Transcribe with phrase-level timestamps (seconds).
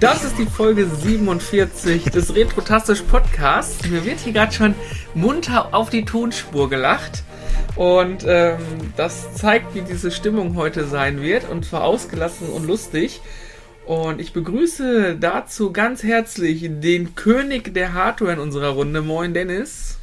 [0.00, 3.86] Das ist die Folge 47 des Retrotastisch Podcasts.
[3.88, 4.74] Mir wird hier gerade schon
[5.14, 7.22] munter auf die Tonspur gelacht.
[7.76, 8.58] Und ähm,
[8.96, 11.48] das zeigt, wie diese Stimmung heute sein wird.
[11.48, 13.20] Und zwar ausgelassen und lustig.
[13.86, 19.02] Und ich begrüße dazu ganz herzlich den König der Hardware in unserer Runde.
[19.02, 19.98] Moin, Dennis.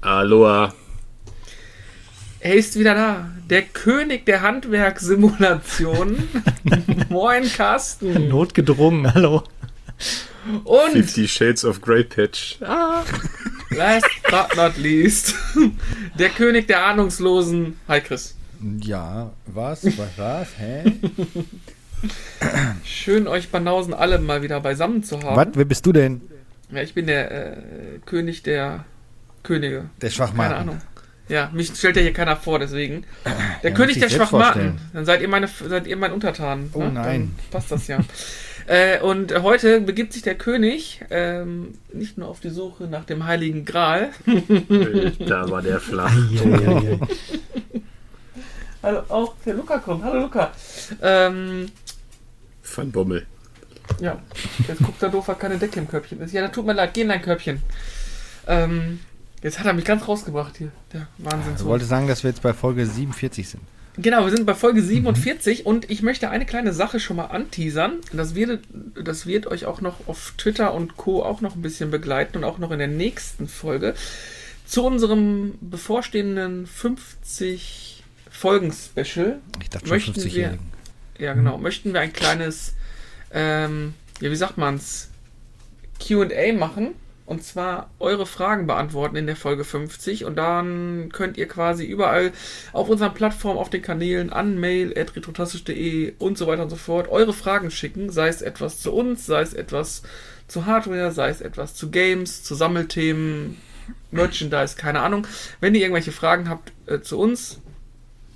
[0.00, 0.72] Aloha.
[2.44, 3.30] Er ist wieder da.
[3.48, 6.28] Der König der Handwerkssimulation.
[7.08, 8.28] Moin, Carsten.
[8.28, 9.44] Notgedrungen, hallo.
[10.64, 12.60] Und 50 Shades of Grey Pitch.
[12.62, 13.04] Ah.
[13.70, 15.36] Last but not least,
[16.18, 17.78] der König der Ahnungslosen.
[17.86, 18.34] Hi, Chris.
[18.80, 19.84] Ja, was?
[19.84, 20.08] Was?
[20.16, 20.48] Was?
[20.58, 20.92] Hä?
[22.84, 25.36] Schön, euch Banausen alle mal wieder beisammen zu haben.
[25.36, 25.46] Was?
[25.54, 26.20] Wer bist du denn?
[26.72, 27.56] Ja, ich bin der äh,
[28.04, 28.84] König der
[29.44, 29.90] Könige.
[30.00, 30.50] Der Schwachmaten.
[30.50, 30.80] Keine Ahnung.
[31.28, 33.04] Ja, mich stellt ja hier keiner vor, deswegen.
[33.62, 34.78] Der ja, König der Schwachmaten.
[34.92, 36.70] Dann seid ihr meine, seid ihr mein Untertan.
[36.72, 36.92] Oh ne?
[36.92, 37.34] nein.
[37.36, 37.98] Dann passt das ja.
[38.66, 43.24] äh, und heute begibt sich der König ähm, nicht nur auf die Suche nach dem
[43.24, 44.10] Heiligen Gral.
[45.26, 46.12] da war der flach.
[48.82, 50.02] Hallo, auch der Luca kommt.
[50.04, 50.50] Hallo Luca.
[51.00, 51.70] Ähm,
[52.62, 53.26] Van Bommel.
[54.00, 54.20] Ja,
[54.66, 56.32] jetzt guckt der doof, keine Decke im Körbchen ist.
[56.32, 57.62] Ja, da tut mir leid, geh in dein Körbchen.
[58.46, 59.00] Ähm,
[59.42, 60.70] Jetzt hat er mich ganz rausgebracht hier.
[60.92, 61.54] Der Wahnsinn.
[61.56, 63.62] Ich wollte sagen, dass wir jetzt bei Folge 47 sind.
[63.98, 65.66] Genau, wir sind bei Folge 47 mhm.
[65.66, 67.98] und ich möchte eine kleine Sache schon mal anteasern.
[68.12, 68.60] Das wird,
[68.94, 71.22] das wird euch auch noch auf Twitter und Co.
[71.22, 73.94] auch noch ein bisschen begleiten und auch noch in der nächsten Folge.
[74.64, 79.40] Zu unserem bevorstehenden 50 Folgen-Special.
[79.60, 80.58] Ich dachte schon 50 wir,
[81.18, 81.58] Ja, genau.
[81.58, 81.62] Mhm.
[81.62, 82.74] Möchten wir ein kleines,
[83.30, 85.10] ähm, ja, wie sagt man's,
[86.00, 86.94] QA machen
[87.26, 92.32] und zwar eure Fragen beantworten in der Folge 50 und dann könnt ihr quasi überall
[92.72, 97.32] auf unseren Plattformen, auf den Kanälen an mail.retrotastisch.de und so weiter und so fort eure
[97.32, 100.02] Fragen schicken, sei es etwas zu uns, sei es etwas
[100.48, 103.56] zu Hardware, sei es etwas zu Games, zu Sammelthemen,
[104.10, 105.26] Merchandise, keine Ahnung.
[105.60, 107.60] Wenn ihr irgendwelche Fragen habt äh, zu uns,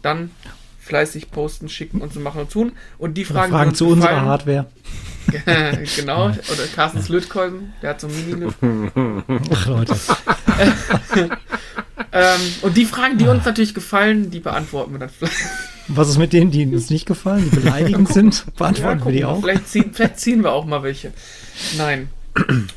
[0.03, 0.31] dann
[0.78, 2.72] fleißig posten, schicken und so machen und tun.
[2.99, 4.66] Und die Fragen, Fragen zu unserer Hardware.
[5.97, 8.53] genau, oder Carstens Lötkolben, der hat so ein mini
[9.53, 9.97] Ach Leute.
[12.12, 15.37] ähm, und die Fragen, die uns natürlich gefallen, die beantworten wir dann vielleicht.
[15.88, 18.44] Was ist mit denen, die uns nicht gefallen, die beleidigend sind?
[18.56, 19.41] Beantworten ja, wir die auch?
[19.41, 21.12] Vielleicht ziehen, vielleicht ziehen wir auch mal welche.
[21.76, 22.08] Nein.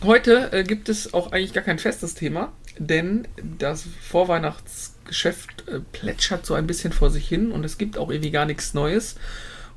[0.03, 3.27] Heute äh, gibt es auch eigentlich gar kein festes Thema, denn
[3.57, 8.31] das Vorweihnachtsgeschäft äh, plätschert so ein bisschen vor sich hin und es gibt auch irgendwie
[8.31, 9.15] gar nichts Neues.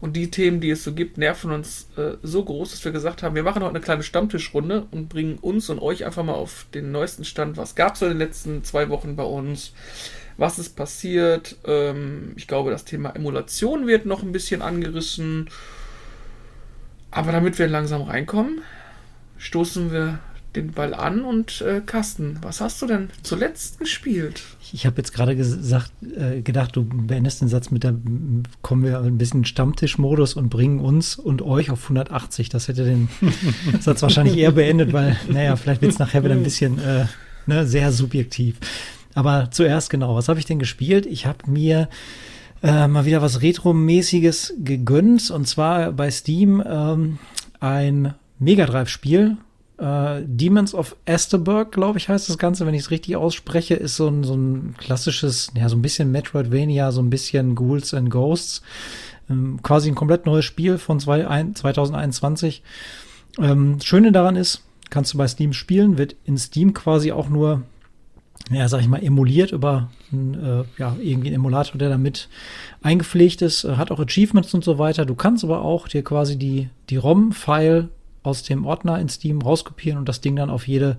[0.02, 3.22] Und die Themen, die es so gibt, nerven uns äh, so groß, dass wir gesagt
[3.22, 6.66] haben, wir machen heute eine kleine Stammtischrunde und bringen uns und euch einfach mal auf
[6.74, 7.56] den neuesten Stand.
[7.56, 9.72] Was gab es in den letzten zwei Wochen bei uns?
[10.38, 11.56] Was ist passiert?
[11.64, 15.48] Ähm, ich glaube, das Thema Emulation wird noch ein bisschen angerissen.
[17.12, 18.60] Aber damit wir langsam reinkommen,
[19.38, 20.18] stoßen wir
[20.56, 24.42] den Ball an und äh, Carsten, was hast du denn zuletzt gespielt?
[24.72, 27.94] Ich habe jetzt gerade gesagt, äh, gedacht, du beendest den Satz mit der,
[28.62, 32.48] kommen wir ein bisschen Stammtischmodus und bringen uns und euch auf 180.
[32.48, 33.08] Das hätte den
[33.80, 37.06] Satz wahrscheinlich eher beendet, weil, naja, vielleicht wird es nachher wieder ein bisschen äh,
[37.46, 38.58] ne, sehr subjektiv.
[39.14, 41.06] Aber zuerst genau, was habe ich denn gespielt?
[41.06, 41.88] Ich habe mir
[42.62, 47.18] äh, mal wieder was Retro-mäßiges gegönnt und zwar bei Steam ähm,
[47.60, 49.36] ein Mega Drive-Spiel
[49.82, 53.96] äh, Demons of Esterberg, glaube ich, heißt das Ganze, wenn ich es richtig ausspreche, ist
[53.96, 58.08] so ein, so ein klassisches, ja, so ein bisschen Metroidvania, so ein bisschen Ghouls and
[58.08, 58.62] Ghosts.
[59.28, 62.62] Ähm, quasi ein komplett neues Spiel von zwei, ein, 2021.
[63.40, 67.62] Ähm, Schöne daran ist, kannst du bei Steam spielen, wird in Steam quasi auch nur,
[68.52, 72.28] ja, sag ich mal, emuliert über ein, äh, ja, irgendwie ein Emulator, der damit
[72.82, 75.06] eingepflegt ist, hat auch Achievements und so weiter.
[75.06, 77.88] Du kannst aber auch dir quasi die, die ROM-File
[78.22, 80.96] aus dem Ordner in Steam rauskopieren und das Ding dann auf jede,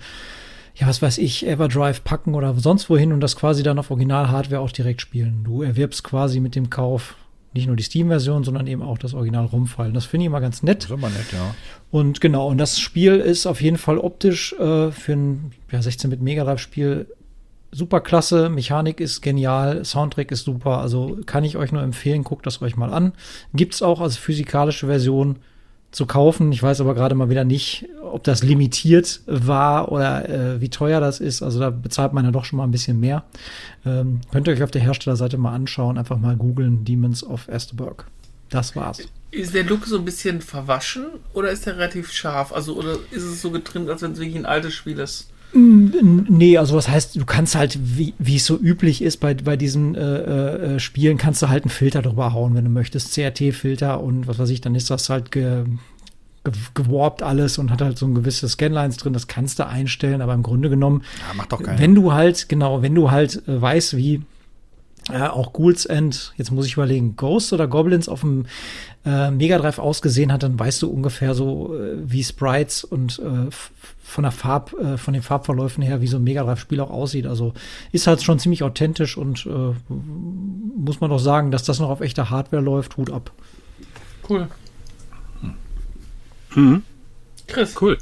[0.76, 4.62] ja, was weiß ich, Everdrive packen oder sonst wohin und das quasi dann auf Original-Hardware
[4.62, 5.44] auch direkt spielen.
[5.44, 7.16] Du erwirbst quasi mit dem Kauf
[7.54, 9.94] nicht nur die Steam-Version, sondern eben auch das Original rumfallen.
[9.94, 10.84] Das finde ich immer ganz nett.
[10.84, 11.54] Das ist immer nett, ja.
[11.92, 16.22] Und genau, und das Spiel ist auf jeden Fall optisch äh, für ein ja, 16-Bit
[16.22, 17.06] Mega Drive-Spiel
[17.74, 18.50] super klasse.
[18.50, 20.80] Mechanik ist genial, Soundtrack ist super.
[20.80, 23.14] Also kann ich euch nur empfehlen, guckt das euch mal an.
[23.54, 25.38] Gibt's auch als physikalische Version
[25.94, 26.52] zu kaufen.
[26.52, 31.00] Ich weiß aber gerade mal wieder nicht, ob das limitiert war oder äh, wie teuer
[31.00, 31.42] das ist.
[31.42, 33.24] Also da bezahlt man ja doch schon mal ein bisschen mehr.
[33.86, 35.98] Ähm, könnt ihr euch auf der Herstellerseite mal anschauen.
[35.98, 38.06] Einfach mal googeln Demons of Esterberg.
[38.50, 39.00] Das war's.
[39.32, 42.52] Ist der Look so ein bisschen verwaschen oder ist der relativ scharf?
[42.52, 45.30] Also oder ist es so getrimmt, als wenn es wirklich ein altes Spiel ist?
[45.56, 49.56] Nee, also was heißt, du kannst halt, wie, wie es so üblich ist bei, bei
[49.56, 53.14] diesen äh, äh, Spielen, kannst du halt einen Filter drüber hauen, wenn du möchtest.
[53.14, 55.64] CRT-Filter und was weiß ich, dann ist das halt ge,
[56.44, 60.22] ge, gewarpt alles und hat halt so ein gewisses Scanlines drin, das kannst du einstellen,
[60.22, 61.78] aber im Grunde genommen, Ja, macht doch keiner.
[61.80, 64.22] wenn du halt, genau, wenn du halt äh, weißt, wie
[65.12, 68.46] äh, auch Ghouls End, jetzt muss ich überlegen, Ghosts oder Goblins auf dem
[69.06, 73.50] äh, Mega Drive ausgesehen hat, dann weißt du ungefähr so, äh, wie Sprites und äh,
[74.02, 77.26] von der Farb, äh, von den Farbverläufen her, wie so ein Mega Drive-Spiel auch aussieht.
[77.26, 77.54] Also
[77.92, 82.02] ist halt schon ziemlich authentisch und äh, muss man doch sagen, dass das noch auf
[82.02, 83.32] echter Hardware läuft, Hut ab.
[84.30, 84.48] Cool.
[86.56, 86.84] Mhm.
[87.48, 87.76] Chris.
[87.80, 87.98] Cool.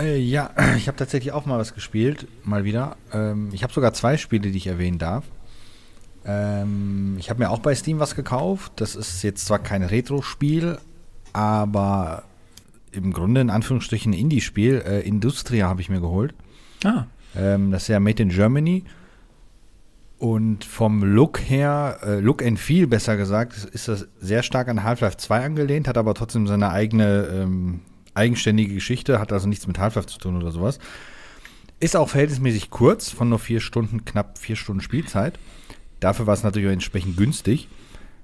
[0.00, 2.96] Äh, ja, ich habe tatsächlich auch mal was gespielt, mal wieder.
[3.12, 5.24] Ähm, ich habe sogar zwei Spiele, die ich erwähnen darf.
[6.24, 8.72] Ähm, ich habe mir auch bei Steam was gekauft.
[8.76, 10.78] Das ist jetzt zwar kein Retro-Spiel,
[11.32, 12.24] aber
[12.92, 14.82] im Grunde in Anführungsstrichen ein Indie-Spiel.
[14.86, 16.34] Äh, Industria habe ich mir geholt.
[16.84, 17.04] Ah,
[17.36, 18.84] Ähm, das ist ja Made in Germany.
[20.18, 24.82] Und vom Look her, äh, Look and Feel besser gesagt, ist- das sehr stark an
[24.82, 27.80] Half-Life 2 angelehnt, hat aber trotzdem seine eigene ähm,
[28.20, 30.78] eigenständige Geschichte, hat also nichts mit Half-Life zu tun oder sowas.
[31.80, 35.38] Ist auch verhältnismäßig kurz, von nur vier Stunden, knapp vier Stunden Spielzeit.
[35.98, 37.68] Dafür war es natürlich auch entsprechend günstig.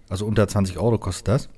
[0.09, 1.49] Also unter 20 Euro kostet das.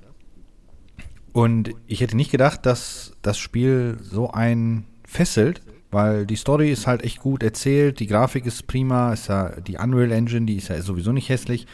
[1.33, 6.87] Und ich hätte nicht gedacht, dass das Spiel so einen fesselt, weil die Story ist
[6.87, 10.69] halt echt gut erzählt, die Grafik ist prima, ist ja die Unreal Engine, die ist
[10.69, 11.67] ja sowieso nicht hässlich.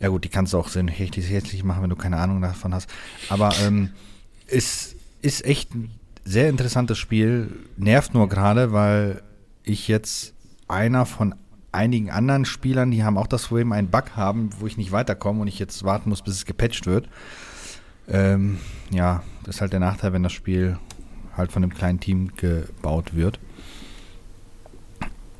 [0.00, 2.88] Ja gut, die kannst du auch sehr hässlich machen, wenn du keine Ahnung davon hast.
[3.28, 3.90] Aber ähm,
[4.46, 5.90] es ist echt ein
[6.24, 7.50] sehr interessantes Spiel.
[7.76, 9.22] Nervt nur gerade, weil
[9.64, 10.34] ich jetzt
[10.68, 11.34] einer von
[11.72, 15.42] einigen anderen Spielern, die haben auch das Problem, einen Bug haben, wo ich nicht weiterkomme
[15.42, 17.08] und ich jetzt warten muss, bis es gepatcht wird.
[18.08, 18.58] Ähm,
[18.90, 20.78] ja, das ist halt der Nachteil, wenn das Spiel
[21.36, 23.38] halt von einem kleinen Team gebaut wird.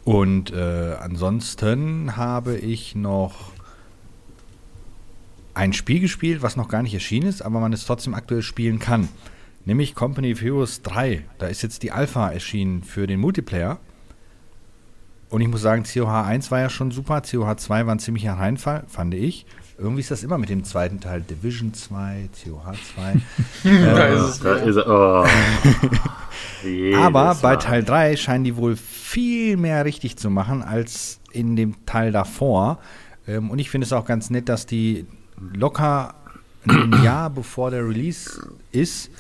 [0.05, 3.53] Und äh, ansonsten habe ich noch
[5.55, 8.79] ein Spiel gespielt, was noch gar nicht erschienen ist, aber man es trotzdem aktuell spielen
[8.79, 9.09] kann.
[9.71, 11.23] Nämlich Company of Heroes 3.
[11.39, 13.79] Da ist jetzt die Alpha erschienen für den Multiplayer.
[15.29, 18.33] Und ich muss sagen, COH 1 war ja schon super, COH 2 war ein ziemlicher
[18.33, 19.47] Reinfall, fand ich.
[19.79, 21.21] Irgendwie ist das immer mit dem zweiten Teil.
[21.21, 23.15] Division 2, COH 2.
[23.63, 24.41] Da Äh, ist es.
[24.41, 24.89] Da ist er.
[24.89, 25.25] Oh.
[26.97, 27.55] Aber bei.
[27.55, 32.81] Teil 3 scheinen die wohl viel mehr richtig zu machen als in dem Teil davor.
[33.29, 35.07] Ähm, und ich finde es auch ganz nett, dass die
[35.39, 36.15] locker
[36.67, 39.13] ein Jahr bevor der Release ist,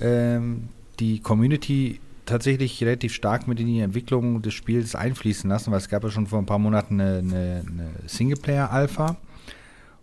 [0.00, 0.68] ähm,
[1.00, 5.88] die Community tatsächlich relativ stark mit in die Entwicklung des Spiels einfließen lassen, weil es
[5.88, 9.16] gab ja schon vor ein paar Monaten eine, eine, eine Singleplayer-Alpha.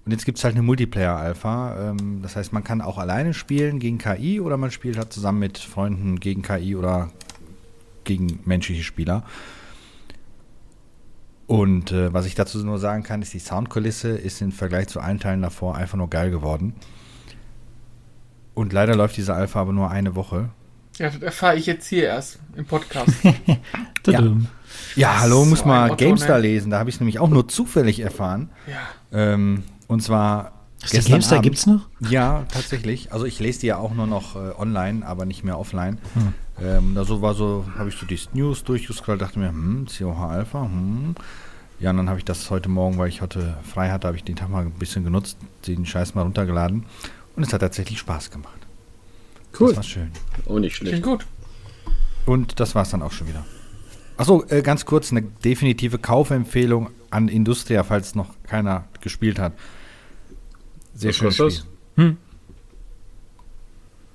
[0.04, 1.92] Und jetzt gibt es halt eine Multiplayer-Alpha.
[1.92, 5.40] Ähm, das heißt, man kann auch alleine spielen gegen KI oder man spielt halt zusammen
[5.40, 7.12] mit Freunden gegen KI oder
[8.04, 9.24] gegen menschliche Spieler.
[11.48, 15.02] Und äh, was ich dazu nur sagen kann, ist, die Soundkulisse ist im Vergleich zu
[15.02, 16.74] allen Teilen davor einfach nur geil geworden.
[18.53, 20.50] Und leider läuft diese Alpha aber nur eine Woche.
[20.98, 23.12] Ja, das erfahre ich jetzt hier erst im Podcast.
[24.03, 24.48] Tadam.
[24.95, 26.44] Ja, hallo, So muss ein mal Otto, GameStar ne?
[26.44, 26.71] lesen.
[26.71, 28.50] Da habe ich es nämlich auch nur zufällig erfahren.
[28.68, 28.77] ja.
[29.33, 30.53] Ähm, und zwar.
[30.83, 31.44] Der gestern GameStar Abend.
[31.44, 31.88] gibt's noch?
[32.09, 33.12] Ja, tatsächlich.
[33.12, 35.97] Also ich lese die ja auch nur noch äh, online, aber nicht mehr offline.
[36.13, 36.33] Hm.
[36.65, 40.30] Ähm, da so war so, habe ich so die News durchgescrollt, dachte mir, hm, COH
[40.30, 41.15] Alpha, hm.
[41.80, 44.24] Ja, und dann habe ich das heute Morgen, weil ich heute frei hatte, habe ich
[44.24, 45.38] den Tag mal ein bisschen genutzt,
[45.68, 46.85] den Scheiß mal runtergeladen.
[47.35, 48.57] Und es hat tatsächlich Spaß gemacht.
[49.59, 49.69] Cool.
[49.69, 50.11] Das war schön.
[50.45, 51.04] Oh, nicht Klingt schlecht.
[51.04, 51.26] gut.
[52.26, 53.45] Und das war es dann auch schon wieder.
[54.18, 59.54] Achso, äh, ganz kurz, eine definitive Kaufempfehlung an Industria, falls noch keiner gespielt hat.
[60.94, 61.64] Sehr kostet Spiel.
[61.95, 62.18] Hm.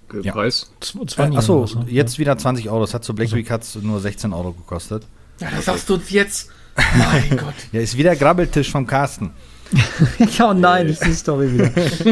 [0.08, 0.24] das?
[0.24, 0.32] Ja.
[0.32, 0.70] Preis?
[0.80, 1.86] Z- 20 Äh, achso, ne?
[1.90, 2.80] jetzt wieder 20 Euro.
[2.82, 5.06] Das hat zu Black Week hat's nur 16 Euro gekostet.
[5.40, 6.50] Ja, das sagst du uns jetzt.
[6.76, 7.54] Mein Gott.
[7.72, 9.32] Ja, ist wieder Grabbeltisch vom Carsten.
[10.38, 11.70] ja, oh nein, ich sehe die Story wieder.
[11.76, 12.10] ich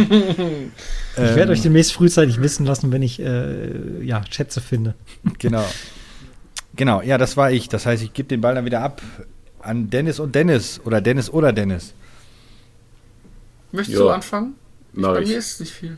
[1.16, 4.94] Ähm, werde euch demnächst frühzeitig wissen lassen, wenn ich äh, ja, Schätze finde.
[5.38, 5.64] Genau.
[6.76, 7.68] Genau, ja, das war ich.
[7.68, 9.00] Das heißt, ich gebe den Ball dann wieder ab
[9.60, 10.80] an Dennis und Dennis.
[10.84, 11.94] Oder Dennis oder Dennis.
[13.72, 14.04] Möchtest Ja.
[14.04, 14.54] du anfangen?
[14.92, 15.28] Mach Bei ich.
[15.28, 15.96] mir ist nicht viel.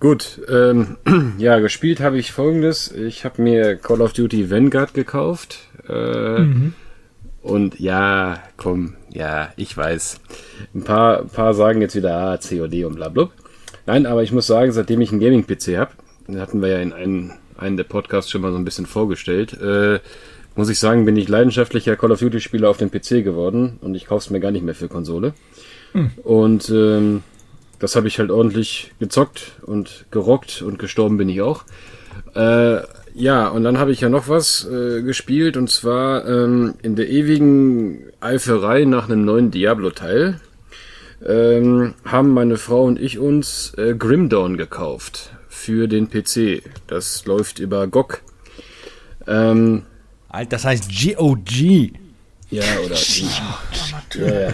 [0.00, 0.96] Gut, ähm,
[1.38, 2.92] ja, gespielt habe ich folgendes.
[2.92, 5.58] Ich habe mir Call of Duty Vanguard gekauft.
[5.88, 6.74] Äh, Mhm.
[7.42, 10.20] Und ja, komm, ja, ich weiß.
[10.74, 13.30] Ein paar, paar sagen jetzt wieder, ah, COD und bla bla.
[13.86, 15.92] Nein, aber ich muss sagen, seitdem ich einen Gaming-PC habe,
[16.38, 20.00] hatten wir ja in einem, einen der Podcasts schon mal so ein bisschen vorgestellt, äh,
[20.56, 24.06] muss ich sagen, bin ich leidenschaftlicher Call of Duty-Spieler auf dem PC geworden und ich
[24.06, 25.34] kaufe es mir gar nicht mehr für Konsole.
[26.22, 27.22] Und ähm,
[27.78, 31.64] das habe ich halt ordentlich gezockt und gerockt und gestorben bin ich auch.
[32.34, 32.80] Äh,
[33.14, 37.08] ja, und dann habe ich ja noch was äh, gespielt und zwar ähm, in der
[37.08, 40.40] ewigen Eiferei nach einem neuen Diablo-Teil
[41.24, 46.62] ähm, haben meine Frau und ich uns äh, Grim Dawn gekauft für den PC.
[46.86, 48.20] Das läuft über GOG.
[49.26, 49.82] Ähm,
[50.50, 51.92] das heißt GOG.
[52.62, 52.96] Ja, oder.
[54.26, 54.52] ja, ja.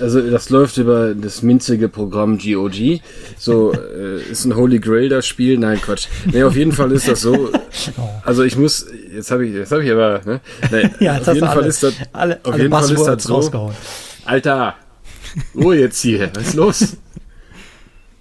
[0.00, 3.00] Also das läuft über das minzige Programm GOG.
[3.38, 5.58] So, äh, ist ein Holy Grail das Spiel?
[5.58, 6.06] Nein, Quatsch.
[6.26, 7.50] Nee, auf jeden Fall ist das so.
[8.24, 10.40] Also ich muss, jetzt habe ich, jetzt habe ich aber, ne?
[10.70, 13.04] Nee, Ja, auf das jeden Fall alle, ist das, alle, auf alle jeden Fall ist
[13.04, 13.34] das so.
[13.34, 13.74] rausgehauen.
[14.24, 14.74] Alter,
[15.54, 16.96] Ruhe jetzt hier, was ist los?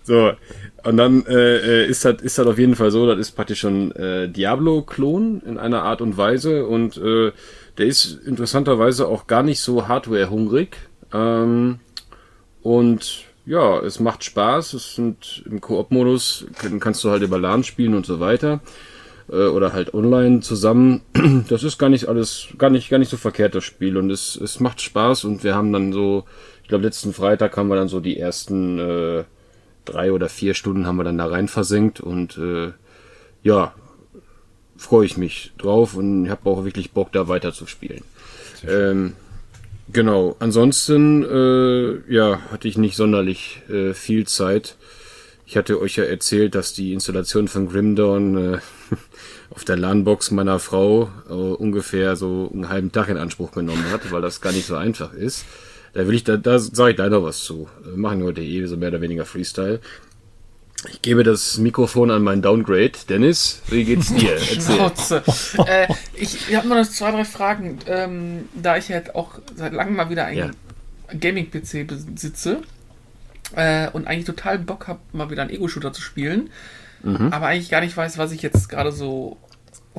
[0.03, 0.31] So,
[0.83, 3.59] und dann äh, äh, ist das ist das auf jeden Fall so, das ist praktisch
[3.61, 7.31] schon äh, Diablo-Klon in einer Art und Weise und äh,
[7.77, 10.75] der ist interessanterweise auch gar nicht so hardware-hungrig.
[11.13, 11.79] Ähm,
[12.61, 14.73] und ja, es macht Spaß.
[14.73, 18.61] Es sind im Koop-Modus kann- kannst du halt über LAN spielen und so weiter
[19.29, 21.01] äh, oder halt online zusammen.
[21.49, 24.35] Das ist gar nicht alles, gar nicht, gar nicht so verkehrt das Spiel und es,
[24.35, 26.25] es macht Spaß und wir haben dann so,
[26.61, 29.23] ich glaube letzten Freitag haben wir dann so die ersten äh,
[29.85, 32.71] drei oder vier Stunden haben wir dann da rein versenkt und äh,
[33.41, 33.73] ja,
[34.77, 38.03] freue ich mich drauf und habe auch wirklich Bock da weiter zu spielen.
[38.67, 39.13] Ähm,
[39.91, 44.75] genau, ansonsten äh, ja, hatte ich nicht sonderlich äh, viel Zeit.
[45.45, 48.57] Ich hatte euch ja erzählt, dass die Installation von Grim Dawn äh,
[49.49, 54.11] auf der LAN-Box meiner Frau äh, ungefähr so einen halben Tag in Anspruch genommen hat,
[54.11, 55.45] weil das gar nicht so einfach ist.
[55.93, 57.69] Da will ich, da, da sage ich noch was zu.
[57.83, 59.79] Wir machen heute eh so mehr oder weniger Freestyle.
[60.91, 62.91] Ich gebe das Mikrofon an meinen Downgrade.
[63.07, 64.37] Dennis, wie geht's dir?
[64.39, 65.23] Schnauze.
[65.67, 67.79] äh, ich ich habe nur noch zwei, drei Fragen.
[67.87, 70.51] Ähm, da ich halt auch seit langem mal wieder einen Ja.
[71.19, 72.61] Gaming-PC besitze
[73.55, 76.49] äh, und eigentlich total Bock habe, mal wieder einen Ego-Shooter zu spielen,
[77.03, 77.31] Mhm.
[77.33, 79.35] aber eigentlich gar nicht weiß, was ich jetzt gerade so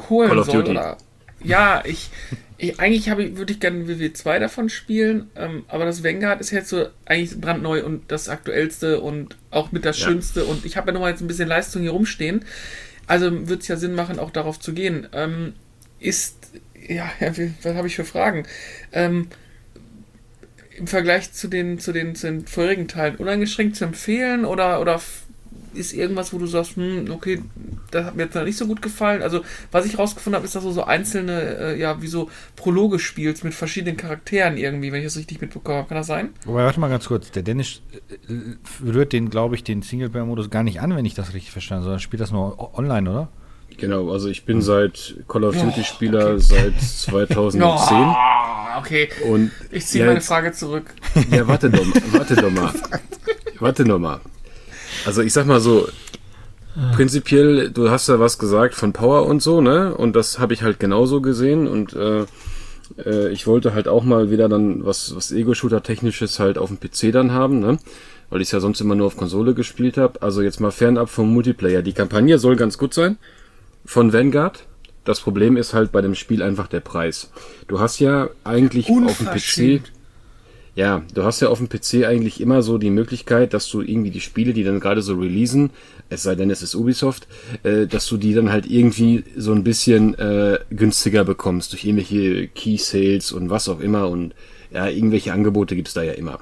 [0.09, 0.55] holen soll.
[0.63, 0.71] Duty.
[0.71, 0.97] Oder,
[1.45, 2.11] ja, ich,
[2.59, 6.51] ich eigentlich habe ich, würde ich gerne WW2 davon spielen, ähm, aber das Vanguard ist
[6.51, 10.07] jetzt so eigentlich brandneu und das aktuellste und auch mit das Ja.
[10.07, 12.45] schönste und ich habe ja noch mal jetzt ein bisschen Leistung hier rumstehen.
[13.07, 15.07] Also wird es ja Sinn machen, auch darauf zu gehen.
[15.13, 15.55] Ähm,
[16.01, 16.37] ist,
[16.89, 17.11] ja,
[17.63, 18.47] was habe ich für Fragen?
[18.93, 19.29] Ähm,
[20.77, 25.01] Im Vergleich zu den, zu den, zu den vorherigen Teilen uneingeschränkt zu empfehlen oder, oder
[25.75, 27.43] ist irgendwas, wo du sagst, hm, okay,
[27.91, 29.23] das hat mir jetzt noch nicht so gut gefallen.
[29.23, 29.41] Also,
[29.73, 33.45] was ich rausgefunden habe, ist, dass du so einzelne, äh, ja, wie so Prologe spielst
[33.45, 35.89] mit verschiedenen Charakteren irgendwie, wenn ich das richtig mitbekommen habe.
[35.89, 36.31] Kann das sein?
[36.45, 37.31] Wobei, warte mal ganz kurz.
[37.31, 37.83] Der Dennis
[38.29, 41.83] äh, rührt den, glaube ich, den Singleplayer-Modus gar nicht an, wenn ich das richtig verstanden
[41.83, 43.29] habe, sondern spielt das nur online, oder?
[43.77, 46.39] Genau, also ich bin seit Call of Duty Oh, Spieler okay.
[46.39, 48.15] seit 2010 Oh,
[48.79, 49.09] okay.
[49.29, 50.95] und Ich ziehe ja, meine Frage zurück.
[51.31, 52.73] Ja, warte doch, mal, warte doch mal.
[53.61, 54.21] Warte noch mal.
[55.07, 55.89] Also ich sag mal so,
[56.93, 59.95] prinzipiell, du hast ja was gesagt von Power und so, ne?
[59.95, 62.25] Und das habe ich halt genauso gesehen und äh,
[62.99, 67.13] äh, ich wollte halt auch mal wieder dann was, was Ego-Shooter-technisches halt auf dem PC
[67.13, 67.79] dann haben, ne?
[68.31, 70.23] Weil ich ja sonst immer nur auf Konsole gespielt habe.
[70.23, 71.83] Also jetzt mal fernab vom Multiplayer.
[71.83, 73.19] Die Kampagne soll ganz gut sein
[73.85, 74.65] von Vanguard.
[75.05, 77.31] Das Problem ist halt bei dem Spiel einfach der Preis.
[77.69, 79.83] Du hast ja eigentlich auf dem PC.
[80.77, 84.11] Ja, du hast ja auf dem PC eigentlich immer so die Möglichkeit, dass du irgendwie
[84.11, 85.71] die Spiele, die dann gerade so releasen,
[86.11, 87.29] es sei denn, es ist Ubisoft,
[87.63, 92.49] äh, dass du die dann halt irgendwie so ein bisschen äh, günstiger bekommst durch irgendwelche
[92.49, 94.35] Key Sales und was auch immer und
[94.73, 96.41] ja, irgendwelche Angebote gibt's da ja immer.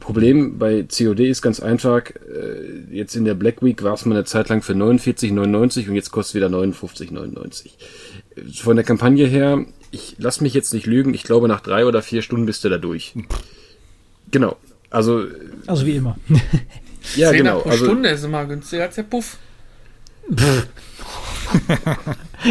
[0.00, 4.16] Problem bei COD ist ganz einfach, äh, jetzt in der Black Week war es mal
[4.16, 7.70] eine Zeit lang für 49,99 und jetzt kostet wieder 59,99
[8.54, 12.02] von der Kampagne her, ich lass mich jetzt nicht lügen, ich glaube nach drei oder
[12.02, 13.14] vier Stunden bist du da durch.
[14.30, 14.56] Genau.
[14.90, 15.24] Also,
[15.66, 16.16] Also wie immer.
[17.16, 17.60] ja, Zehner genau.
[17.60, 19.38] pro Also, Stunde ist immer günstiger als der Puff.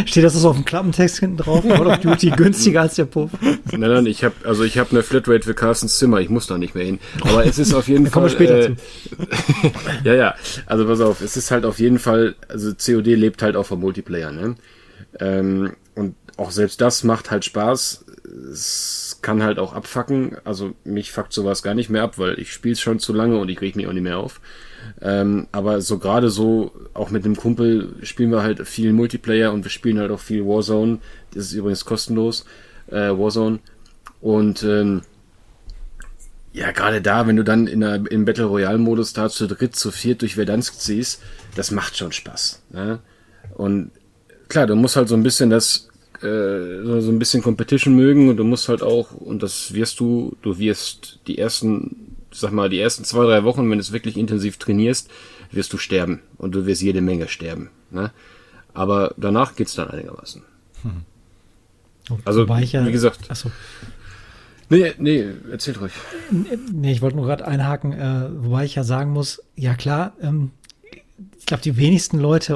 [0.06, 1.64] Steht das so auf dem Klappentext hinten drauf?
[1.64, 3.30] Call of Duty günstiger als der Puff.
[3.72, 6.58] nein, nein, ich habe also ich habe eine Flatrate für Carstens Zimmer, ich muss da
[6.58, 7.00] nicht mehr hin.
[7.22, 8.40] Aber es ist auf jeden Da kommen Fall.
[8.40, 9.72] wir später äh, zu.
[10.04, 10.36] ja, ja.
[10.66, 13.80] Also pass auf, es ist halt auf jeden Fall, also COD lebt halt auch vom
[13.80, 14.56] Multiplayer, ne?
[15.20, 18.06] Ähm, und auch selbst das macht halt Spaß.
[18.52, 20.38] Es kann halt auch abfacken.
[20.44, 23.38] Also mich fuckt sowas gar nicht mehr ab, weil ich spiele es schon zu lange
[23.38, 24.42] und ich reg mich auch nicht mehr auf.
[25.02, 29.64] Ähm, aber so gerade so, auch mit dem Kumpel spielen wir halt viel Multiplayer und
[29.64, 31.00] wir spielen halt auch viel Warzone.
[31.34, 32.46] Das ist übrigens kostenlos,
[32.88, 33.60] äh, Warzone.
[34.22, 35.02] Und ähm,
[36.54, 39.92] ja, gerade da, wenn du dann in der, im Battle Royale-Modus da zu dritt, zu
[39.92, 41.22] viert durch Verdansk ziehst,
[41.56, 42.64] das macht schon Spaß.
[42.72, 43.00] Ne?
[43.56, 43.92] Und
[44.50, 45.87] klar, du musst halt so ein bisschen das,
[46.22, 50.00] äh, so so ein bisschen Competition mögen und du musst halt auch, und das wirst
[50.00, 53.92] du, du wirst die ersten, sag mal, die ersten zwei, drei Wochen, wenn du es
[53.92, 55.10] wirklich intensiv trainierst,
[55.52, 56.22] wirst du sterben.
[56.38, 57.70] Und du wirst jede Menge sterben.
[57.92, 58.12] Ne?
[58.74, 60.44] Aber danach geht's dann einigermaßen.
[62.26, 63.52] Also, Wobei ich ja, wie gesagt, Achso.
[64.70, 65.92] nee, nee, erzählt ruhig.
[66.72, 70.52] Nee, ich wollte nur gerade einhaken, äh, wobei ich ja sagen muss, ja klar, ähm,
[71.48, 72.54] glaube, die wenigsten Leute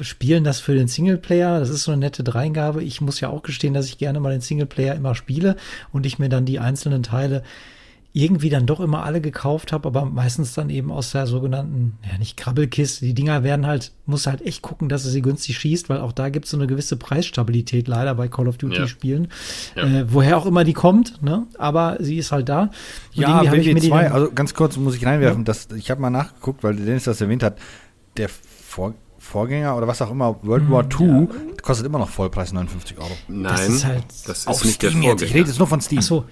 [0.00, 1.58] äh, spielen das für den Singleplayer.
[1.60, 2.82] Das ist so eine nette Dreingabe.
[2.84, 5.56] Ich muss ja auch gestehen, dass ich gerne mal den Singleplayer immer spiele
[5.92, 7.42] und ich mir dann die einzelnen Teile
[8.14, 12.18] irgendwie dann doch immer alle gekauft habe, aber meistens dann eben aus der sogenannten, ja
[12.18, 13.06] nicht Krabbelkiste.
[13.06, 16.12] Die Dinger werden halt, muss halt echt gucken, dass er sie günstig schießt, weil auch
[16.12, 18.86] da gibt es so eine gewisse Preisstabilität leider bei Call of Duty Ja.
[18.86, 19.28] Spielen.
[19.76, 19.84] Ja.
[19.84, 21.46] Äh, woher auch immer die kommt, ne?
[21.56, 22.64] Aber sie ist halt da.
[22.64, 22.70] Und
[23.14, 25.68] Ja, irgendwie hab ich mir die WW2, dann- also ganz kurz muss ich reinwerfen, das,
[25.74, 27.56] ich habe mal nachgeguckt, weil Dennis das erwähnt hat,
[28.16, 31.28] der Vor Vorgänger oder was auch immer, World War II,
[31.62, 33.12] kostet immer noch Vollpreis 59 Euro.
[33.28, 35.46] Nein, ist halt das ist nicht der Steam jetzt, ich rede Vorgänger.
[35.46, 36.00] jetzt nur von Steam.
[36.00, 36.24] Ach so,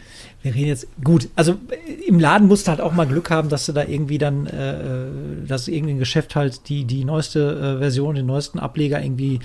[0.42, 1.28] wir reden jetzt gut.
[1.36, 4.18] Also äh, im Laden musst du halt auch mal Glück haben, dass du da irgendwie
[4.18, 9.38] dann, äh, dass irgendein Geschäft halt die die neueste äh, Version, den neuesten Ableger irgendwie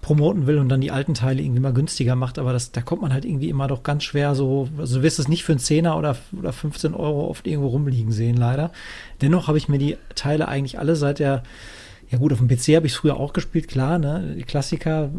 [0.00, 2.38] promoten will und dann die alten Teile irgendwie mal günstiger macht.
[2.38, 4.68] Aber das, da kommt man halt irgendwie immer doch ganz schwer so.
[4.78, 8.12] Also du wirst es nicht für einen Zehner oder oder 15 Euro oft irgendwo rumliegen
[8.12, 8.70] sehen, leider.
[9.22, 11.42] Dennoch habe ich mir die Teile eigentlich alle seit der
[12.12, 15.10] ja gut, auf dem PC habe ich es früher auch gespielt, klar, ne, Klassiker,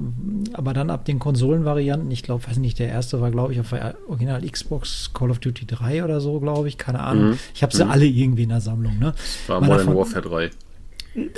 [0.53, 3.71] aber dann ab den Konsolenvarianten, ich glaube, weiß nicht, der erste war, glaube ich, auf
[3.71, 7.29] der Original Xbox Call of Duty 3 oder so, glaube ich, keine Ahnung.
[7.31, 7.39] Mhm.
[7.55, 9.13] Ich habe sie alle irgendwie in der Sammlung, ne?
[9.47, 10.49] War Mal Modern davon- Warfare 3.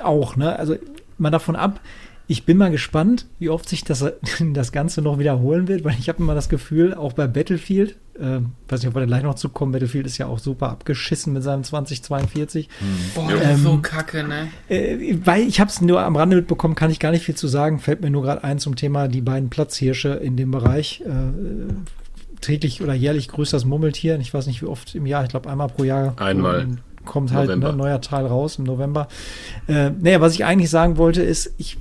[0.03, 0.59] Auch, ne?
[0.59, 0.75] Also
[1.17, 1.79] mal davon ab,
[2.27, 4.03] ich bin mal gespannt, wie oft sich das,
[4.53, 8.39] das Ganze noch wiederholen wird, weil ich habe immer das Gefühl, auch bei Battlefield, äh,
[8.69, 11.43] weiß nicht, ob wir da gleich noch zukommen, Battlefield ist ja auch super abgeschissen mit
[11.43, 12.69] seinem 2042.
[13.13, 13.37] Boah, Ja.
[13.37, 14.47] das ist so Ähm, kacke, ne?
[14.69, 17.47] Äh, weil ich habe es nur am Rande mitbekommen, kann ich gar nicht viel zu
[17.47, 17.79] sagen.
[17.79, 21.01] Fällt mir nur gerade ein zum Thema die beiden Platzhirsche in dem Bereich.
[21.05, 21.73] Äh,
[22.41, 24.19] täglich oder jährlich grüßt das Murmeltier.
[24.19, 25.23] Ich weiß nicht, wie oft im Jahr.
[25.23, 26.13] Ich glaube, einmal pro Jahr.
[26.19, 26.61] Einmal.
[26.61, 29.07] Ähm, Kommt halt ein neuer Teil raus im November.
[29.67, 31.77] Äh, naja, was ich eigentlich sagen wollte, ist, ich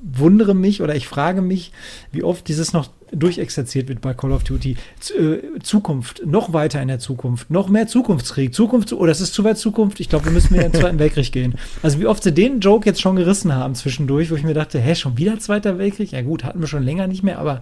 [0.00, 1.72] wundere mich oder ich frage mich,
[2.12, 4.76] wie oft dieses noch durchexerziert wird bei Call of Duty.
[5.00, 9.34] Z äh, Zukunft, noch weiter in der Zukunft, noch mehr Zukunftskrieg, Zukunft, oh, das ist
[9.34, 10.00] zu weit Zukunft.
[10.00, 11.54] Ich glaube, wir müssen wieder in den Zweiten Weltkrieg gehen.
[11.82, 14.78] Also wie oft sie den Joke jetzt schon gerissen haben zwischendurch, wo ich mir dachte,
[14.78, 16.12] hä, schon wieder Zweiter Weltkrieg?
[16.12, 17.60] Ja gut, hatten wir schon länger nicht mehr, aber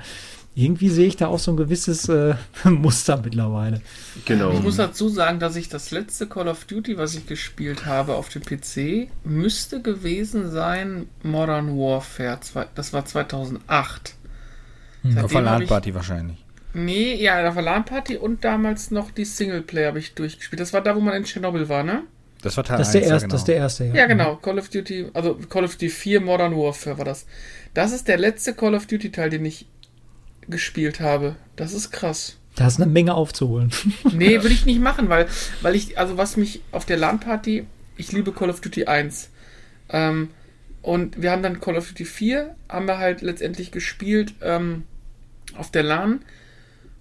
[0.58, 3.82] irgendwie sehe ich da auch so ein gewisses äh, Muster mittlerweile.
[4.24, 4.50] Genau.
[4.52, 8.14] Ich muss dazu sagen, dass ich das letzte Call of Duty, was ich gespielt habe
[8.14, 12.40] auf dem PC, müsste gewesen sein Modern Warfare.
[12.74, 14.14] Das war 2008.
[15.22, 16.38] Auf der LAN-Party wahrscheinlich.
[16.72, 20.60] Nee, ja, auf der LAN-Party und damals noch die Singleplayer habe ich durchgespielt.
[20.60, 22.02] Das war da, wo man in Tschernobyl war, ne?
[22.42, 23.32] Das war Teil Das ist der 1, ja, erste, genau.
[23.32, 23.94] das ist der erste, ja.
[23.94, 24.36] Ja, genau.
[24.36, 27.26] Call of Duty, also Call of Duty 4 Modern Warfare war das.
[27.74, 29.66] Das ist der letzte Call of Duty Teil, den ich
[30.48, 31.36] gespielt habe.
[31.56, 32.36] Das ist krass.
[32.56, 33.70] Da ist eine Menge aufzuholen.
[34.12, 35.28] Nee, will ich nicht machen, weil,
[35.60, 39.30] weil ich, also was mich auf der LAN-Party, ich liebe Call of Duty 1.
[39.90, 40.30] Ähm,
[40.82, 44.84] und wir haben dann Call of Duty 4, haben wir halt letztendlich gespielt ähm,
[45.56, 46.20] auf der LAN.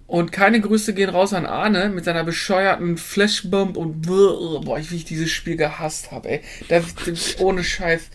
[0.06, 5.04] Und keine Grüße gehen raus an Arne mit seiner bescheuerten Flashbomb und boah, wie ich
[5.04, 6.40] dieses Spiel gehasst habe, ey.
[6.68, 8.10] Das, das, ohne Scheiß.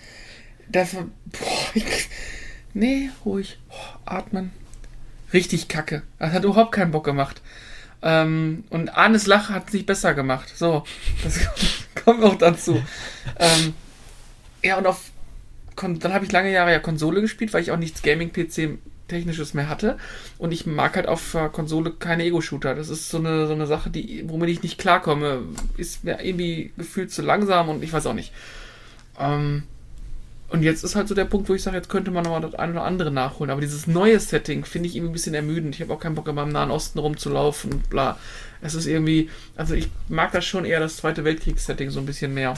[0.70, 1.08] Das boah,
[1.74, 2.10] ich,
[2.74, 4.52] nee, ruhig, boah, atmen.
[5.34, 6.04] Richtig kacke.
[6.20, 7.42] Das hat überhaupt keinen Bock gemacht.
[8.02, 10.52] Ähm, und Arnes Lache hat es nicht besser gemacht.
[10.56, 10.84] So,
[11.24, 11.40] das
[12.04, 12.82] kommt noch dazu.
[13.40, 13.74] Ähm,
[14.64, 15.12] ja, und auf
[15.76, 19.68] dann habe ich lange Jahre ja Konsole gespielt, weil ich auch nichts Gaming-PC technisches mehr
[19.68, 19.98] hatte.
[20.38, 22.76] Und ich mag halt auf Konsole keine Ego-Shooter.
[22.76, 25.44] Das ist so eine, so eine Sache, die, womit ich nicht klarkomme.
[25.78, 28.32] Ist mir irgendwie gefühlt zu langsam und ich weiß auch nicht.
[29.20, 29.64] Ähm,
[30.52, 32.56] und jetzt ist halt so der Punkt, wo ich sage, jetzt könnte man nochmal das
[32.56, 33.52] eine oder andere nachholen.
[33.52, 35.76] Aber dieses neue Setting finde ich irgendwie ein bisschen ermüdend.
[35.76, 38.18] Ich habe auch keinen Bock, immer im Nahen Osten rumzulaufen bla.
[38.62, 42.34] Es ist irgendwie, also ich mag das schon eher das Zweite Weltkriegs-Setting so ein bisschen
[42.34, 42.56] mehr.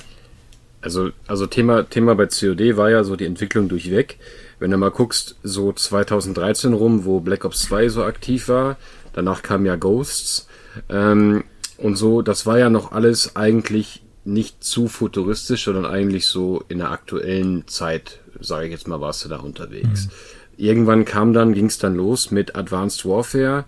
[0.81, 4.17] Also, also Thema, Thema bei COD war ja so die Entwicklung durchweg.
[4.59, 8.77] Wenn du mal guckst, so 2013 rum, wo Black Ops 2 so aktiv war,
[9.13, 10.47] danach kam ja Ghosts
[10.89, 11.43] ähm,
[11.77, 16.79] und so, das war ja noch alles eigentlich nicht zu futuristisch, sondern eigentlich so in
[16.79, 20.09] der aktuellen Zeit, sage ich jetzt mal, warst du da unterwegs.
[20.57, 23.65] Irgendwann kam dann, ging es dann los mit Advanced Warfare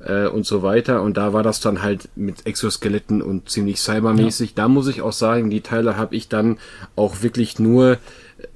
[0.00, 1.02] äh, und so weiter.
[1.02, 4.54] Und da war das dann halt mit Exoskeletten und ziemlich cybermäßig.
[4.54, 6.58] Da muss ich auch sagen, die Teile habe ich dann
[6.96, 7.98] auch wirklich nur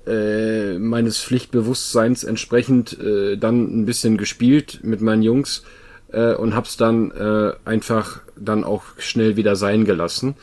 [0.07, 5.63] äh, meines Pflichtbewusstseins entsprechend äh, dann ein bisschen gespielt mit meinen Jungs
[6.13, 10.35] äh, und hab's dann äh, einfach dann auch schnell wieder sein gelassen.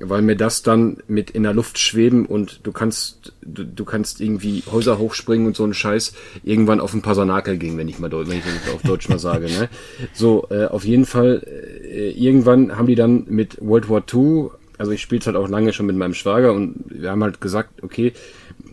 [0.00, 4.20] Weil mir das dann mit in der Luft schweben und du kannst, du, du kannst
[4.20, 6.12] irgendwie Häuser hochspringen und so einen Scheiß
[6.44, 9.46] irgendwann auf den Pasanakel gehen, wenn ich mal wenn ich das auf Deutsch mal sage.
[9.46, 9.68] Ne?
[10.12, 14.90] So, äh, auf jeden Fall, äh, irgendwann haben die dann mit World War II also
[14.90, 17.84] ich spiele es halt auch lange schon mit meinem Schwager und wir haben halt gesagt,
[17.84, 18.12] okay,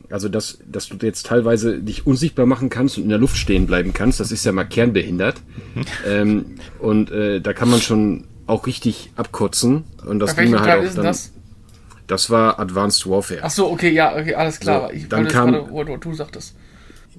[0.09, 3.67] also dass, dass du jetzt teilweise dich unsichtbar machen kannst und in der Luft stehen
[3.67, 5.41] bleiben kannst, das ist ja mal kernbehindert.
[6.07, 9.83] ähm, und äh, da kann man schon auch richtig abkotzen.
[10.05, 11.05] Und das Bei ging mir Teil halt ist auch dann.
[11.05, 11.31] das?
[12.07, 13.41] Das war Advanced Warfare.
[13.43, 14.87] Ach so, okay, ja, okay, alles klar.
[14.89, 16.55] So, ich dann kam- gerade, wo du, du sagtest.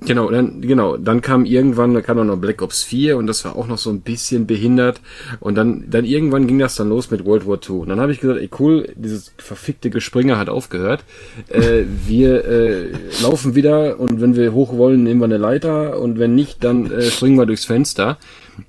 [0.07, 3.45] Genau, dann, genau, dann kam irgendwann, da kam dann noch Black Ops 4 und das
[3.45, 5.01] war auch noch so ein bisschen behindert.
[5.41, 7.81] Und dann, dann irgendwann ging das dann los mit World War II.
[7.83, 11.05] Und dann habe ich gesagt, ey cool, dieses verfickte Gespringe hat aufgehört.
[11.49, 16.19] Äh, wir äh, laufen wieder und wenn wir hoch wollen, nehmen wir eine Leiter und
[16.19, 18.17] wenn nicht, dann äh, springen wir durchs Fenster.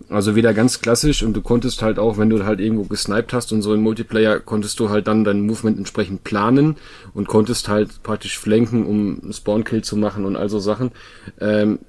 [0.09, 3.51] Also wieder ganz klassisch und du konntest halt auch, wenn du halt irgendwo gesniped hast
[3.53, 6.75] und so im Multiplayer, konntest du halt dann dein Movement entsprechend planen
[7.13, 10.91] und konntest halt praktisch flanken, um Spawn-Kill zu machen und all so Sachen.
[11.39, 11.79] Ähm,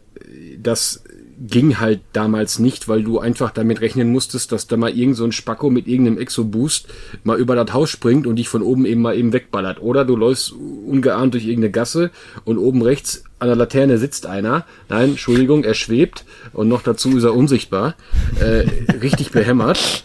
[0.58, 1.02] das
[1.44, 5.24] ging halt damals nicht, weil du einfach damit rechnen musstest, dass da mal irgend so
[5.24, 6.86] ein Spacko mit irgendeinem Exo-Boost
[7.24, 9.82] mal über das Haus springt und dich von oben eben mal eben wegballert.
[9.82, 12.10] Oder du läufst ungeahnt durch irgendeine Gasse
[12.44, 14.64] und oben rechts an der Laterne sitzt einer.
[14.88, 17.96] Nein, Entschuldigung, er schwebt und noch dazu ist er unsichtbar.
[18.40, 18.66] Äh,
[18.98, 20.04] richtig behämmert.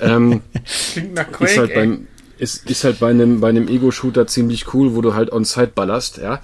[0.00, 0.40] Ähm,
[0.92, 2.06] Klingt nach Quake, ist halt beim
[2.38, 5.72] ist, ist halt bei einem bei einem Ego-Shooter ziemlich cool, wo du halt on site
[5.74, 6.40] ballerst, ja.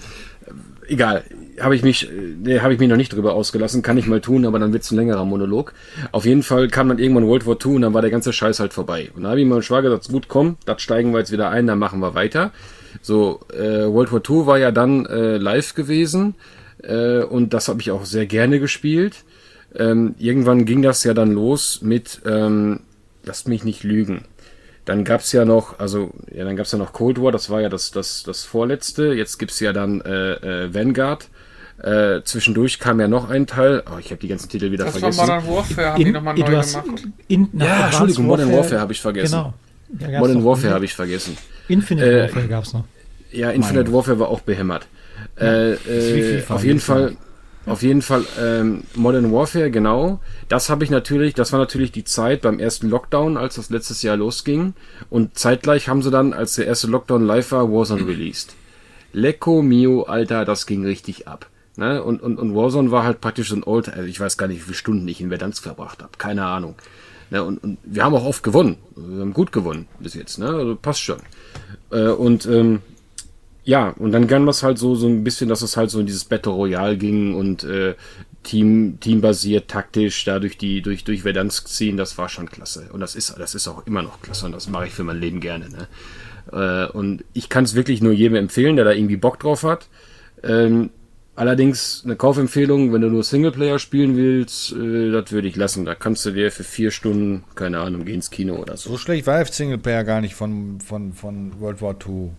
[0.87, 1.25] Egal,
[1.61, 2.09] habe ich mich,
[2.43, 4.91] nee, habe ich mich noch nicht drüber ausgelassen, kann ich mal tun, aber dann wird's
[4.91, 5.73] ein längerer Monolog.
[6.13, 8.61] Auf jeden Fall kam dann irgendwann World War II und dann war der ganze Scheiß
[8.61, 9.11] halt vorbei.
[9.15, 11.67] Und dann habe ich meinem Schwager gesagt, gut, komm, das steigen wir jetzt wieder ein,
[11.67, 12.53] dann machen wir weiter.
[13.03, 16.35] So, äh, World War II war ja dann äh, live gewesen
[16.83, 19.25] äh, und das habe ich auch sehr gerne gespielt.
[19.75, 22.81] Ähm, irgendwann ging das ja dann los mit, ähm,
[23.25, 24.25] lasst mich nicht lügen.
[24.85, 27.69] Dann gab's ja noch, also ja, dann gab's ja noch Cold War, das war ja
[27.69, 29.15] das das das vorletzte.
[29.15, 31.29] Jetzt gibt's ja dann äh, äh, Vanguard.
[31.83, 33.83] Äh, zwischendurch kam ja noch ein Teil.
[33.93, 35.21] Oh, ich habe die ganzen Titel wieder Das war vergessen.
[35.27, 37.03] Modern Warfare, haben die nochmal neu du hast gemacht.
[37.29, 39.53] In, Ja, Advanced Entschuldigung, Modern Warfare habe ich vergessen.
[39.91, 40.19] Genau.
[40.19, 41.37] Modern Warfare habe ich vergessen.
[41.69, 42.85] Infinite Äh, Warfare gab es noch.
[43.33, 44.87] Ja, Infinite Warfare war auch behämmert.
[45.37, 45.45] Äh,
[45.85, 46.81] wie äh, FIFA auf jeden.
[46.81, 47.17] Fall,
[47.67, 50.21] auf jeden Fall ähm, Modern Warfare, genau.
[50.49, 54.03] Das habe ich natürlich, das war natürlich die Zeit beim ersten Lockdown, als das letztes
[54.03, 54.75] Jahr losging.
[55.11, 58.55] Und zeitgleich haben sie dann, als der erste Lockdown live war, Warzone released.
[59.13, 61.47] Lecco mio, Alter, das ging richtig ab.
[61.77, 62.03] Ne?
[62.03, 64.59] Und, und, und Warzone war halt praktisch so ein Old, also ich weiß gar nicht,
[64.59, 66.13] wie viele Stunden ich in Verdansk verbracht habe.
[66.19, 66.77] Keine Ahnung.
[67.31, 67.43] Ne?
[67.43, 68.77] Und, und wir haben auch oft gewonnen.
[68.95, 70.39] Wir haben gut gewonnen bis jetzt.
[70.39, 70.47] Ne?
[70.47, 71.19] Also passt schon.
[71.91, 72.81] Äh, und ähm,
[73.65, 76.07] ja, und dann kann das halt so, so ein bisschen, dass es halt so in
[76.07, 77.95] dieses Battle Royale ging und äh,
[78.43, 82.89] Team, teambasiert, taktisch, da durch die, durch, durch Verdansk ziehen, das war schon klasse.
[82.93, 85.19] Und das ist, das ist auch immer noch klasse und das mache ich für mein
[85.19, 85.71] Leben gerne.
[85.71, 85.89] Ne?
[86.53, 89.89] Äh, und ich kann es wirklich nur jedem empfehlen, der da irgendwie Bock drauf hat.
[90.43, 90.91] Ähm,
[91.37, 95.85] allerdings eine Kaufempfehlung, wenn du nur Singleplayer spielen willst, äh, das würde ich lassen.
[95.85, 98.91] Da kannst du dir für vier Stunden, keine Ahnung, geh ins Kino oder so.
[98.91, 102.31] So schlecht war Singleplayer gar nicht von, von, von World War II.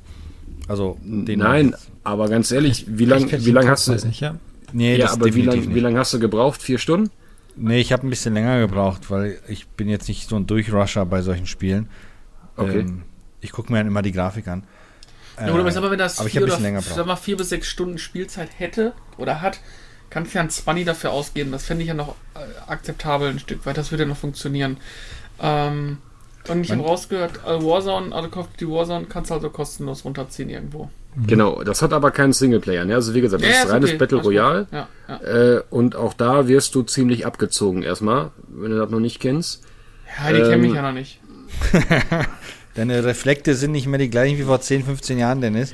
[0.68, 4.36] Also, den Nein, aber ganz ehrlich, wie lang, wie lang hast du, Weiß nicht, ja.
[4.74, 5.84] Nee, ja, das aber wie definitiv lang, wie nicht.
[5.84, 6.62] lang hast du gebraucht?
[6.62, 7.12] Vier Stunden?
[7.56, 11.06] Nee, ich habe ein bisschen länger gebraucht, weil ich bin jetzt nicht so ein Durchrusher
[11.06, 11.88] bei solchen Spielen.
[12.58, 12.80] Okay.
[12.80, 13.04] Ähm,
[13.42, 14.64] ich gucke mir dann immer die Grafik an.
[15.40, 17.68] Ja, oder aber wenn das aber ich vier oder länger sag mal, vier bis sechs
[17.68, 19.60] Stunden Spielzeit hätte oder hat,
[20.10, 21.52] kannst du ja ein 20 dafür ausgeben.
[21.52, 23.78] Das fände ich ja noch äh, akzeptabel ein Stück weit.
[23.78, 24.78] Das würde ja noch funktionieren.
[25.42, 25.98] Ähm,
[26.48, 30.06] und ich habe rausgehört, äh, Warzone, also Call of Duty Warzone kannst du also kostenlos
[30.06, 30.90] runterziehen irgendwo.
[31.28, 32.84] Genau, das hat aber keinen Singleplayer.
[32.86, 32.94] Ne?
[32.96, 33.98] Also wie gesagt, das ist reines okay.
[33.98, 34.28] Battle gut.
[34.28, 34.68] Royale.
[34.72, 35.22] Ja, ja.
[35.22, 39.64] Äh, und auch da wirst du ziemlich abgezogen erstmal, wenn du das noch nicht kennst.
[40.24, 41.20] ja die kenne Ähm, ich ja noch nicht.
[42.76, 45.74] Deine Reflekte sind nicht mehr die gleichen wie vor 10, 15 Jahren, Dennis.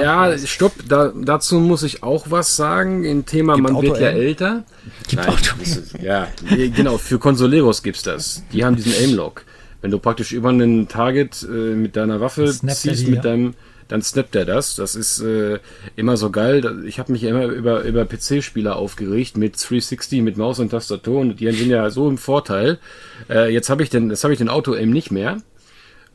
[0.00, 3.04] Ja, stopp, da, dazu muss ich auch was sagen.
[3.04, 4.64] Im Thema, Gibt man wird ja älter.
[5.12, 5.26] Nein,
[5.58, 6.28] das ist, ja,
[6.74, 8.42] genau, für Consoleros gibt's das.
[8.54, 9.44] Die haben diesen Aim-Lock.
[9.82, 13.20] Wenn du praktisch über einen Target äh, mit deiner Waffe ziehst, die, mit ja.
[13.20, 13.52] deinem,
[13.88, 14.76] dann snappt er das.
[14.76, 15.58] Das ist äh,
[15.94, 16.84] immer so geil.
[16.86, 21.20] Ich habe mich ja immer über, über PC-Spieler aufgeregt mit 360, mit Maus und Tastatur
[21.20, 22.78] und die sind ja so im Vorteil.
[23.28, 25.36] Äh, jetzt habe ich den, das habe ich den Auto-Aim nicht mehr.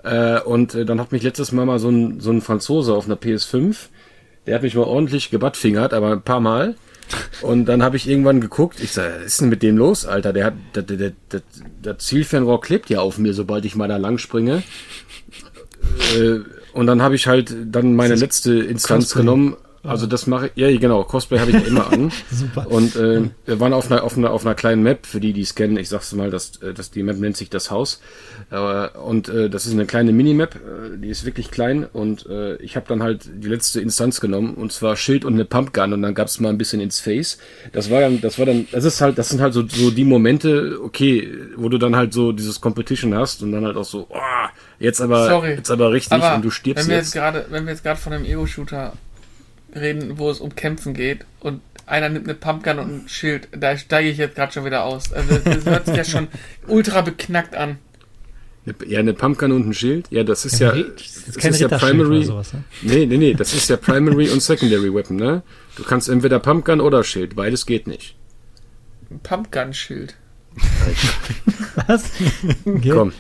[0.04, 3.06] Äh, und äh, dann hat mich letztes Mal mal so ein, so ein Franzose auf
[3.06, 3.76] einer PS5,
[4.46, 6.76] der hat mich mal ordentlich gebattfingert, aber ein paar Mal.
[7.42, 10.32] Und dann habe ich irgendwann geguckt, ich sag, was ist denn mit dem los, Alter?
[10.32, 11.42] Der hat, der, der, der,
[11.84, 14.64] der, Zielfernrohr klebt ja auf mir, sobald ich mal da lang springe.
[16.16, 16.40] Äh,
[16.74, 20.78] und dann habe ich halt dann meine letzte Instanz genommen, Also das mache ich, ja
[20.78, 22.12] genau, Cosplay habe ich ja immer an.
[22.32, 22.68] Super.
[22.70, 25.42] Und äh, wir waren auf einer, auf, einer, auf einer kleinen Map, für die, die
[25.42, 28.02] es kennen, ich sag's mal, dass, äh, dass die Map nennt sich das Haus.
[28.52, 32.56] Äh, und äh, das ist eine kleine Minimap, äh, die ist wirklich klein und äh,
[32.58, 36.02] ich habe dann halt die letzte Instanz genommen und zwar Schild und eine Pumpgun und
[36.02, 37.38] dann gab's mal ein bisschen ins Face.
[37.72, 40.04] Das war dann, das war dann, das ist halt, das sind halt so, so die
[40.06, 44.08] Momente, okay, wo du dann halt so dieses Competition hast und dann halt auch so,
[44.10, 44.48] oh,
[44.80, 45.52] jetzt aber, Sorry.
[45.52, 47.14] jetzt aber richtig Aber und du stirbst wenn wir jetzt jetzt.
[47.14, 48.94] gerade, wenn wir jetzt gerade von einem Ego-Shooter
[49.76, 53.76] reden, wo es um Kämpfen geht und einer nimmt eine Pumpgun und ein Schild, da
[53.76, 55.12] steige ich jetzt gerade schon wieder aus.
[55.12, 56.28] Also das hört sich ja schon
[56.68, 57.78] ultra beknackt an.
[58.86, 60.06] Ja, eine Pumpgun und ein Schild.
[60.12, 62.18] Ja, das ist ja, Ja, das das ist ja Primary.
[62.18, 62.64] oder sowas, ne?
[62.84, 65.42] Nee, nee, nee, das ist ja Primary und Secondary Weapon, ne?
[65.76, 68.16] Du kannst entweder Pumpgun oder Schild, beides geht nicht.
[69.24, 70.16] Pumpgun-Schild.
[71.88, 72.12] Was?
[72.66, 72.90] Okay.
[72.90, 73.14] Komm,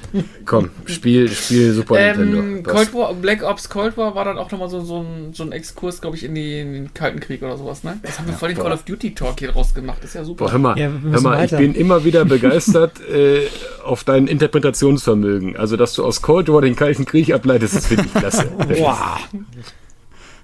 [0.45, 2.71] komm, Spiel, Spiel Super Ähm, Nintendo.
[2.71, 5.51] Cold War, Black Ops Cold War war dann auch nochmal so, so, ein, so ein
[5.51, 7.99] Exkurs, glaube ich, in, die, in den Kalten Krieg oder sowas, ne?
[8.03, 8.63] Das haben wir voll den boah.
[8.63, 10.03] Call of Duty Talk hier draus gemacht.
[10.03, 10.45] Ist ja super.
[10.45, 13.47] Boah, hör mal, Ja, hör mal ich bin immer wieder begeistert äh,
[13.83, 15.55] auf dein Interpretationsvermögen.
[15.55, 18.45] Also, dass du aus Cold War den Kalten Krieg ableitest, das finde ich klasse.
[18.77, 19.19] Boah.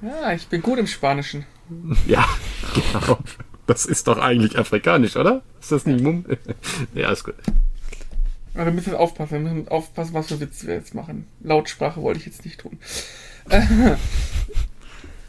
[0.01, 1.45] Ja, ich bin gut im Spanischen.
[2.05, 2.25] Ja,
[2.73, 3.17] genau.
[3.67, 5.41] Das ist doch eigentlich afrikanisch, oder?
[5.59, 6.25] Ist das nicht Mumm?
[6.93, 7.35] ja, ist gut.
[8.53, 11.27] Aber wir müssen aufpassen, wir müssen aufpassen, was für Witze wir jetzt machen.
[11.41, 12.77] Lautsprache wollte ich jetzt nicht tun.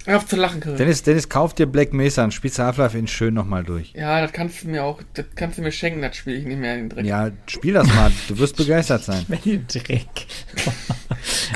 [0.07, 0.79] Hör auf zu lachen, Karin.
[0.79, 3.93] Dennis, Dennis, kauf dir Black Mesa und spielst Half-Life in schön nochmal durch.
[3.93, 6.59] Ja, das kannst du mir auch, das kannst du mir schenken, das spiele ich nicht
[6.61, 7.05] mehr in den Dreck.
[7.05, 8.13] Ja, spiel das mal.
[8.29, 9.25] Du wirst begeistert sein.
[9.29, 10.07] Wenn ihr Dreck.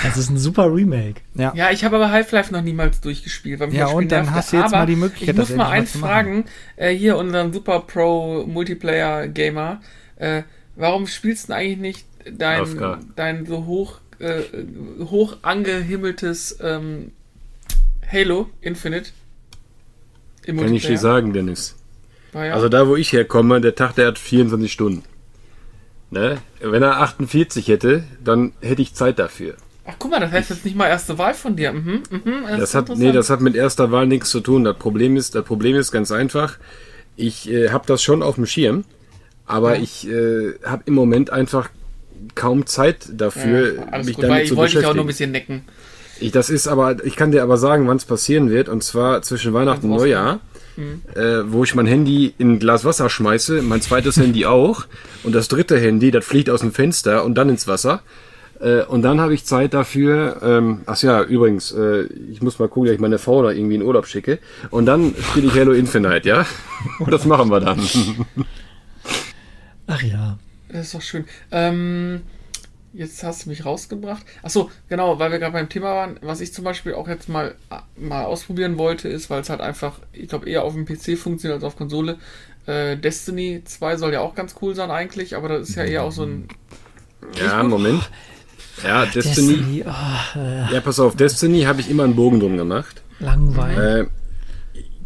[0.03, 1.21] Das ist ein super Remake.
[1.35, 1.53] Ja.
[1.55, 3.61] Ja, ich habe aber Half-Life noch niemals durchgespielt.
[3.61, 4.35] Weil Ja, und dann nervte.
[4.35, 6.45] hast du jetzt aber mal die Möglichkeit, Ich muss das mal eins fragen,
[6.77, 9.81] äh, hier unseren Super Pro Multiplayer Gamer,
[10.17, 10.43] äh,
[10.75, 12.65] warum spielst du denn eigentlich nicht dein,
[13.15, 14.43] dein so hoch, äh,
[15.05, 17.13] hoch angehimmeltes ähm,
[18.13, 19.11] Halo Infinite?
[20.45, 21.77] Im Kann ich dir sagen, Dennis.
[22.33, 25.03] War ja, Also da, wo ich herkomme, der Tag, der hat 24 Stunden.
[26.11, 26.39] Ne?
[26.61, 29.55] Wenn er 48 hätte, dann hätte ich Zeit dafür.
[29.85, 31.73] Ach, guck mal, das heißt jetzt nicht mal erste Wahl von dir.
[31.73, 34.65] Mhm, mhm, Das ist hat, nee, das hat mit erster Wahl nichts zu tun.
[34.65, 36.59] Das Problem ist, das Problem ist ganz einfach.
[37.17, 38.85] Ich äh, habe das schon auf dem Schirm,
[39.47, 41.71] aber ich äh, habe im Moment einfach
[42.35, 45.07] kaum Zeit dafür, ja, mich gut, weil damit ich zu wollte dich auch nur ein
[45.07, 45.33] beschäftigen.
[45.33, 45.63] bisschen necken.
[46.21, 49.23] Ich, das ist aber, ich kann dir aber sagen, wann es passieren wird, und zwar
[49.23, 50.41] zwischen Weihnachten und Neujahr,
[50.77, 51.03] Mhm.
[51.15, 54.87] äh, wo ich mein Handy in ein Glas Wasser schmeiße, mein zweites Handy auch,
[55.25, 58.03] und das dritte Handy, das fliegt aus dem Fenster und dann ins Wasser.
[58.61, 62.69] Äh, und dann habe ich Zeit dafür, ähm, ach ja, übrigens, äh, ich muss mal
[62.69, 64.39] gucken, dass ich meine Frau da irgendwie in Urlaub schicke.
[64.71, 66.47] Und dann spiele ich Halo Infinite, ja?
[67.11, 67.81] das machen wir dann.
[69.87, 70.39] Ach ja.
[70.69, 71.25] Das ist doch schön.
[71.51, 72.21] Ähm,
[72.93, 74.25] jetzt hast du mich rausgebracht.
[74.43, 76.19] Achso, genau, weil wir gerade beim Thema waren.
[76.23, 77.55] Was ich zum Beispiel auch jetzt mal,
[77.97, 81.57] mal ausprobieren wollte, ist, weil es halt einfach, ich glaube, eher auf dem PC funktioniert
[81.57, 82.19] als auf Konsole.
[82.67, 86.03] Äh, Destiny 2 soll ja auch ganz cool sein eigentlich, aber das ist ja eher
[86.03, 86.49] auch so ein.
[87.37, 88.11] ja, Moment.
[88.85, 89.57] Ja, Destiny.
[89.57, 89.85] Destiny.
[89.87, 93.03] Oh, äh, Ja, pass auf, Destiny habe ich immer einen Bogen drum gemacht.
[93.19, 93.79] langweilig.
[93.79, 94.07] Äh,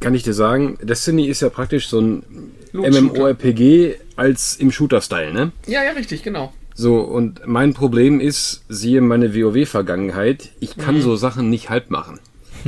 [0.01, 2.23] kann ich dir sagen, Destiny ist ja praktisch so ein.
[2.73, 5.53] MMORPG als im Shooter-Style, ne?
[5.66, 6.53] Ja, ja, richtig, genau.
[6.74, 12.18] So, und mein Problem ist, siehe meine WoW-Vergangenheit, ich kann so Sachen nicht halb machen.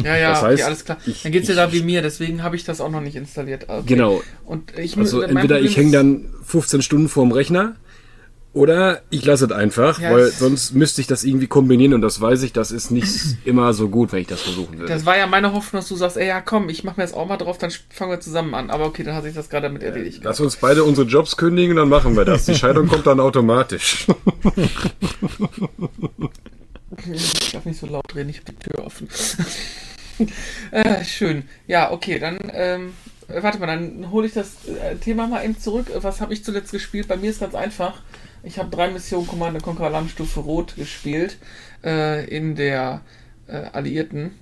[0.02, 0.98] Ja, ja, Das okay, heißt, alles klar.
[1.06, 3.64] ich- Dann geht's ich- da wie mir, deswegen habe ich das auch noch nicht installiert.
[3.68, 3.82] Okay.
[3.86, 4.22] Genau.
[4.44, 7.76] Und ich Also entweder Problem ich hänge dann 15 Stunden vorm Rechner
[8.56, 12.22] oder ich lasse es einfach, Ja, weil sonst müsste ich das irgendwie kombinieren und das
[12.22, 14.90] weiß ich, das ist nicht immer so gut, wenn ich das versuchen würde.
[14.90, 17.14] Das war ja meine Hoffnung, dass du sagst, ey, ja, komm, ich mache mir jetzt
[17.14, 18.70] auch mal drauf, dann fangen wir zusammen an.
[18.70, 20.22] Aber okay, dann hat sich das gerade damit erledigt.
[20.24, 22.46] Lass uns beide unsere Jobs kündigen, dann machen wir das.
[22.46, 24.06] Die Scheidung kommt dann automatisch.
[27.12, 29.08] Ich darf nicht so laut reden, ich habe die Tür offen.
[30.70, 31.44] äh, schön.
[31.66, 32.94] Ja, okay, dann, ähm,
[33.28, 35.86] äh, warte mal, dann hole ich das äh, Thema mal eben zurück.
[35.94, 37.06] Was habe ich zuletzt gespielt?
[37.06, 38.00] Bei mir ist ganz einfach.
[38.46, 41.36] Ich habe drei Missionen Command Conquer Alarmstufe Rot gespielt.
[41.84, 43.02] Äh, in der
[43.48, 44.32] äh, Alliierten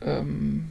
[0.00, 0.70] ähm,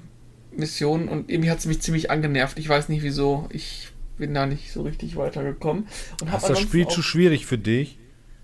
[0.56, 1.10] Mission.
[1.10, 2.58] Und irgendwie hat es mich ziemlich angenervt.
[2.58, 3.48] Ich weiß nicht wieso.
[3.52, 5.88] Ich bin da nicht so richtig weitergekommen.
[6.22, 7.98] Und Ist das Spiel zu schwierig für dich?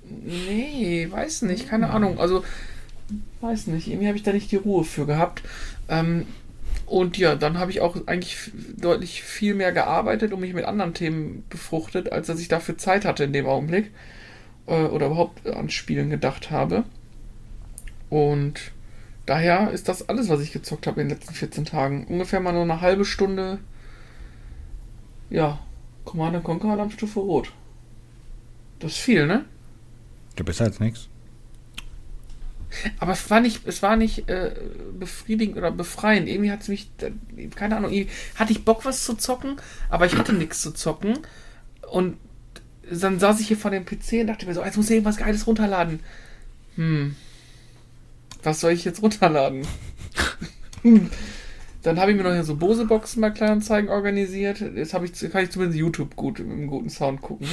[0.04, 2.20] Nee, weiß nicht, keine Ahnung.
[2.20, 2.44] Also,
[3.42, 5.44] weiß nicht, irgendwie habe ich da nicht die Ruhe für gehabt.
[5.90, 6.28] Ähm,
[6.86, 8.38] und ja, dann habe ich auch eigentlich
[8.78, 13.06] deutlich viel mehr gearbeitet und mich mit anderen Themen befruchtet, als dass ich dafür Zeit
[13.06, 13.92] hatte in dem Augenblick.
[14.68, 16.84] Äh, oder überhaupt an Spielen gedacht habe.
[18.10, 18.72] Und
[19.26, 22.06] daher ist das alles, was ich gezockt habe in den letzten 14 Tagen.
[22.06, 23.60] Ungefähr mal nur eine halbe Stunde.
[25.30, 25.60] Ja,
[26.04, 27.52] Command Conquer Alarmstufe Rot.
[28.80, 29.46] Das ist viel, ne?
[30.38, 31.10] Ja, besser als nichts.
[33.00, 34.54] Aber es war nicht, es war nicht äh,
[35.00, 36.28] befriedigend oder befreiend.
[36.28, 37.92] Irgendwie hat es mich, äh, keine Ahnung,
[38.36, 39.56] hatte ich Bock, was zu zocken,
[39.90, 41.20] aber ich hatte nichts zu zocken.
[41.90, 42.18] Und
[42.92, 45.18] dann saß ich hier vor dem PC und dachte mir so, jetzt muss ich irgendwas
[45.18, 46.00] Geiles runterladen.
[46.76, 47.16] Hm.
[48.44, 49.66] Was soll ich jetzt runterladen?
[51.82, 54.60] Dann habe ich mir noch hier so Bose-Boxen bei Kleinanzeigen organisiert.
[54.60, 57.48] Jetzt habe ich, kann ich zumindest YouTube gut mit einem guten Sound gucken.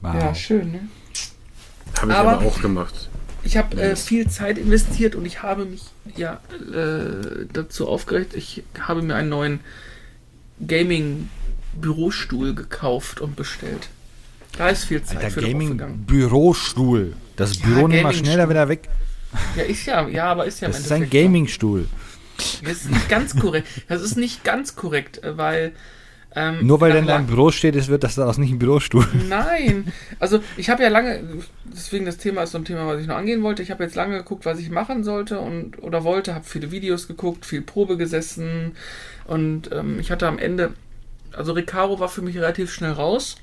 [0.00, 0.14] Wow.
[0.14, 0.80] Ja, schön, ne?
[2.00, 3.08] Habe ich Aber- aber, auch gemacht.
[3.42, 5.82] Ich habe äh, viel Zeit investiert und ich habe mich
[6.16, 6.40] ja
[6.72, 8.34] äh, dazu aufgeregt.
[8.34, 9.60] Ich habe mir einen neuen
[11.80, 13.88] Gaming-Bürostuhl gekauft und bestellt.
[14.56, 15.78] Da ist viel Zeit Alter, für draufgegangen.
[15.78, 17.14] Gaming-Bürostuhl.
[17.36, 18.88] Das Ja, Büro nimmt mal schneller wieder weg.
[19.56, 21.10] Ja, ist ja, ja, aber ist ja Das ist ein.
[21.10, 21.86] Gaming-Stuhl.
[22.62, 23.66] Das ist nicht ganz korrekt.
[23.88, 25.72] Das ist nicht ganz korrekt, weil.
[26.36, 28.50] Ähm, Nur weil nach der in deinem lang- Büro steht, ist, wird das daraus nicht
[28.50, 29.06] ein Bürostuhl.
[29.28, 31.22] Nein, also ich habe ja lange,
[31.64, 33.62] deswegen das Thema ist so ein Thema, was ich noch angehen wollte.
[33.62, 37.06] Ich habe jetzt lange geguckt, was ich machen sollte und oder wollte, habe viele Videos
[37.06, 38.72] geguckt, viel Probe gesessen
[39.28, 40.72] und ähm, ich hatte am Ende,
[41.36, 43.36] also Recaro war für mich relativ schnell raus.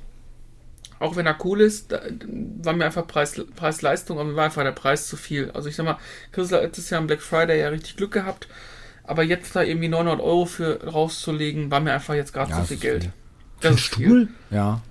[0.99, 2.01] Auch wenn er cool ist, da,
[2.61, 5.49] war mir einfach Preis, Preis-Leistung, aber mir war einfach der Preis zu viel.
[5.51, 5.97] Also ich sag mal,
[6.31, 8.47] Chris hat letztes Jahr am Black Friday ja richtig Glück gehabt,
[9.03, 12.63] aber jetzt da irgendwie 900 Euro für rauszulegen, war mir einfach jetzt gerade Ja, zu
[12.63, 13.03] viel Geld.
[13.03, 13.13] viel.
[13.61, 14.15] Das Ein ist viel.
[14.15, 14.29] Stuhl?
[14.51, 14.81] Ja.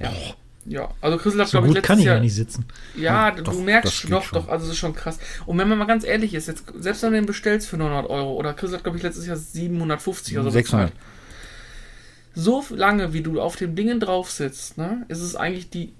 [0.00, 0.12] Ja.
[0.64, 2.16] ja, also Chris hat, So glaube ich, gut letztes kann ich Jahr.
[2.16, 2.66] ja nicht sitzen.
[2.94, 4.38] Ja, Ja, du doch, das merkst doch, schon.
[4.42, 5.18] doch, also es ist schon krass.
[5.46, 8.08] Und wenn man mal ganz ehrlich ist, jetzt, selbst wenn du den bestellst für 900
[8.10, 10.92] Euro, oder Chris hat, glaube ich, letztes Jahr 750 oder so 600.
[10.92, 10.92] bezahlt.
[12.34, 15.92] So lange, wie du auf dem Dingen drauf sitzt, ne, ist es eigentlich die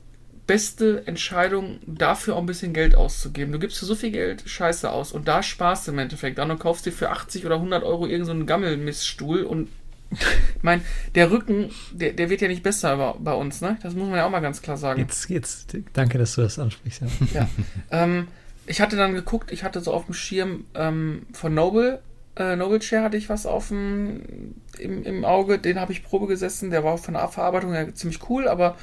[0.47, 3.53] beste Entscheidung, dafür auch ein bisschen Geld auszugeben.
[3.53, 6.51] Du gibst für so viel Geld Scheiße aus und da sparst du im Endeffekt dran
[6.51, 9.69] und kaufst dir für 80 oder 100 Euro irgendeinen so Gammelmiststuhl und
[10.11, 10.83] ich meine,
[11.15, 13.79] der Rücken, der, der wird ja nicht besser bei, bei uns, ne?
[13.83, 14.99] Das muss man ja auch mal ganz klar sagen.
[14.99, 17.03] Jetzt, jetzt, danke, dass du das ansprichst.
[17.03, 17.09] Ja.
[17.33, 17.49] Ja.
[17.93, 18.27] ähm,
[18.67, 22.01] ich hatte dann geguckt, ich hatte so auf dem Schirm ähm, von Noble,
[22.37, 26.27] äh, Noble Chair hatte ich was auf dem, im, im Auge, den habe ich Probe
[26.27, 28.77] gesessen, der war von der Verarbeitung her ziemlich cool, aber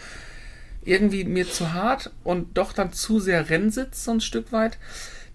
[0.84, 4.78] irgendwie mir zu hart und doch dann zu sehr Rennsitz so ein Stück weit.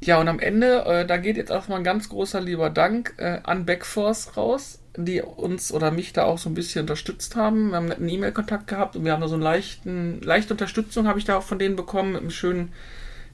[0.01, 3.15] Ja, und am Ende, äh, da geht jetzt auch mal ein ganz großer lieber Dank
[3.19, 7.71] äh, an Backforce raus, die uns oder mich da auch so ein bisschen unterstützt haben.
[7.71, 11.25] Wir haben einen E-Mail-Kontakt gehabt und wir haben da so leichten, leichte Unterstützung habe ich
[11.25, 12.73] da auch von denen bekommen mit einem schönen,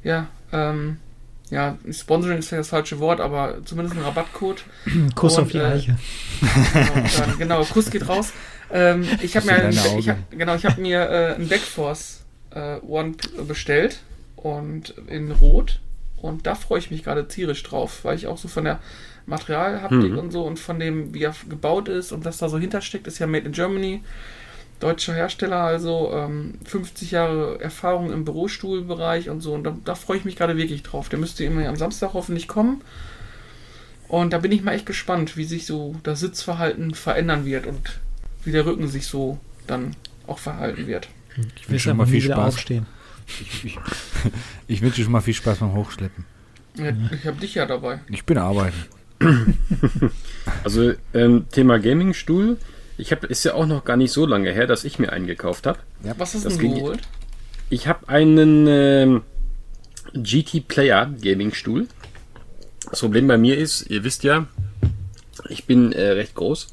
[0.04, 0.98] ja, ähm,
[1.50, 4.64] ja, Sponsoring ist vielleicht das falsche Wort, aber zumindest ein Rabattcode.
[5.14, 5.98] Kuss Und, auf die äh, Eiche.
[6.72, 8.32] Genau, genau, Kuss geht raus.
[8.70, 12.24] Ähm, ich habe mir, in deine ich hab, genau, ich habe mir äh, ein Backforce
[12.50, 13.14] äh, One
[13.46, 14.00] bestellt
[14.37, 15.80] und in Rot
[16.16, 18.80] und da freue ich mich gerade tierisch drauf, weil ich auch so von der
[19.26, 20.18] Materialhaptik Mhm.
[20.18, 23.18] und so und von dem, wie er gebaut ist und was da so hintersteckt, ist
[23.18, 24.02] ja Made in Germany,
[24.80, 30.18] deutscher Hersteller, also ähm, 50 Jahre Erfahrung im Bürostuhlbereich und so und da, da freue
[30.18, 31.08] ich mich gerade wirklich drauf.
[31.08, 32.82] Der müsste immer am Samstag hoffentlich kommen.
[34.08, 38.00] Und da bin ich mal echt gespannt, wie sich so das Sitzverhalten verändern wird und
[38.44, 39.94] wie der Rücken sich so dann
[40.26, 41.08] auch verhalten wird.
[41.60, 42.54] Ich will schon mal viel viel Spaß.
[42.54, 42.86] aufstehen.
[43.26, 43.78] Ich, ich,
[44.66, 46.24] ich wünsche schon mal viel Spaß beim Hochschleppen.
[46.76, 48.00] Ja, Ich habe dich ja dabei.
[48.08, 48.76] Ich bin arbeiten.
[50.64, 52.56] Also ähm, Thema Gaming-Stuhl.
[52.98, 55.26] Ich habe, ist ja auch noch gar nicht so lange her, dass ich mir einen
[55.26, 55.78] gekauft habe.
[56.18, 57.00] Was hast Das du ging- geholt?
[57.70, 59.22] Ich habe einen ähm,
[60.14, 61.87] GT Player Gaming-Stuhl.
[62.90, 64.46] Das Problem bei mir ist, ihr wisst ja,
[65.48, 66.68] ich bin äh, recht groß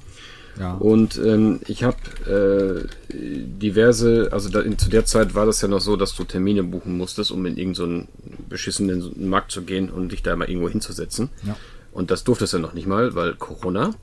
[0.60, 0.74] Ja.
[0.76, 5.68] und ähm, ich habe äh, diverse, also da, in, zu der Zeit war das ja
[5.68, 8.08] noch so, dass du Termine buchen musstest, um in irgendeinen
[8.50, 11.30] beschissenen Markt zu gehen und dich da mal irgendwo hinzusetzen.
[11.46, 11.58] Ja.
[11.92, 13.94] Und das durftest du noch nicht mal, weil Corona.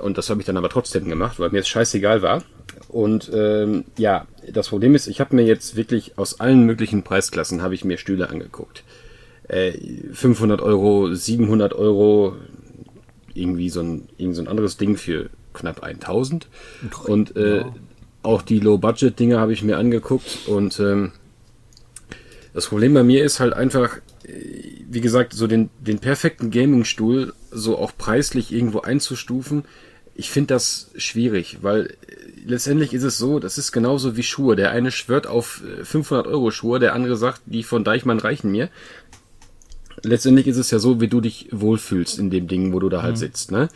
[0.00, 2.42] Und das habe ich dann aber trotzdem gemacht, weil mir es scheißegal war.
[2.88, 7.62] Und ähm, ja, das Problem ist, ich habe mir jetzt wirklich aus allen möglichen Preisklassen
[7.62, 8.84] habe ich mir Stühle angeguckt.
[9.48, 9.72] Äh,
[10.12, 12.36] 500 Euro, 700 Euro,
[13.34, 16.48] irgendwie so ein, irgend so ein anderes Ding für knapp 1000.
[17.04, 17.64] Und äh,
[18.22, 20.46] auch die Low-Budget-Dinge habe ich mir angeguckt.
[20.46, 21.12] Und ähm,
[22.52, 24.30] das Problem bei mir ist halt einfach, äh,
[24.88, 29.64] wie gesagt, so den, den perfekten Gaming-Stuhl so auch preislich irgendwo einzustufen.
[30.18, 31.94] Ich finde das schwierig, weil äh,
[32.46, 34.56] letztendlich ist es so, das ist genauso wie Schuhe.
[34.56, 38.50] Der eine schwört auf äh, 500 Euro Schuhe, der andere sagt, die von Deichmann reichen
[38.50, 38.70] mir.
[40.02, 43.02] Letztendlich ist es ja so, wie du dich wohlfühlst in dem Ding, wo du da
[43.02, 43.50] halt sitzt.
[43.50, 43.68] Ne?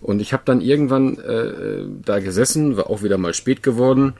[0.00, 4.14] Und ich habe dann irgendwann äh, da gesessen, war auch wieder mal spät geworden.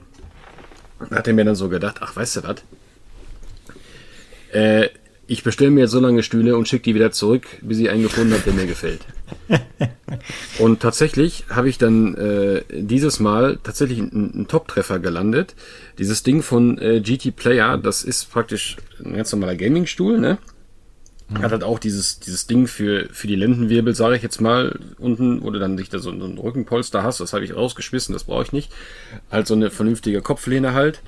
[1.11, 2.55] Hat er mir dann so gedacht, ach, weißt du was?
[4.51, 4.89] Äh,
[5.27, 8.03] ich bestelle mir jetzt so lange Stühle und schicke die wieder zurück, bis ich einen
[8.03, 9.01] gefunden habe, der mir gefällt.
[10.59, 15.55] und tatsächlich habe ich dann äh, dieses Mal tatsächlich einen, einen Top-Treffer gelandet.
[15.97, 20.37] Dieses Ding von äh, GT Player, das ist praktisch ein ganz normaler Gaming-Stuhl, ne?
[21.33, 25.41] Hat halt auch dieses, dieses Ding für, für die Lendenwirbel, sage ich jetzt mal, unten,
[25.43, 28.25] wo du dann dich da so, so ein Rückenpolster hast, das habe ich rausgeschmissen, das
[28.25, 28.71] brauche ich nicht.
[29.31, 31.01] Halt so eine vernünftige Kopflehne halt.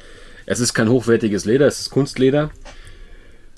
[0.48, 2.50] Es ist kein hochwertiges Leder, es ist Kunstleder.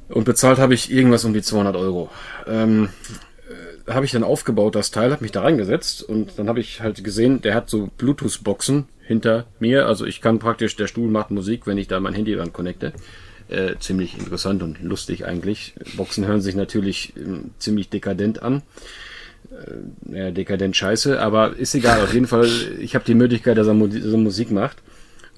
[0.09, 2.09] Und bezahlt habe ich irgendwas um die 200 Euro.
[2.47, 2.89] Ähm,
[3.87, 6.81] äh, habe ich dann aufgebaut, das Teil, habe mich da reingesetzt und dann habe ich
[6.81, 9.85] halt gesehen, der hat so Bluetooth-Boxen hinter mir.
[9.85, 12.93] Also ich kann praktisch, der Stuhl macht Musik, wenn ich da mein Handy dran connecte.
[13.49, 15.73] Äh, ziemlich interessant und lustig eigentlich.
[15.97, 18.61] Boxen hören sich natürlich äh, ziemlich dekadent an.
[19.51, 22.01] Äh, ja, dekadent scheiße, aber ist egal.
[22.01, 22.47] Auf jeden Fall,
[22.79, 24.77] ich habe die Möglichkeit, dass er, er Musik macht.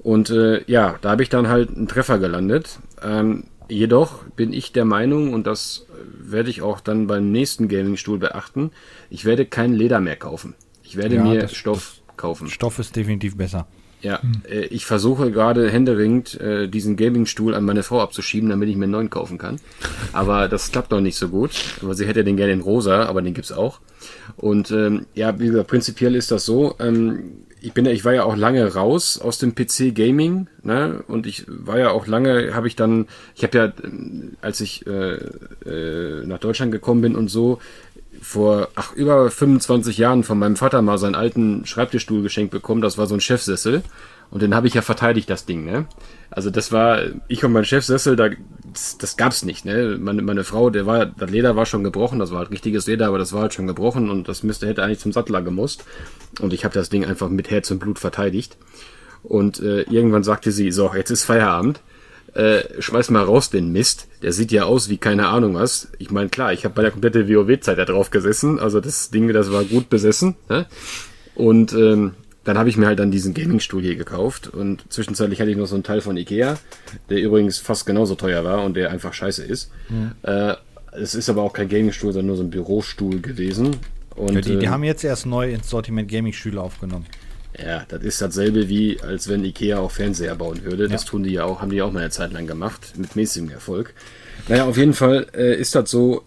[0.02, 2.78] Und äh, ja, da habe ich dann halt einen Treffer gelandet.
[3.02, 5.86] Ähm, jedoch bin ich der Meinung, und das
[6.20, 8.70] werde ich auch dann beim nächsten Gaming-Stuhl beachten,
[9.10, 10.54] ich werde kein Leder mehr kaufen.
[10.82, 12.48] Ich werde Ja, mir das- Stoff kaufen.
[12.48, 13.66] Stoff ist definitiv besser.
[14.02, 14.20] Ja,
[14.50, 18.84] äh, ich versuche gerade händeringend äh, diesen Gaming-Stuhl an meine Frau abzuschieben, damit ich mir
[18.84, 19.60] einen neuen kaufen kann.
[20.12, 21.52] Aber das klappt noch nicht so gut.
[21.82, 23.78] Aber sie hätte den gerne in rosa, aber den gibt's auch.
[24.36, 26.74] Und ähm, ja, wie gesagt, prinzipiell ist das so.
[26.80, 31.04] Ähm, ich bin ja, ich war ja auch lange raus aus dem PC Gaming, ne?
[31.06, 33.06] Und ich war ja auch lange, habe ich dann,
[33.36, 35.14] ich habe ja, ähm, als ich äh,
[35.64, 37.60] äh, nach Deutschland gekommen bin und so,
[38.20, 42.82] vor ach, über 25 Jahren von meinem Vater mal seinen alten Schreibtischstuhl geschenkt bekommen.
[42.82, 43.82] Das war so ein Chefsessel.
[44.32, 45.86] Und den habe ich ja verteidigt, das Ding, ne?
[46.30, 48.30] Also das war, ich und mein Chefsessel, da,
[48.72, 49.98] das, das gab's nicht, ne?
[50.00, 53.08] Meine, meine Frau, der war, das Leder war schon gebrochen, das war halt richtiges Leder,
[53.08, 55.84] aber das war halt schon gebrochen und das müsste, hätte eigentlich zum Sattler gemusst.
[56.40, 58.56] Und ich habe das Ding einfach mit Herz und Blut verteidigt.
[59.22, 61.80] Und äh, irgendwann sagte sie, so, jetzt ist Feierabend
[62.34, 64.08] äh, schmeiß mal raus den Mist.
[64.22, 65.88] Der sieht ja aus wie keine Ahnung was.
[65.98, 68.58] Ich meine, klar, ich habe bei der komplette WoW-Zeit da drauf gesessen.
[68.58, 70.36] Also das Ding, das war gut besessen.
[70.48, 70.66] Ne?
[71.34, 72.12] Und ähm,
[72.44, 74.48] dann habe ich mir halt dann diesen Gaming-Stuhl hier gekauft.
[74.48, 76.58] Und zwischenzeitlich hatte ich noch so einen Teil von Ikea,
[77.08, 79.70] der übrigens fast genauso teuer war und der einfach scheiße ist.
[80.22, 80.54] Äh,
[80.92, 83.76] es ist aber auch kein Gaming-Stuhl, sondern nur so ein Bürostuhl gewesen.
[84.16, 87.06] Und, Ja, die, die ähm, haben jetzt erst neu ins Sortiment Gaming-Stühle aufgenommen.
[87.58, 90.88] ja, das ist dasselbe wie, als wenn Ikea auch Fernseher bauen würde.
[90.88, 91.08] Das Ja.
[91.10, 93.94] tun die ja auch, haben die auch mal eine Zeit lang gemacht, mit mäßigem Erfolg.
[94.48, 96.22] Naja, auf jeden Fall äh, ist das so,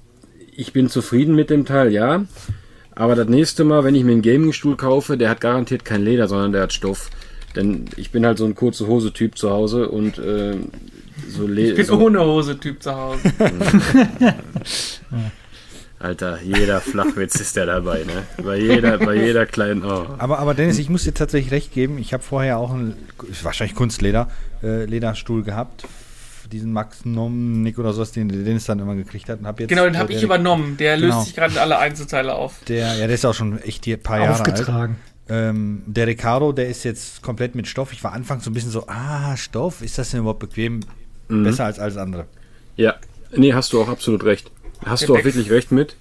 [0.56, 2.26] ich bin zufrieden mit dem Teil, ja.
[2.96, 6.28] Aber das nächste Mal, wenn ich mir einen Gaming-Stuhl kaufe, der hat garantiert kein Leder,
[6.28, 7.10] sondern der hat Stoff.
[7.56, 10.56] Denn ich bin halt so ein kurze Hose-Typ zu Hause und äh,
[11.30, 13.20] so Ich bin so, ohne Hose-Typ zu Hause.
[16.00, 18.24] Alter, jeder Flachwitz ist der dabei, ne?
[18.44, 19.84] Bei jeder, bei jeder kleinen.
[19.84, 20.06] Oh.
[20.18, 21.98] Aber, aber Dennis, ich muss dir tatsächlich recht geben.
[21.98, 22.96] Ich habe vorher auch einen,
[23.42, 24.30] wahrscheinlich Kunstleder,
[24.62, 25.86] äh, Lederstuhl gehabt.
[26.50, 29.40] Diesen Maximum Nick oder sowas, den der Dennis dann immer gekriegt hat.
[29.40, 30.78] Und hab jetzt, Genau, den äh, habe ich übernommen.
[30.78, 31.24] Der löst Genau.
[31.24, 32.60] sich gerade alle Einzelteile auf.
[32.68, 34.52] Der, ja, der ist auch schon echt hier ein paar Jahre alt.
[34.54, 34.98] Aufgetragen.
[35.28, 37.92] Ähm, der Ricardo, der ist jetzt komplett mit Stoff.
[37.94, 40.82] Ich war anfangs so ein bisschen so, ah, Stoff, ist das denn überhaupt bequem?
[41.30, 41.44] Mhm.
[41.44, 42.26] Besser als alles andere.
[42.76, 42.96] Ja,
[43.36, 44.52] nee, hast du auch absolut recht.
[44.86, 45.96] Hast Der du auch Back- wirklich recht mit.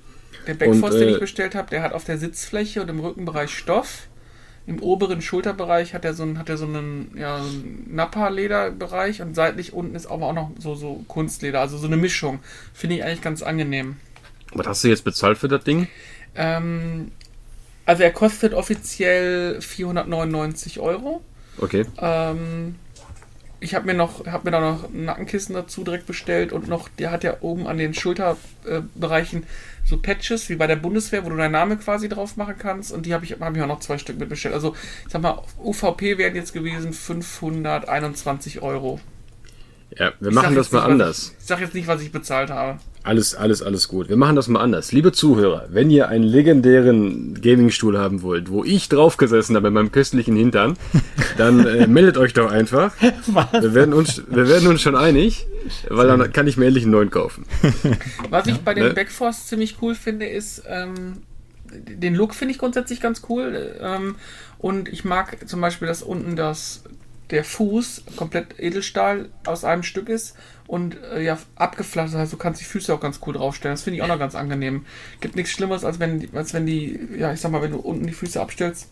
[0.47, 3.01] Der Backforce, Und, den äh, ich bestellt habe, der hat auf der Sitzfläche und im
[3.01, 4.09] Rückenbereich Stoff.
[4.67, 9.21] Im oberen Schulterbereich hat er so einen, hat er so einen, ja, so einen Nappa-Lederbereich
[9.21, 12.41] und seitlich unten ist aber auch noch so, so Kunstleder, also so eine Mischung.
[12.73, 13.97] Finde ich eigentlich ganz angenehm.
[14.55, 15.89] Was hast du jetzt bezahlt für das Ding?
[16.35, 17.13] Ähm,
[17.85, 21.23] also er kostet offiziell 499 Euro.
[21.59, 21.85] Okay.
[21.99, 22.77] Ähm,
[23.61, 26.89] ich habe mir noch, habe mir da noch ein Nackenkissen dazu direkt bestellt und noch,
[26.89, 29.45] der hat ja oben an den Schulterbereichen
[29.85, 33.07] so Patches wie bei der Bundeswehr, wo du deinen Namen quasi drauf machen kannst und
[33.07, 34.55] die habe ich, habe ich auch noch zwei Stück mit bestellt.
[34.55, 34.75] Also
[35.07, 39.01] ich sag mal, UVP wären jetzt gewesen 521 Euro.
[39.97, 41.33] Ja, wir Ich machen das mal nicht, anders.
[41.35, 42.79] Ich, ich sag jetzt nicht, was ich bezahlt habe.
[43.05, 44.09] Alles, alles, alles gut.
[44.09, 44.91] Wir machen das mal anders.
[44.91, 49.75] Liebe Zuhörer, wenn ihr einen legendären Gaming-Stuhl haben wollt, wo ich drauf gesessen habe in
[49.75, 50.79] meinem köstlichen Hintern,
[51.37, 52.95] dann äh, meldet euch doch einfach.
[53.61, 55.47] Wir werden uns, wir werden uns schon einig,
[55.91, 57.45] weil dann kann ich mir endlich einen neuen kaufen.
[58.31, 58.85] Was ich bei ne?
[58.85, 61.19] dem Backforce ziemlich cool finde, ist, ähm,
[61.75, 63.77] den Look finde ich grundsätzlich ganz cool.
[63.83, 64.15] Ähm,
[64.57, 66.85] und ich mag zum Beispiel, dass unten das,
[67.29, 70.37] der Fuß komplett Edelstahl aus einem Stück ist
[70.67, 72.09] und äh, ja, abgeflacht.
[72.09, 73.75] Das heißt, du kannst die Füße auch ganz cool draufstellen.
[73.75, 74.87] Das finde ich auch noch ganz angenehm.
[75.21, 77.79] Gibt nichts Schlimmeres, als wenn, die- als wenn die, ja, ich sag mal, wenn du
[77.79, 78.89] unten die Füße abstellst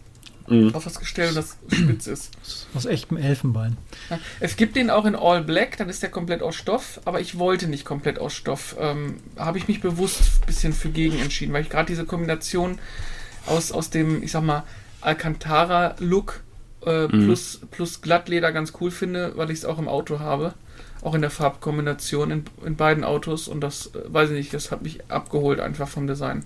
[0.48, 0.74] Mhm.
[0.74, 2.32] auf das Gestell und das spitz ist.
[2.74, 3.76] Aus echtem Elfenbein.
[4.10, 7.20] Ja, es gibt den auch in All Black, dann ist der komplett aus Stoff, aber
[7.20, 8.74] ich wollte nicht komplett aus Stoff.
[8.80, 12.80] Ähm, Habe ich mich bewusst ein bisschen für gegen entschieden, weil ich gerade diese Kombination
[13.46, 14.64] aus, aus dem, ich sag mal,
[15.00, 16.40] Alcantara-Look
[16.86, 20.54] äh, plus, plus Glattleder ganz cool finde, weil ich es auch im Auto habe.
[21.02, 24.70] Auch in der Farbkombination in, in beiden Autos und das, äh, weiß ich nicht, das
[24.70, 26.44] hat mich abgeholt einfach vom Design.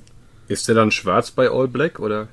[0.49, 2.29] Ist der dann schwarz bei All Black oder?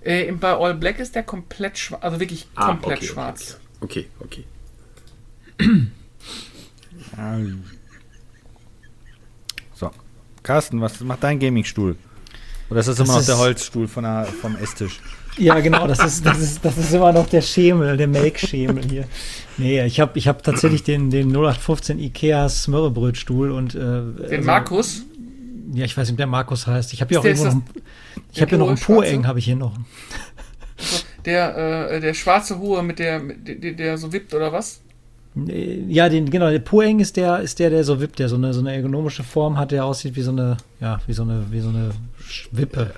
[0.00, 3.60] Äh, bei All Black ist der komplett schwarz, also wirklich Ah, komplett okay, okay, schwarz.
[3.80, 4.44] Okay, okay.
[9.74, 9.90] So.
[10.42, 11.96] Carsten, was macht dein Gaming-Stuhl?
[12.70, 15.00] Oder ist das, Das immer noch ist- der Holzstuhl von der, vom Esstisch?
[15.38, 19.04] Ja, genau, das ist, das ist, das ist immer noch der Schemel, der Make-Schemel hier.
[19.56, 24.42] Nee, ich habe ich hab tatsächlich den, den 0815 Ikea Smörrebrötstuhl und äh, Den also-
[24.46, 25.02] Markus.
[25.74, 26.92] Ja, ich weiß nicht, der Markus heißt.
[26.94, 27.82] Ich habe hier auch irgendwo noch, ist ein-
[28.32, 28.78] ich habe hier noch einen?
[28.78, 29.74] Poeng, habe ich hier noch.
[31.24, 34.80] Der, äh, der schwarze Hohe mit der, der, der so wippt oder was?
[35.34, 38.54] Ja, den, genau, der Poeng ist der, ist der, der so wippt, der so eine,
[38.54, 41.60] so eine ergonomische Form hat, der aussieht wie so eine, ja, wie so eine, wie
[41.60, 41.90] so eine
[42.52, 42.92] Wippe.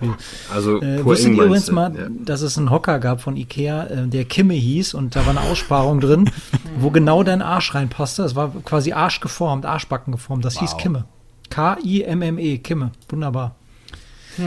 [0.52, 1.72] Also, Äh, wusstet ihr übrigens du?
[1.74, 2.06] mal, Ja.
[2.24, 5.40] dass es einen Hocker gab von Ikea, äh, der Kimme hieß und da war eine
[5.50, 6.30] Aussparung drin,
[6.78, 8.22] wo genau dein Arsch reinpasste.
[8.24, 10.44] Es war quasi Arsch geformt, Arschbacken geformt.
[10.44, 10.78] Das hieß Wow.
[10.82, 11.04] Kimme.
[11.50, 12.92] K-I-M-M-E, Kimme.
[13.08, 13.54] Wunderbar.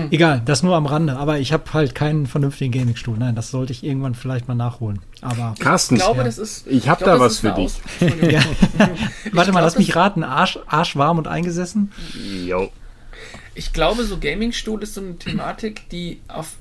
[0.09, 1.17] Egal, das nur am Rande.
[1.17, 3.17] Aber ich habe halt keinen vernünftigen Gaming-Stuhl.
[3.17, 4.99] Nein, das sollte ich irgendwann vielleicht mal nachholen.
[5.21, 6.23] Aber Carsten, Ich glaube, Ja.
[6.23, 6.65] das ist.
[6.67, 7.73] Ich hab glaube, da das was für dich.
[8.31, 8.39] Ja.
[9.33, 10.23] Warte mal, glaub, lass mich raten.
[10.23, 11.91] Arsch, arschwarm und eingesessen?
[12.45, 12.71] Jo.
[13.55, 16.55] Ich glaube, so Gaming-Stuhl ist so eine Thematik, die auf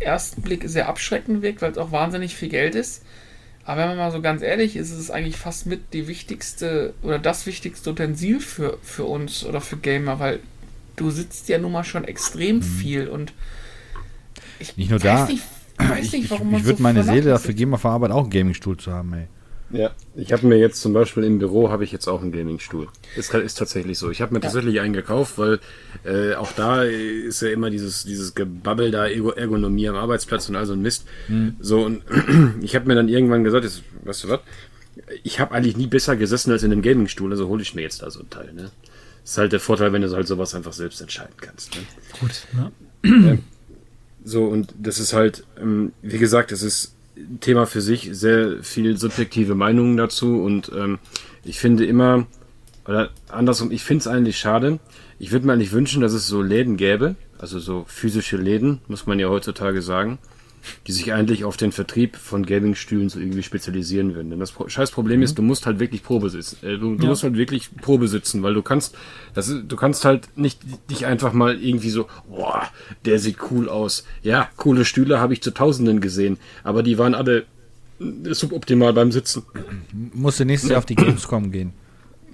[0.00, 3.02] ersten Blick sehr abschreckend wirkt, weil es auch wahnsinnig viel Geld ist.
[3.64, 6.94] Aber wenn man mal so ganz ehrlich ist, ist es eigentlich fast mit die wichtigste
[7.02, 10.40] oder das wichtigste Utensil für, für uns oder für Gamer, weil
[10.96, 13.32] du sitzt ja nun mal schon extrem viel und
[14.58, 15.26] ich Nicht nur weiß da.
[15.26, 15.42] nicht,
[15.78, 17.90] weiß Ich, nicht ich, warum man ich würde so meine Seele dafür geben, auf der
[17.90, 19.26] Arbeit auch einen Gaming-Stuhl zu haben, ey.
[19.70, 22.86] Ja, ich habe mir jetzt zum Beispiel im Büro habe ich jetzt auch einen Gaming-Stuhl.
[23.16, 24.10] Ist, ist tatsächlich so.
[24.10, 25.58] Ich habe mir tatsächlich einen gekauft, weil
[26.04, 30.54] äh, auch da ist ja immer dieses dieses Gebabbel da Ergo- Ergonomie am Arbeitsplatz und
[30.56, 31.04] all so ein Mist.
[31.60, 32.02] So und
[32.62, 34.40] ich habe mir dann irgendwann gesagt, jetzt, weißt du was?
[35.24, 38.02] Ich habe eigentlich nie besser gesessen als in einem Gaming-Stuhl, also hole ich mir jetzt
[38.02, 38.52] da so ein Teil.
[38.54, 38.70] Ne?
[39.24, 41.74] Ist halt der Vorteil, wenn du halt sowas einfach selbst entscheiden kannst.
[41.74, 41.82] Ne?
[42.20, 42.46] Gut,
[43.02, 43.38] ne?
[44.24, 46.94] So, und das ist halt, ähm, wie gesagt, das ist
[47.40, 50.98] Thema für sich, sehr viel subjektive Meinungen dazu und ähm,
[51.44, 52.26] ich finde immer,
[52.86, 54.78] oder andersrum, ich finde es eigentlich schade.
[55.18, 59.06] Ich würde mir eigentlich wünschen, dass es so Läden gäbe, also so physische Läden, muss
[59.06, 60.18] man ja heutzutage sagen,
[60.86, 64.30] die sich eigentlich auf den Vertrieb von Gaming-Stühlen so irgendwie spezialisieren würden.
[64.30, 66.58] Denn das scheiß Problem ist, du musst halt wirklich Probe sitzen.
[66.64, 67.08] Äh, du du Ja.
[67.10, 68.94] musst halt wirklich Probe sitzen, weil du kannst,
[69.34, 70.60] das ist, du kannst halt nicht
[70.90, 72.62] dich einfach mal irgendwie so, boah,
[73.04, 74.04] der sieht cool aus.
[74.22, 77.44] Ja, coole Stühle habe ich zu Tausenden gesehen, aber die waren alle
[78.00, 79.42] äh, suboptimal beim Sitzen.
[80.12, 81.72] Musste nächstes Jahr auf die Gamescom gehen.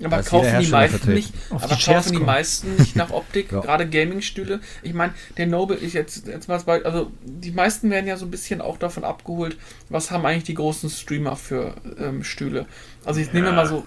[0.05, 3.53] Aber ist kaufen die meisten nicht, aber die kaufen Chairs die meisten nicht nach Optik,
[3.53, 3.61] Ja.
[3.61, 4.61] gerade Gaming-Stühle.
[4.83, 8.31] Ich meine, der Noble, ich jetzt, jetzt mal also die meisten werden ja so ein
[8.31, 9.57] bisschen auch davon abgeholt,
[9.89, 12.67] was haben eigentlich die großen Streamer für ähm, Stühle.
[13.05, 13.85] Also ich nehme mal so,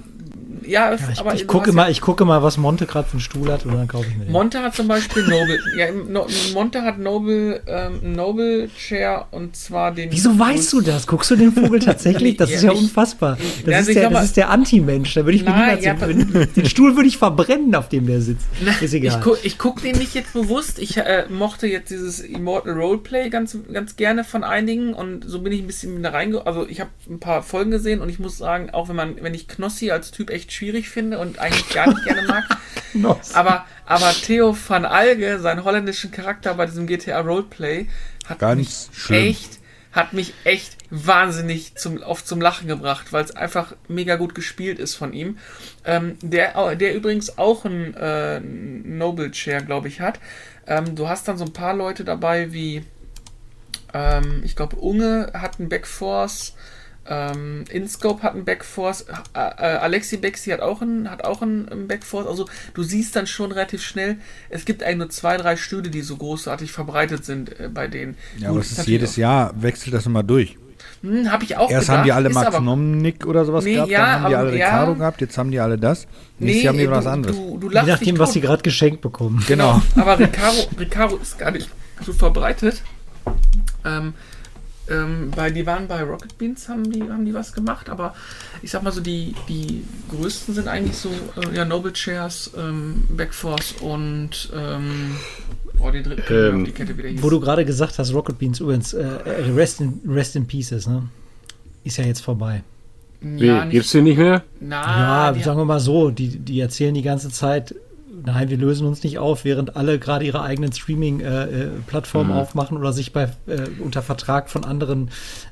[0.67, 3.13] ja, Ja, ich, aber ich gucke mal, ja, ich gucke mal, was Monte gerade für
[3.13, 4.31] einen Stuhl hat und dann kaufe ich mir den.
[4.31, 9.91] Monte hat zum Beispiel Noble, ja, no, Monte hat Noble, ähm, Noble Chair und zwar
[9.91, 10.11] den.
[10.11, 11.05] Wieso weißt du das?
[11.05, 12.35] Guckst du den Vogel tatsächlich?
[12.45, 13.37] Das Ja, ist ja ich- unfassbar.
[13.65, 15.13] Das, Also ist, der, das ist der Anti-Mensch.
[15.13, 18.07] Da würde ich mir Nein, niemals ja, den, den Stuhl würde ich verbrennen, auf dem
[18.07, 18.47] der sitzt.
[18.81, 19.19] Ist egal.
[19.19, 20.79] Ich, gu ich guck den nicht jetzt bewusst.
[20.79, 25.53] Ich äh, mochte jetzt dieses Immortal Roleplay ganz, ganz gerne von einigen und so bin
[25.53, 26.45] ich ein bisschen da reinge...
[26.47, 29.33] Also ich habe ein paar Folgen gesehen und ich muss sagen, auch wenn man, wenn
[29.33, 32.43] ich Knossi als Typ echt schwierig finde und eigentlich gar nicht gerne mag,
[33.33, 37.87] aber, aber Theo van Alge, seinen holländischen Charakter bei diesem GTA Roleplay,
[38.25, 39.23] hat Ganz mich schlimm.
[39.23, 39.59] echt
[39.95, 44.77] hat mich echt wahnsinnig zum, oft zum Lachen gebracht, weil es einfach mega gut gespielt
[44.77, 45.37] ist von ihm.
[45.85, 50.19] Ähm, der, der übrigens auch ein äh, Noble Chair, glaube ich, hat.
[50.67, 52.83] Ähm, du hast dann so ein paar Leute dabei wie,
[53.93, 56.55] ähm, ich glaube, Unge hat einen Backforce,
[57.07, 59.01] ähm, InScope hat einen Backforce,
[59.33, 59.41] äh, äh,
[59.77, 62.25] Alexi Bexi hat auch einen, hat auch einen, Backforce.
[62.27, 64.17] Also du siehst dann schon relativ schnell,
[64.49, 68.15] es gibt eigentlich nur zwei, drei Stühle, die so großartig verbreitet sind äh, bei denen.
[68.37, 70.57] Ja, aber Gut, es ist jedes Jahr, wechselt das immer durch.
[71.01, 73.75] hm, habe ich auch Erst gedacht, haben die alle Max aber- Nomnik oder sowas Nee,
[73.75, 74.65] gehabt, ja, dann haben die aber- alle ja.
[74.65, 76.07] Ricardo gehabt, jetzt haben die alle das.
[76.39, 77.35] Nächstes Jahr haben die du, was anderes.
[77.35, 79.43] Du, du Je nachdem, was sie gerade geschenkt bekommen.
[79.47, 79.81] Genau.
[79.95, 81.69] Aber Recaro, Recaro ist gar nicht
[82.03, 82.81] so verbreitet.
[83.85, 84.13] Ähm,
[84.89, 88.15] ähm, bei, die waren bei Rocket Beans, haben die, haben die was gemacht, aber
[88.61, 93.03] ich sag mal so, die, die größten sind eigentlich so, äh, ja, Noble Chairs, ähm,
[93.09, 95.15] Backforce und, ähm,
[95.79, 97.21] oh, die dritte, Ähm, die Kette wieder hieß.
[97.23, 101.03] Wo du gerade gesagt hast, Rocket Beans übrigens, äh, Rest, in, Rest in Pieces, ne?
[101.83, 102.63] Ist ja jetzt vorbei.
[103.21, 104.43] Wie, ja, gibt's den nicht mehr?
[104.59, 107.73] na, ja, die, sagen wir mal so, die, die erzählen die ganze Zeit,
[108.23, 112.37] nein, wir lösen uns nicht auf, während alle gerade ihre eigenen Streaming-Plattformen Mhm.
[112.37, 115.09] aufmachen oder sich bei äh, unter Vertrag von anderen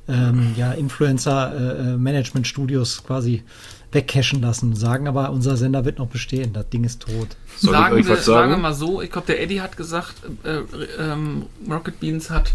[0.07, 3.43] ähm, ja, Influencer-Management-Studios quasi
[3.91, 7.29] wegcashen lassen, sagen aber, unser Sender wird noch bestehen, das Ding ist tot.
[7.57, 8.61] Soll sagen, ich wir, was sagen wir sagen?
[8.61, 10.61] mal so, ich glaube, der Eddie hat gesagt, äh,
[10.99, 12.51] ähm, Rocket Beans hat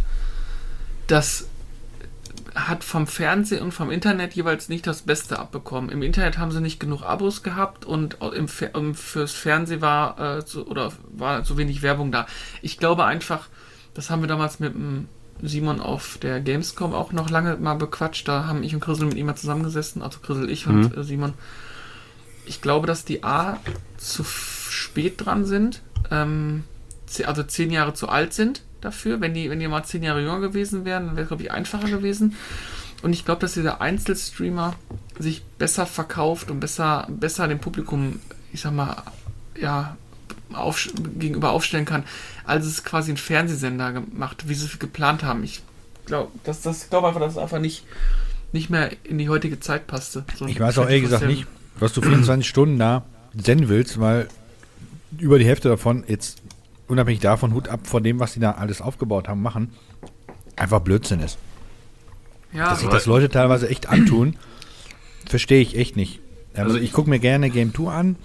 [1.07, 1.47] das
[2.55, 5.91] hat vom Fernsehen und vom Internet jeweils nicht das Beste abbekommen.
[5.91, 10.19] Im Internet haben sie nicht genug Abos gehabt und im, Fer- im, fürs Fernsehen war
[10.19, 12.27] äh, so, oder war so wenig Werbung da.
[12.63, 13.49] Ich glaube einfach,
[13.95, 15.09] das haben wir damals mit dem
[15.43, 18.27] Simon auf der Gamescom auch noch lange mal bequatscht.
[18.27, 21.35] Da haben ich und Chrisel mit ihm mal zusammengesessen, also Chrisel, ich und äh, Simon.
[22.47, 23.59] Ich glaube, dass die A
[23.99, 26.65] zu spät dran sind, ähm,
[27.25, 29.21] also zehn Jahre zu alt sind dafür.
[29.21, 31.51] Wenn die, wenn die mal zehn Jahre jünger gewesen wären, dann wäre es, glaube ich,
[31.53, 32.35] einfacher gewesen.
[33.03, 34.75] Und ich glaube, dass dieser Einzelstreamer
[35.19, 38.21] sich besser verkauft und besser, besser dem Publikum,
[38.53, 39.03] ich sag mal,
[39.61, 39.97] ja,
[40.53, 42.05] auf, gegenüber aufstellen kann,
[42.45, 45.45] als es quasi ein Fernsehsender gemacht, wie sie es geplant haben.
[45.45, 45.63] Ich
[46.07, 47.85] glaube, das, das glaube einfach, dass es einfach nicht,
[48.53, 50.25] nicht mehr in die heutige Zeit passte.
[50.37, 51.27] So Ich weiß auch ehrlich gesagt 24/7.
[51.27, 51.47] nicht,
[51.79, 53.05] was du 24 Stunden da
[53.35, 54.29] senden willst, weil
[55.19, 56.43] über die Hälfte davon, jetzt
[56.89, 59.73] unabhängig davon, Hut ab von dem, was die da alles aufgebaut haben, machen,
[60.57, 61.39] einfach Blödsinn ist.
[62.53, 64.37] Ja, Dass sich das Leute teilweise echt antun,
[65.27, 66.21] verstehe ich echt nicht.
[66.55, 68.17] Also ich gucke mir gerne Game 2 an,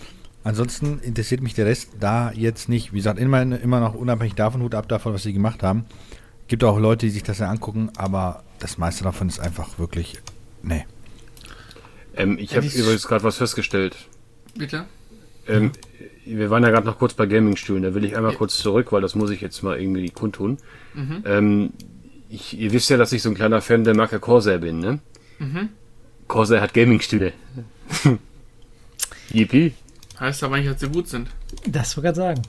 [0.44, 2.94] ansonsten interessiert mich der Rest da jetzt nicht.
[2.94, 5.86] Wie gesagt, immer, immer noch unabhängig davon, Hut ab davon, was sie gemacht haben.
[6.48, 10.20] Gibt auch Leute, die sich das ja angucken, aber das meiste davon ist einfach wirklich,
[10.62, 10.86] nee.
[12.16, 13.98] Ähm, ich Ja, habe übrigens gerade was festgestellt.
[14.56, 14.86] bitte.
[15.48, 15.72] Ähm,
[16.26, 17.84] wir waren ja gerade noch kurz bei Gaming-Stühlen.
[17.84, 18.38] Da will ich einmal Ja.
[18.38, 20.58] kurz zurück, weil das muss ich jetzt mal irgendwie kundtun.
[20.94, 21.24] Mhm.
[21.26, 21.70] Ähm,
[22.30, 25.00] ich, ihr wisst ja, dass ich so ein kleiner Fan der Marke Corsair bin, ne?
[25.40, 25.70] Mhm.
[26.28, 27.34] Corsair hat Gaming-Stühle.
[29.32, 29.74] Yippie.
[30.20, 31.28] Heißt aber nicht, dass sie gut sind.
[31.68, 32.42] Das wollte ich gerade sagen.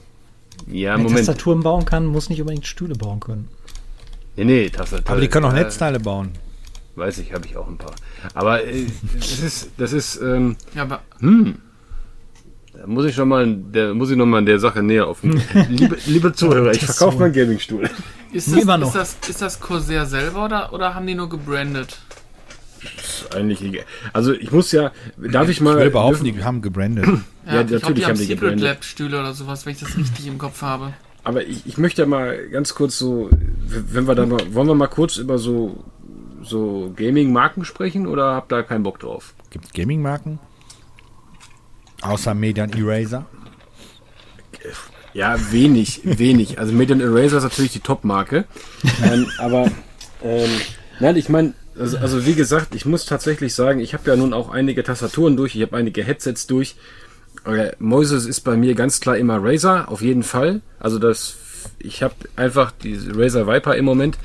[0.67, 1.17] Ja, Wer Moment.
[1.25, 3.49] Tastaturen bauen kann, muss nicht unbedingt Stühle bauen können.
[4.37, 5.11] Nee, nee, Tastatur.
[5.11, 6.31] Aber die können auch äh, Netzteile bauen.
[6.95, 7.93] Weiß ich, habe ich auch ein paar.
[8.33, 11.01] Aber äh, das ist, das ist, ähm, Ja, aber
[12.77, 15.23] da muss ich schon mal, der muss ich noch mal der Sache näher auf.
[15.69, 17.89] liebe, liebe Zuhörer, ich Das verkaufe meinen Gaming-Stuhl.
[18.33, 18.81] ist das, noch.
[18.87, 21.99] ist, das, ist das Corsair selber oder, oder haben die nur gebrandet?
[22.97, 23.85] Ist eigentlich egal.
[24.13, 25.77] Also ich muss ja, darf ich mal.
[25.77, 27.05] Ich will behaupten, dürfen- die haben gebrandet.
[27.45, 28.63] Ja, glaub, natürlich die haben haben die Secret gebrandet.
[28.65, 30.93] Lab Stühle oder sowas, wenn ich das richtig im Kopf habe.
[31.23, 33.29] Aber ich, ich möchte ja mal ganz kurz so,
[33.67, 35.83] wenn wir da mal, wollen wir mal kurz über so,
[36.43, 39.33] so Gaming-Marken sprechen oder habt da keinen Bock drauf?
[39.49, 40.37] Gibt es Gaming-Marken?
[42.05, 43.25] Außer Median Eraser.
[45.13, 46.59] Ja, wenig, wenig.
[46.59, 48.45] Also Median Eraser ist natürlich die Top-Marke.
[49.03, 49.71] ähm, aber,
[50.21, 50.49] ähm,
[50.99, 54.33] nein, ich meine, also, also wie gesagt, ich muss tatsächlich sagen, ich habe ja nun
[54.33, 56.75] auch einige Tastaturen durch, ich habe einige Headsets durch.
[57.45, 60.61] Äh, Mäuse ist bei mir ganz klar immer Razer, auf jeden Fall.
[60.79, 61.35] Also das,
[61.79, 64.17] ich habe einfach die Razer Viper im Moment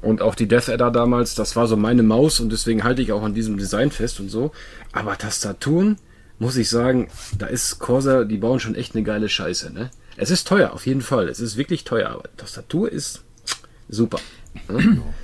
[0.00, 3.12] und auch die Death Adder damals, das war so meine Maus und deswegen halte ich
[3.12, 4.52] auch an diesem Design fest und so.
[4.92, 5.98] Aber Tastaturen,
[6.40, 9.90] muss ich sagen, da ist Corsair, die bauen schon echt eine geile Scheiße, ne?
[10.16, 11.28] Es ist teuer, auf jeden Fall.
[11.28, 13.22] Es ist wirklich teuer, aber Tastatur ist
[13.88, 14.18] super.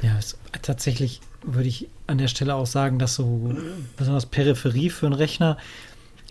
[0.03, 3.55] Ja, es, tatsächlich würde ich an der Stelle auch sagen, dass so
[3.97, 5.57] besonders Peripherie für einen Rechner,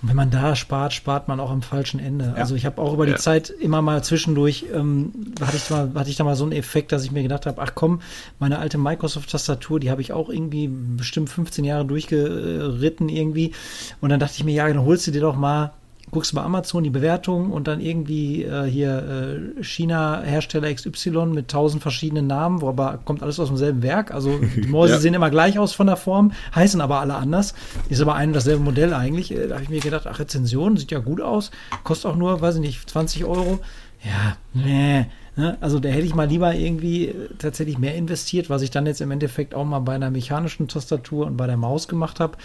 [0.07, 2.33] wenn man da spart, spart man auch am falschen Ende.
[2.35, 3.17] Also ich habe auch über die Ja.
[3.17, 6.91] Zeit immer mal zwischendurch, ähm, hatte, ich mal, hatte ich da mal so einen Effekt,
[6.91, 8.01] dass ich mir gedacht habe, ach komm,
[8.39, 13.51] meine alte Microsoft-Tastatur, die habe ich auch irgendwie bestimmt 15 Jahre durchgeritten irgendwie.
[14.01, 15.71] Und dann dachte ich mir, ja, dann holst du dir doch mal
[16.11, 21.81] guckst bei Amazon die Bewertung und dann irgendwie äh, hier äh, China-Hersteller XY mit tausend
[21.81, 24.13] verschiedenen Namen, wo aber kommt alles aus demselben Werk.
[24.13, 24.99] Also die Mäuse Ja.
[24.99, 27.53] sehen immer gleich aus von der Form, heißen aber alle anders.
[27.89, 29.31] Ist aber ein und dasselbe Modell eigentlich.
[29.31, 31.51] Äh, Da habe ich mir gedacht, ach, Rezension sieht ja gut aus,
[31.83, 33.59] kostet auch nur, weiß ich nicht, 20 Euro.
[34.03, 35.07] Ja, nee.
[35.37, 35.57] Ne?
[35.59, 39.01] Also da hätte ich mal lieber irgendwie äh, tatsächlich mehr investiert, was ich dann jetzt
[39.01, 42.37] im Endeffekt auch mal bei einer mechanischen Tastatur und bei der Maus gemacht habe.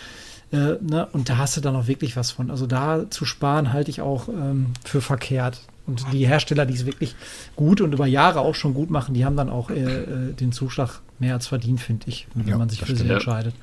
[0.52, 1.06] Äh, ne?
[1.12, 2.50] Und da hast du dann auch wirklich was von.
[2.50, 5.60] Also da zu sparen halte ich auch ähm, für verkehrt.
[5.86, 7.16] Und die Hersteller, die es wirklich
[7.56, 10.52] gut und über Jahre auch schon gut machen, die haben dann auch äh, äh, den
[10.52, 13.54] Zuschlag mehr als verdient, finde ich, wenn Ja, man sich für sie entscheidet.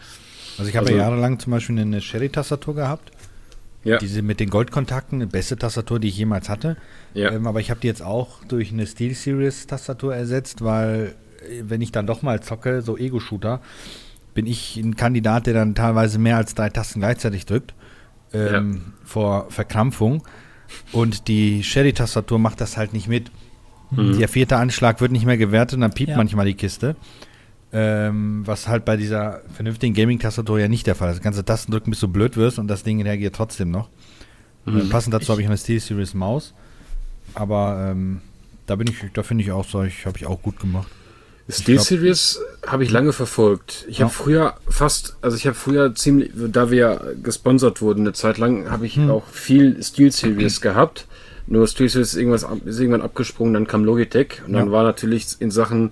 [0.57, 3.11] Also ich habe Also- ja jahrelang zum Beispiel eine Sherry-Tastatur gehabt.
[3.83, 3.97] Ja.
[3.99, 6.75] Diese mit den Goldkontakten, die beste Tastatur, die ich jemals hatte.
[7.13, 7.31] Ja.
[7.31, 11.15] Ähm, aber ich habe die jetzt auch durch eine SteelSeries-Tastatur ersetzt, weil
[11.47, 13.61] äh, wenn ich dann doch mal zocke, so Ego-Shooter,
[14.37, 17.73] bin ich ein Kandidat, der dann teilweise mehr als drei Tasten gleichzeitig drückt.
[18.33, 20.21] Ähm, Vor Verkrampfung.
[20.91, 23.31] Und die Sherry-Tastatur macht das halt nicht mit.
[23.89, 26.17] Der vierte Anschlag wird nicht mehr gewertet und dann piept Ja.
[26.17, 26.95] manchmal die Kiste.
[27.73, 31.15] Ähm, was halt bei dieser vernünftigen Gaming-Tastatur ja nicht der Fall ist.
[31.15, 33.89] Das ganze Tastendrücken, bis du blöd wirst und das Ding reagiert trotzdem noch.
[34.67, 36.53] Äh, passend dazu habe ich eine SteelSeries Maus.
[37.33, 38.21] Aber ähm,
[38.67, 40.91] da bin ich, da finde ich auch solch, habe ich auch gut gemacht.
[41.49, 43.85] SteelSeries habe ich lange verfolgt.
[43.87, 44.05] Ich Ja.
[44.05, 48.37] habe früher fast, also ich habe früher ziemlich, da wir ja gesponsert wurden eine Zeit
[48.37, 49.09] lang, habe ich Hm.
[49.09, 51.05] auch viel SteelSeries gehabt.
[51.49, 54.71] Nur SteelSeries ist irgendwas ist irgendwann abgesprungen, dann kam Logitech und dann Ja.
[54.73, 55.91] war natürlich in Sachen,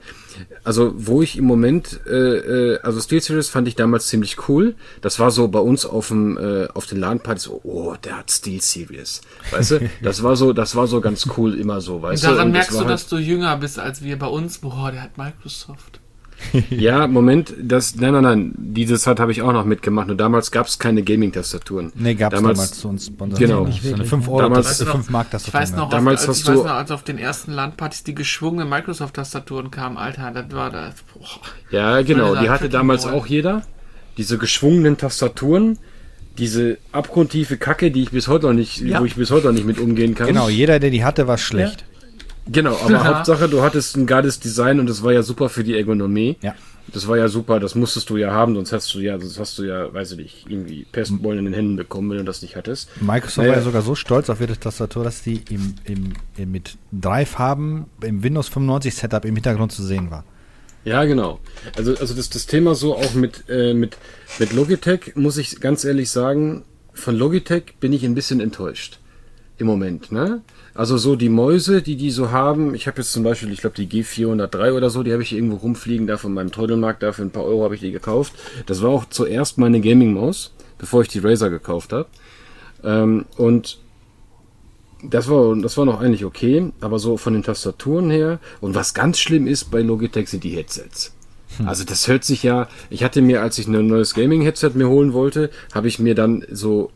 [0.66, 4.76] also wo ich im Moment, äh, äh, also SteelSeries fand ich damals ziemlich cool.
[5.02, 8.32] Das war so bei uns auf dem äh, auf den LAN-Partys, so, oh, der hat
[8.32, 9.90] SteelSeries, weißt du?
[10.04, 12.28] Das war so, das war so ganz cool immer so, weißt du?
[12.28, 14.58] Daran Und das merkst war du, halt- dass du jünger bist als wir bei uns.
[14.58, 16.02] Boah, der hat Microsoft.
[16.70, 20.08] Ja, Moment, das, nein, nein, nein, diese Zeit habe ich auch noch mitgemacht.
[20.08, 21.92] Nur damals gab es keine Gaming-Tastaturen.
[21.96, 23.40] Nee, gab es damals, zu uns Sponsor.
[23.40, 23.66] Genau.
[23.66, 24.32] Nicht So eine wirklich, 5 ja.
[24.32, 26.56] Euro, Damals- das ist 5 Mark, das Ich weiß noch, Damals als, hast ich weiß
[26.56, 30.96] du- noch, als auf den ersten Landpartys die geschwungenen Microsoft-Tastaturen kamen, Alter, das war das.
[31.14, 31.26] Boah.
[31.72, 33.64] Ja, genau, die hatte damals auch jeder.
[34.18, 35.78] Diese geschwungenen Tastaturen,
[36.38, 39.00] diese abgrundtiefe Kacke, die ich bis heute noch nicht, Ja.
[39.02, 40.28] wo ich bis heute noch nicht mit umgehen kann.
[40.28, 41.86] Genau, jeder, der die hatte, war schlecht.
[42.48, 43.04] Genau, aber.
[43.04, 46.38] Hauptsache, du hattest ein geiles Design und das war ja super für die Ergonomie.
[46.42, 46.56] Ja.
[46.94, 49.58] Das war ja super, das musstest du ja haben, sonst hast du ja, sonst hast
[49.58, 52.56] du ja, weiß ich nicht, irgendwie Pestbeulen in den Händen bekommen, wenn du das nicht
[52.56, 52.90] hattest.
[53.02, 53.50] Microsoft Naja.
[53.50, 57.26] war ja sogar so stolz auf ihre Tastatur, dass die im, im, im, mit drei
[57.26, 60.26] Farben im Windows 95 Setup im Hintergrund zu sehen war.
[60.84, 61.40] Ja, genau.
[61.76, 63.98] Also, also das, das Thema so auch mit, äh, mit,
[64.38, 69.00] mit Logitech, muss ich ganz ehrlich sagen, von Logitech bin ich ein bisschen enttäuscht.
[69.58, 70.42] Im Moment, ne?
[70.76, 73.78] Also so die Mäuse, die die so haben, ich habe jetzt zum Beispiel, ich glaube
[73.78, 77.22] die G403 oder so, die habe ich irgendwo rumfliegen, da von meinem Trödelmarkt, da für
[77.22, 78.34] ein paar Euro habe ich die gekauft.
[78.66, 82.08] Das war auch zuerst meine Gaming-Maus, bevor ich die Razer gekauft habe.
[82.84, 83.80] Ähm, und
[85.02, 88.40] das war, das war noch eigentlich okay, aber so von den Tastaturen her.
[88.60, 91.14] Und was ganz schlimm ist bei Logitech sind die Headsets.
[91.66, 95.14] Also das hört sich ja, ich hatte mir, als ich ein neues Gaming-Headset mir holen
[95.14, 96.92] wollte, habe ich mir dann so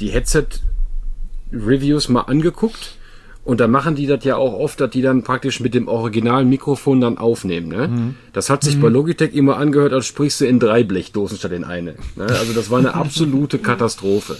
[0.00, 2.96] die Headset-Reviews mal angeguckt.
[3.42, 6.48] Und da machen die das ja auch oft, dass die dann praktisch mit dem originalen
[6.48, 7.68] Mikrofon dann aufnehmen.
[7.68, 8.14] Ne?
[8.32, 11.64] Das hat sich bei Logitech immer angehört, als sprichst du in drei Blechdosen statt in
[11.64, 11.94] eine.
[12.16, 12.26] Ne?
[12.26, 14.36] Also das war eine absolute Katastrophe.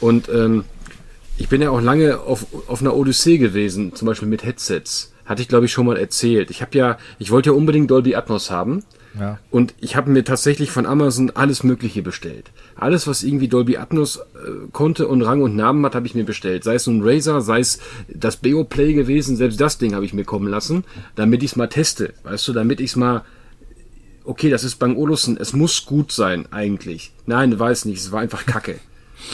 [0.00, 0.64] Und ähm,
[1.36, 5.12] ich bin ja auch lange auf, auf einer Odyssee gewesen, zum Beispiel mit Headsets.
[5.26, 6.50] Hatte ich, glaube ich, schon mal erzählt.
[6.50, 8.82] Ich habe ja, ich wollte ja unbedingt Dolby Atmos haben.
[9.18, 9.38] Ja.
[9.50, 12.52] Und ich habe mir tatsächlich von Amazon alles Mögliche bestellt.
[12.76, 14.20] Alles, was irgendwie Dolby Atmos äh,
[14.72, 16.64] konnte und Rang und Namen hat, habe ich mir bestellt.
[16.64, 20.24] Sei es nun Razer, sei es das Beoplay gewesen, selbst das Ding habe ich mir
[20.24, 20.84] kommen lassen,
[21.16, 22.14] damit ich es mal teste.
[22.22, 23.24] Weißt du, damit ich es mal
[24.24, 27.12] okay, das ist Bang Olufsen, es muss gut sein eigentlich.
[27.26, 28.78] Nein, weiß nicht, es war einfach Kacke.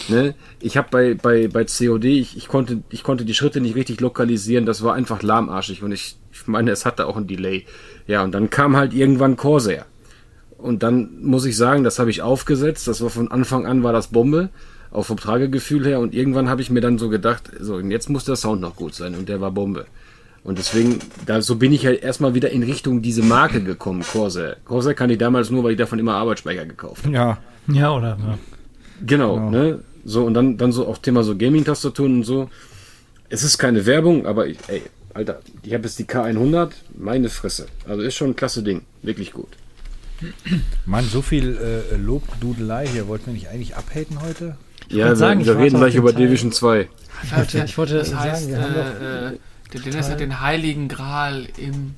[0.09, 0.35] Ne?
[0.59, 4.01] Ich habe bei, bei, bei COD, ich, ich, konnte, ich konnte die Schritte nicht richtig
[4.01, 7.67] lokalisieren, das war einfach lahmarschig und ich, ich meine, es hatte auch ein Delay.
[8.07, 9.87] Ja, und dann kam halt irgendwann Corsair.
[10.59, 13.93] Und dann muss ich sagen, das habe ich aufgesetzt, das war von Anfang an war
[13.93, 14.49] das Bombe,
[14.91, 18.09] auch vom Tragegefühl her und irgendwann habe ich mir dann so gedacht, so, und jetzt
[18.09, 19.87] muss der Sound noch gut sein und der war Bombe.
[20.45, 24.57] Und deswegen, da, so bin ich halt erstmal wieder in Richtung diese Marke gekommen, Corsair.
[24.65, 27.15] Corsair kann ich damals nur, weil ich davon immer Arbeitsspeicher gekauft habe.
[27.15, 27.39] Ja.
[27.69, 28.17] Ja, oder?
[28.21, 28.39] Ja.
[29.05, 29.51] Genau, Genau.
[29.51, 29.81] ne?
[30.05, 32.49] So, und dann, dann so auch Thema so Gaming-Tastaturen und so.
[33.29, 34.83] Es ist keine Werbung, aber ich, ey,
[35.17, 37.69] Alter, ich habe jetzt die K100, meine Fresse.
[37.89, 39.49] Also ist schon ein klasse Ding, wirklich gut.
[40.85, 43.09] Mann, so viel äh, Lobdudelei hier.
[43.09, 44.59] Wollten wir nicht eigentlich abhaten heute?
[44.89, 46.27] Ja, wollte sagen, wir, ich wir reden gleich über Teil.
[46.27, 46.89] Division 2.
[47.23, 49.39] Ich wollte, ich wollte Das heißt, sagen, wir haben doch äh, äh,
[49.73, 51.95] der Dennis hat den heiligen Gral im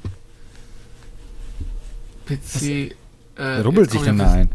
[2.26, 2.94] PC.
[3.38, 4.48] Äh, Rubbelt sich denn da ein?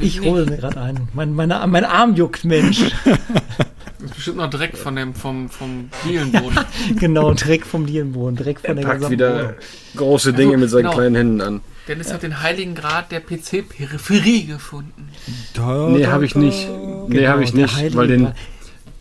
[0.00, 1.08] Ich Nee, hole mir gerade ein.
[1.14, 2.80] Mein, meine, mein Arm juckt, Mensch.
[4.04, 6.58] ist bestimmt noch Dreck von dem, vom, vom Dielenboden.
[6.98, 9.54] genau, Dreck vom Dielenboden, Dreck von der Packt gesamten wieder Wohnung.
[9.96, 10.94] große Dinge mit seinen genau.
[10.94, 11.60] kleinen Händen an.
[11.88, 15.08] Dennis hat den heiligen Grad der PC-Peripherie gefunden.
[15.56, 16.68] Nee, habe ich nicht.
[17.08, 18.34] Nee, Genau, habe ich nicht, weil den Gral.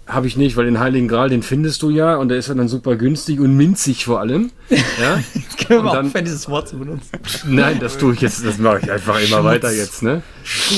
[0.10, 2.54] Habe ich nicht, weil den Heiligen Gral, den findest du ja und der ist ja
[2.56, 4.52] dann super günstig und minzig vor allem.
[4.70, 5.22] Ja?
[5.34, 7.10] Jetzt können wir und dann- aufhören, dieses Wort zu benutzen.
[7.48, 10.22] Nein, das tue ich jetzt, das mache ich einfach immer weiter jetzt, ne?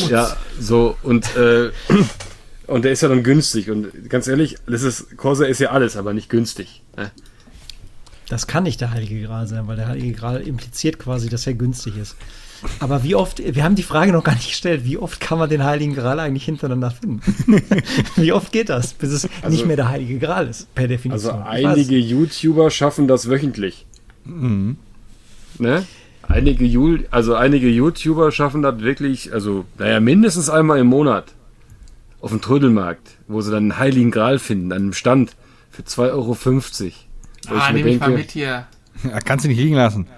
[0.10, 1.72] Ja, so und äh,
[2.68, 5.98] und der ist ja dann günstig und ganz ehrlich, das ist Corsair ist ja alles,
[5.98, 6.84] aber nicht günstig.
[6.98, 7.12] Ne?
[8.32, 11.54] Das kann nicht der Heilige Gral sein, weil der Heilige Gral impliziert quasi, dass er
[11.54, 12.16] günstig ist.
[12.80, 15.50] Aber wie oft, wir haben die Frage noch gar nicht gestellt, wie oft kann man
[15.50, 17.22] den Heiligen Gral eigentlich hintereinander finden?
[18.16, 21.42] wie oft geht das, bis es nicht mehr der Heilige Gral ist, per Also Definition?
[21.42, 23.86] Ich einige YouTuber schaffen das wöchentlich.
[24.24, 24.78] Mhm.
[25.60, 25.86] Ne?
[26.22, 31.26] Einige, Ju- also einige YouTuber schaffen das wirklich, also, naja, mindestens einmal im Monat
[32.22, 35.36] auf dem Trödelmarkt, wo sie dann einen Heiligen Gral finden, an einem Stand
[35.70, 36.94] für 2,50 Euro.
[37.50, 38.66] Ah, nehme ich mal mit hier.
[39.04, 40.08] Ja, kannst du nicht liegen lassen.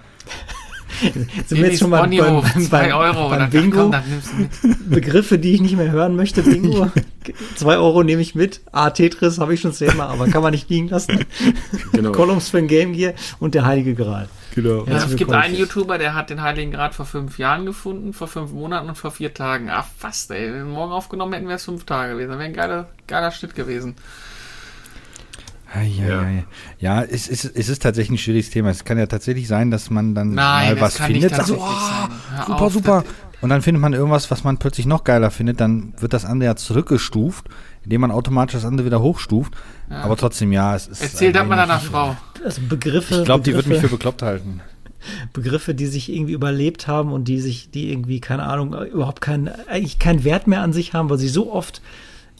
[1.46, 3.28] Sind wir jetzt schon mal beim, Bonniveau, beim, 2 beim, Euro.
[3.28, 3.90] beim Bingo?
[3.90, 4.48] Komm.
[4.88, 6.90] Begriffe, die ich nicht mehr hören möchte, Bingo.
[7.56, 8.60] Zwei Euro nehme ich mit.
[8.70, 11.24] Ah, Tetris habe ich schon zehnmal, aber kann man nicht liegen lassen.
[11.92, 12.12] Genau.
[12.12, 14.28] Columns für ein Game Gear und der Heilige Gral.
[14.54, 14.84] Genau.
[14.86, 18.28] Ja, es gibt einen YouTuber, der hat den Heiligen Grad vor fünf Jahren gefunden, vor
[18.28, 19.68] fünf Monaten und vor vier Tagen.
[19.70, 20.52] Ach, fast, ey.
[20.52, 22.28] Wenn wir morgen aufgenommen hätten, wäre es fünf Tage gewesen.
[22.28, 23.96] Das wäre ein geiler, geiler Schnitt gewesen.
[25.74, 26.42] Ja, ja, ja.
[26.78, 28.70] ja es, ist, es ist tatsächlich ein schwieriges Thema.
[28.70, 31.68] Es kann ja tatsächlich sein, dass man dann Nein, mal was findet, sagt oh,
[32.46, 33.04] super, auf, super.
[33.40, 36.50] Und dann findet man irgendwas, was man plötzlich noch geiler findet, dann wird das andere
[36.50, 37.46] ja zurückgestuft,
[37.82, 39.52] indem man automatisch das andere wieder hochstuft.
[39.90, 41.02] Aber trotzdem, ja, es ist.
[41.02, 42.16] Erzähl das mal deiner Frau.
[42.44, 43.16] Also Begriffe.
[43.16, 44.60] Ich glaube, die wird mich für bekloppt halten.
[45.32, 49.48] Begriffe, die sich irgendwie überlebt haben und die sich, die irgendwie, keine Ahnung, überhaupt keinen,
[49.68, 51.82] eigentlich keinen Wert mehr an sich haben, weil sie so oft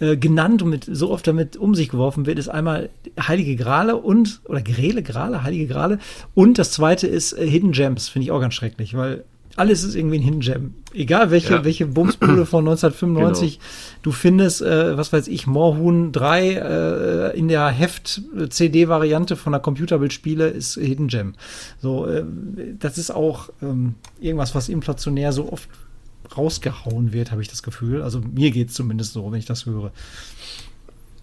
[0.00, 2.90] äh, genannt und mit, so oft damit um sich geworfen wird, ist einmal
[3.20, 5.98] Heilige Grale und, oder Grele, Grale, Heilige Grale.
[6.34, 9.24] Und das zweite ist äh, Hidden Gems, finde ich auch ganz schrecklich, weil
[9.56, 10.74] alles ist irgendwie ein Hidden Gem.
[10.92, 11.64] Egal welche, Ja.
[11.64, 13.60] welche Bumsbude von 1995
[14.02, 16.48] du findest, äh, was weiß ich, Moorhuhn 3
[17.32, 21.34] äh, in der Heft-CD-Variante von der Computerbildspiele ist Hidden Gem.
[21.80, 22.24] So, äh,
[22.78, 25.68] das ist auch ähm, irgendwas, was inflationär so oft
[26.36, 28.02] rausgehauen wird, habe ich das Gefühl.
[28.02, 29.92] Also mir geht es zumindest so, wenn ich das höre.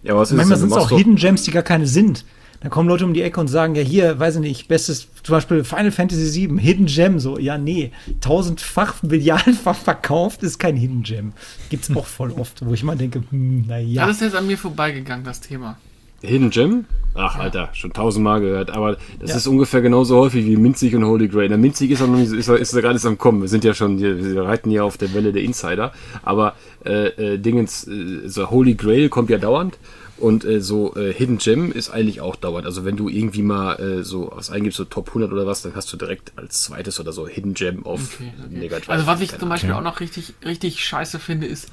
[0.02, 2.24] Ja, was ist Manchmal sind es auch Hidden Gems, die gar keine sind.
[2.60, 5.32] Da kommen Leute um die Ecke und sagen, ja hier, weiß ich nicht, bestes, zum
[5.32, 7.90] Beispiel Final Fantasy VII, Hidden Gem, so, ja nee,
[8.20, 11.32] tausendfach, milliardenfach verkauft ist kein Hidden Gem.
[11.70, 14.06] Gibt's auch voll oft, wo ich immer denke, hm, naja.
[14.06, 15.76] Das ist jetzt an mir vorbeigegangen, das Thema.
[16.22, 16.84] Hidden Gem?
[17.14, 18.70] Ach, Alter, schon tausendmal gehört.
[18.70, 19.36] Aber das Ja.
[19.36, 21.48] ist ungefähr genauso häufig wie Minzig und Holy Grail.
[21.50, 23.42] Na, Minzig ist, auch noch nicht, so- ist, ist, gerade am Kommen.
[23.42, 25.92] Wir sind ja schon, hier, wir reiten ja auf der Welle der Insider.
[26.22, 26.54] Aber
[26.86, 29.78] äh, äh, Dingens, äh, so Holy Grail kommt ja dauernd.
[30.18, 32.64] Und äh, so äh, Hidden Gem ist eigentlich auch dauernd.
[32.64, 35.74] Also wenn du irgendwie mal äh, so was eingibst, so Top 100 oder was, dann
[35.74, 38.56] hast du direkt als zweites oder so Hidden Gem auf Okay, okay.
[38.56, 38.88] Mega Drive.
[38.90, 41.68] Also was ich zum Beispiel auch noch richtig, richtig scheiße finde, ist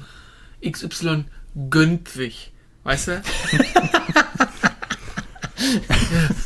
[0.68, 1.24] XY
[1.70, 2.50] gönnt sich.
[2.82, 3.22] Weißt du?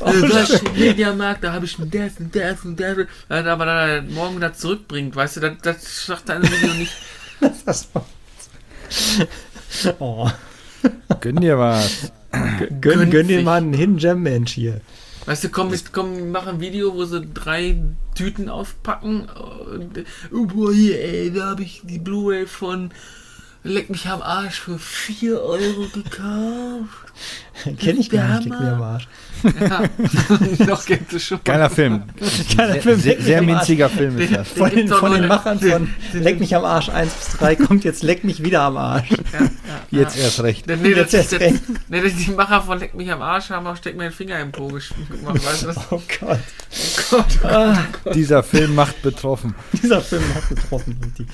[0.01, 2.99] ja, Mediamarkt, da habe ich das und das und das.
[3.29, 6.93] Aber dann morgen wieder zurückbringt, weißt du, das, das sagt dein Video nicht.
[7.67, 8.07] Das war-
[9.99, 10.31] oh,
[11.21, 12.13] Gönn dir was.
[12.31, 14.81] gönn, Gönnt gönn dir mal einen Hidden Gem Mensch hier.
[15.27, 17.83] Weißt du, komm, mit, komm, mach ein Video, wo sie drei
[18.15, 19.23] Tüten aufpacken.
[19.29, 22.91] Und, oh, boah, hier, ey, da habe ich die Blu-ray von
[23.67, 26.91] Leck mich am Arsch für 4 Euro gekauft.
[27.79, 28.59] Kenn ich gar nicht, Hammer.
[28.59, 29.09] leck mir am Arsch.
[29.61, 31.41] Ja, noch kennst du schon.
[31.45, 32.03] Geiler Film.
[32.57, 33.57] Geiler Film, sehr, Leck mich sehr am Arsch.
[33.57, 34.49] minziger Film ist das.
[34.49, 38.03] Von den, von den Machern von Leck mich am Arsch 1 bis 3 kommt jetzt
[38.03, 39.11] Leck mich wieder am Arsch.
[39.11, 39.49] Ja, ja,
[40.03, 40.25] Jetzt ja.
[40.25, 40.67] erst recht.
[40.67, 41.63] Nee, das, Jetzt erst das, recht.
[41.89, 44.41] nee, das, die Macher von Leck mich am Arsch haben auch Steck mir den Finger
[44.41, 44.85] im Po gemacht.
[45.47, 45.77] Weißt du das?
[45.91, 46.39] Oh Gott.
[47.11, 47.79] Gott, Ah,
[48.15, 49.55] Dieser Film macht betroffen.
[49.73, 50.99] dieser Film getroffen.
[51.03, 51.27] richtig.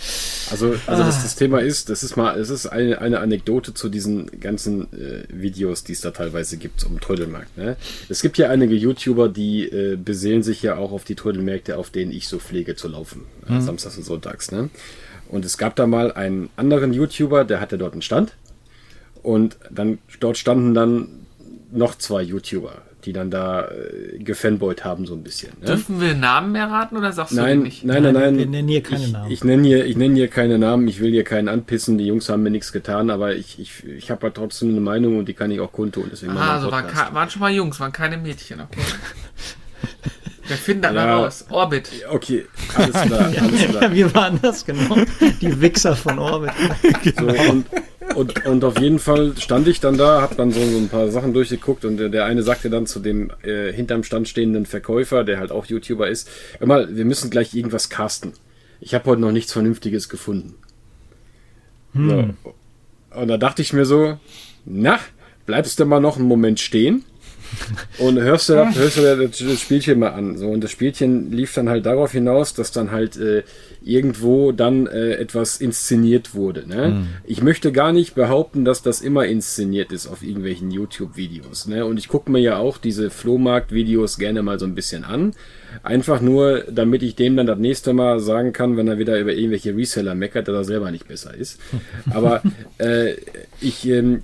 [0.50, 3.88] Also, also das, das Thema ist, das ist mal, es ist eine, eine Anekdote zu
[3.88, 7.56] diesen ganzen äh, Videos, die es da teilweise gibt um Trödelmarkt.
[7.56, 7.76] Ne?
[8.08, 11.90] Es gibt ja einige YouTuber, die äh, beseelen sich ja auch auf die Trödelmärkte, auf
[11.90, 14.50] denen ich so pflege zu laufen, äh, samstags und sonntags.
[14.50, 14.70] Ne?
[15.28, 18.34] Und es gab da mal einen anderen YouTuber, der hatte dort einen Stand
[19.22, 21.08] und dann dort standen dann
[21.72, 25.52] noch zwei YouTuber, die dann da äh, gefanboyt haben so ein bisschen.
[25.60, 25.66] Ne?
[25.66, 27.84] Dürfen wir Namen erraten oder sagst du Nein, nicht?
[27.84, 28.38] nein, nein, nein.
[28.38, 29.30] Wir nennen hier keine ich, Namen.
[29.30, 30.88] Ich nenne hier, ich nenne hier keine Namen.
[30.88, 31.98] Ich will hier keinen anpissen.
[31.98, 35.18] Die Jungs haben mir nichts getan, aber ich, ich, ich habe halt trotzdem eine Meinung
[35.18, 36.08] und die kann ich auch kundtun.
[36.12, 36.84] Deswegen Ah, also waren,
[37.14, 38.80] waren schon mal Jungs, waren keine Mädchen, okay.
[40.46, 41.16] Wir finden das Ja.
[41.16, 41.44] raus.
[41.48, 41.88] Orbit.
[42.10, 42.44] Okay,
[42.74, 43.82] alles klar, alles klar.
[43.84, 44.96] Ja, wir waren das, genau.
[45.40, 46.50] Die Wichser von Orbit.
[47.16, 47.66] So, und,
[48.14, 51.10] und, und auf jeden Fall stand ich dann da, hab dann so, so ein paar
[51.10, 55.22] Sachen durchgeguckt und der, der eine sagte dann zu dem äh, hinterm Stand stehenden Verkäufer,
[55.22, 56.28] der halt auch YouTuber ist,
[56.58, 58.32] hör mal, wir müssen gleich irgendwas casten.
[58.80, 60.54] Ich habe heute noch nichts Vernünftiges gefunden.
[61.92, 62.30] So.
[63.14, 64.18] Und da dachte ich mir so,
[64.64, 64.98] na,
[65.46, 67.04] bleibst du mal noch einen Moment stehen
[67.98, 70.36] und hörst du, das, hörst du das, das Spielchen mal an.
[70.36, 73.42] So, und das Spielchen lief dann halt darauf hinaus, dass dann halt äh,
[73.82, 76.68] irgendwo dann äh, etwas inszeniert wurde.
[76.68, 77.06] Ne?
[77.24, 81.66] Ich möchte gar nicht behaupten, dass das immer inszeniert ist auf irgendwelchen YouTube-Videos.
[81.66, 81.84] Ne?
[81.84, 85.32] Und ich gucke mir ja auch diese Flohmarkt-Videos gerne mal so ein bisschen an.
[85.82, 89.32] Einfach nur, damit ich dem dann das nächste Mal sagen kann, wenn er wieder über
[89.32, 91.58] irgendwelche Reseller meckert, dass er selber nicht besser ist.
[92.10, 92.42] Aber
[92.78, 93.14] äh,
[93.60, 94.22] ich, ähm,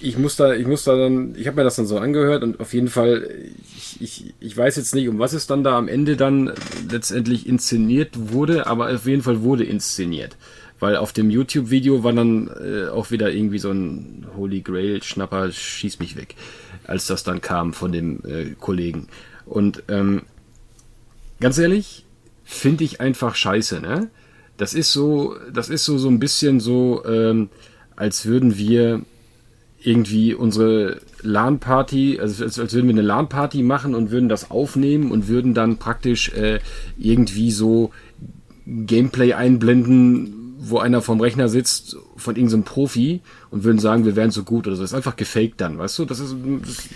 [0.00, 2.60] ich muss da, ich muss da dann, ich habe mir das dann so angehört und
[2.60, 3.28] auf jeden Fall,
[3.76, 6.52] ich, ich, ich weiß jetzt nicht, um was es dann da am Ende dann
[6.90, 10.36] letztendlich inszeniert wurde, aber auf jeden Fall wurde inszeniert.
[10.80, 15.98] Weil auf dem YouTube-Video war dann äh, auch wieder irgendwie so ein Holy Grail-Schnapper, schieß
[15.98, 16.36] mich weg,
[16.84, 19.08] als das dann kam von dem äh, Kollegen.
[19.44, 20.22] Und ähm,
[21.40, 22.04] ganz ehrlich,
[22.44, 24.08] finde ich einfach scheiße, ne?
[24.56, 27.48] Das ist so, das ist so, so ein bisschen so, ähm,
[27.96, 29.02] als würden wir
[29.82, 35.10] irgendwie unsere LAN-Party, also als, als würden wir eine LAN-Party machen und würden das aufnehmen
[35.10, 36.60] und würden dann praktisch äh,
[36.98, 37.90] irgendwie so
[38.66, 43.20] Gameplay einblenden wo einer vorm Rechner sitzt von irgendeinem Profi
[43.50, 44.82] und würden sagen, wir wären so gut oder so.
[44.82, 46.04] Das ist einfach gefaked dann, weißt du?
[46.04, 46.34] Das ist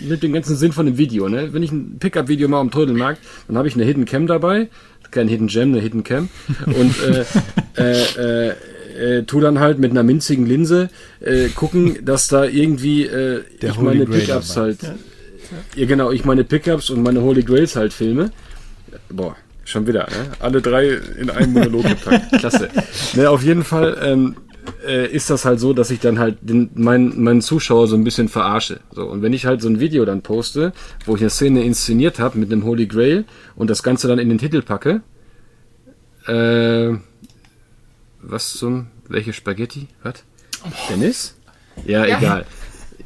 [0.00, 1.52] nimmt den ganzen Sinn von dem Video, ne?
[1.52, 4.68] Wenn ich ein Pickup-Video mache am Trödelmarkt, dann habe ich eine Hidden Cam dabei,
[5.10, 6.28] kein Hidden Gem, eine Hidden Cam
[6.66, 7.24] und äh,
[7.78, 8.54] äh, äh,
[8.96, 10.90] äh, tu dann halt mit einer minzigen Linse
[11.20, 14.66] äh, gucken, dass da irgendwie äh, ich Holy meine Grail Pickups dabei.
[14.66, 14.78] halt,
[15.76, 15.86] ja.
[15.86, 18.30] genau, ich meine Pickups und meine Holy Grails halt filme.
[19.10, 20.32] Boah, schon wieder, ne?
[20.40, 22.32] Alle drei in einen Monolog gepackt.
[22.38, 22.68] Klasse.
[23.14, 24.36] Ne, auf jeden Fall ähm,
[24.86, 28.04] äh, ist das halt so, dass ich dann halt den, meinen, meinen Zuschauer so ein
[28.04, 28.80] bisschen verarsche.
[28.92, 30.72] So, und wenn ich halt so ein Video dann poste,
[31.06, 33.24] wo ich eine Szene inszeniert habe mit einem Holy Grail
[33.56, 35.02] und das Ganze dann in den Titel packe,
[36.26, 36.96] äh,
[38.22, 39.88] was zum, welche Spaghetti?
[40.02, 40.14] Was?
[40.88, 41.34] Dennis?
[41.84, 42.18] Ja, Ja.
[42.18, 42.44] egal.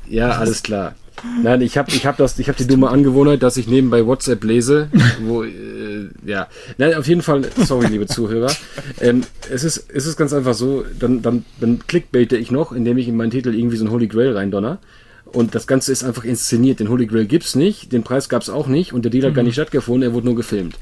[0.09, 0.95] Ja, alles klar.
[1.43, 4.45] Nein, ich habe ich hab das, ich habe die dumme Angewohnheit, dass ich nebenbei WhatsApp
[4.45, 4.91] lese,
[5.23, 6.47] wo, äh, ja.
[6.77, 8.53] Nein, auf jeden Fall, sorry, liebe Zuhörer.
[9.01, 12.99] Ähm, es ist, es ist ganz einfach so, dann, dann, dann clickbaite ich noch, indem
[12.99, 14.79] ich in meinen Titel irgendwie so ein Holy Grail reindonner.
[15.25, 16.79] Und das Ganze ist einfach inszeniert.
[16.81, 19.43] Den Holy Grail gibt's nicht, den Preis gab's auch nicht und der Deal hat gar
[19.43, 20.79] nicht stattgefunden, er wurde nur gefilmt.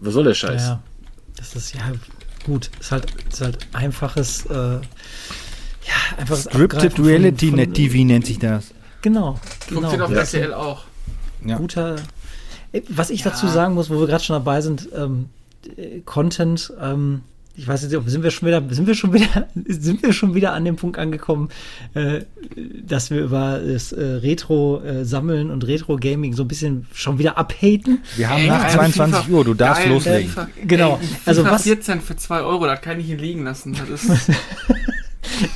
[0.00, 0.62] Was soll der Scheiß?
[0.62, 0.82] Ja,
[1.36, 1.80] das ist ja
[2.44, 2.70] gut.
[2.80, 4.80] Ist halt, ist halt einfaches, äh, ja,
[6.18, 8.72] einfaches Scripted von- Reality von- Net TV nennt sich das.
[9.02, 9.38] Genau,
[9.68, 9.80] genau.
[9.88, 10.18] Funktioniert auf Ja.
[10.18, 10.84] RTL auch.
[11.44, 11.56] Ja.
[11.56, 11.96] guter.
[12.72, 13.30] Äh, Was ich Ja.
[13.30, 15.28] dazu sagen muss, wo wir gerade schon dabei sind, ähm,
[15.76, 16.72] äh, Content.
[16.80, 17.22] Ähm,
[17.54, 20.34] ich weiß nicht, ob- sind wir schon wieder, sind wir schon wieder, sind wir schon
[20.34, 21.50] wieder an dem Punkt angekommen,
[21.94, 22.22] äh,
[22.86, 27.98] dass wir über das äh, Retro-Sammeln und Retro-Gaming so ein bisschen schon wieder abhaten.
[28.16, 30.28] Wir haben Ey, nach geil, 22 FIFA Uhr, du darfst geil, loslegen.
[30.30, 30.98] FIFA, Genau.
[31.02, 33.76] Ey, Also was- 14 für 2 Euro, da kann ich ihn liegen lassen.
[33.90, 34.30] Das ist,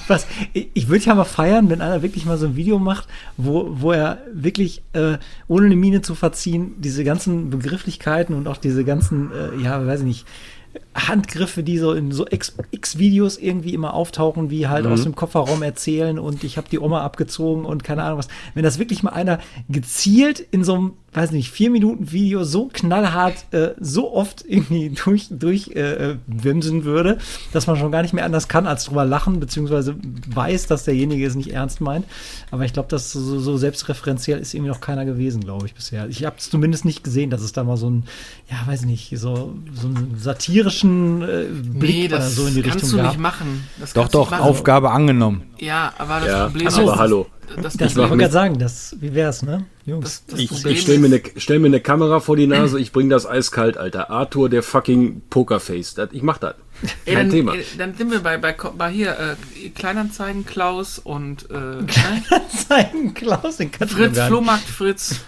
[0.09, 3.09] Was, ich ich würde ja mal feiern, wenn einer wirklich mal so ein Video macht,
[3.36, 5.18] wo, wo er wirklich, äh,
[5.49, 10.01] ohne eine Miene zu verziehen, diese ganzen Begrifflichkeiten und auch diese ganzen, äh, ja, weiß
[10.01, 10.26] ich nicht,
[10.97, 16.18] Handgriffe, die so in so X-Videos irgendwie immer auftauchen, wie halt aus dem Kofferraum erzählen
[16.18, 18.28] und ich habe die Oma abgezogen und keine Ahnung was.
[18.55, 19.38] Wenn das wirklich mal einer
[19.68, 24.90] gezielt in so einem, weiß nicht, vier Minuten Video so knallhart, äh, so oft irgendwie
[25.05, 27.18] durch, durch äh, äh, wimsen würde,
[27.53, 29.97] dass man schon gar nicht mehr anders kann, als drüber lachen, beziehungsweise
[30.28, 32.07] weiß, dass derjenige es nicht ernst meint.
[32.51, 36.09] Aber ich glaube, dass so, so selbstreferenziell ist irgendwie noch keiner gewesen, glaube ich, bisher.
[36.09, 38.05] Ich habe es zumindest nicht gesehen, dass es da mal so ein,
[38.51, 40.86] ja, weiß nicht, so, so einen satirischen
[41.22, 43.66] äh, Blick nee, oder das so in die kannst Richtung du nicht machen.
[43.78, 44.32] Das Doch, doch.
[44.32, 45.43] Aufgabe angenommen.
[45.59, 47.26] Ja, aber das Ja, Problem aber ist, hallo.
[47.47, 49.66] Das, Das das, ich wollte gerade sagen, das, wie wär's, ne?
[49.84, 50.05] Jungs.
[50.05, 52.80] das, das Ich, Problem ich stell mir, eine, stell mir eine Kamera vor die Nase,
[52.80, 54.11] ich bring das eiskalt, Alter.
[54.11, 55.95] Arthur, der fucking Pokerface.
[55.95, 56.57] Das, ich mach das.
[57.05, 57.55] ey, Kein dann, Thema.
[57.55, 61.87] ey, dann sind wir bei, bei, bei hier, äh, Kleinanzeigen Klaus und äh, ne?
[61.87, 64.18] Kleinanzeigen Klaus, den Fritz.
[64.20, 65.20] Flohmarkt Fritz.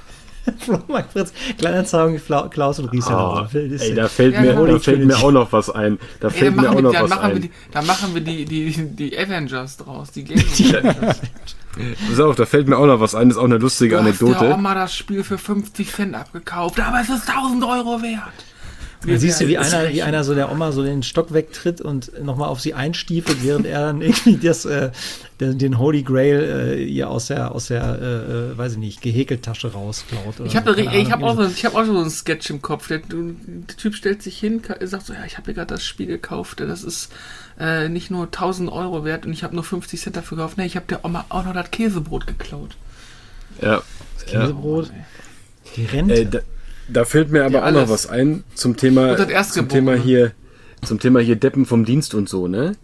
[0.58, 3.48] Flohmarkt Fritz, Kleinanzeigen Fla Klaus und Rieser.
[3.52, 4.66] Oh, ey, da fällt, Ja, mir, genau.
[4.66, 5.98] da fällt mir auch noch was ein.
[6.20, 7.42] Da Ey, fällt mir machen, auch wir, noch dann was machen wir ein.
[7.42, 11.20] die, dann machen wir die, die, die Avengers draus, die Game Avengers.
[12.08, 13.28] Pass auf, da fällt mir auch noch was ein.
[13.28, 14.54] Das ist auch eine lustige Du hast der Anekdote.
[14.54, 18.22] Oma das Spiel für 50 Cent abgekauft, aber es ist 1000 Euro wert.
[19.06, 22.20] Da siehst du, wie einer, wie einer so der Oma so den Stock wegtritt und
[22.22, 24.90] nochmal auf sie einstiefelt, während er dann irgendwie das, äh,
[25.40, 29.72] den, Holy Grail äh, ihr aus der, aus der, äh, äh, weiß ich nicht, Gehäkeltasche
[29.72, 30.40] rausklaut.
[30.44, 32.88] Ich habe hab auch, so- ich hab auch so einen Sketch im Kopf.
[32.88, 36.06] Der, der Typ stellt sich hin, sagt so, ja, ich habe mir gerade das Spiel
[36.06, 36.58] gekauft.
[36.58, 37.12] Das ist
[37.60, 40.58] äh, nicht nur 1000 Euro wert und ich habe nur 50 Cent dafür gekauft.
[40.58, 42.76] Nee, ich habe der Oma auch noch das Käsebrot geklaut.
[43.62, 43.74] Ja.
[43.74, 44.40] ja.
[44.40, 44.90] Käsebrot.
[45.76, 46.14] Die Rente.
[46.14, 46.38] Äh, da,
[46.88, 49.14] da fällt mir aber Ja, auch noch was ein zum Thema,
[49.52, 49.68] zum.
[49.68, 50.32] Thema hier,
[50.84, 52.76] zum Thema hier Deppen vom Dienst und so, ne?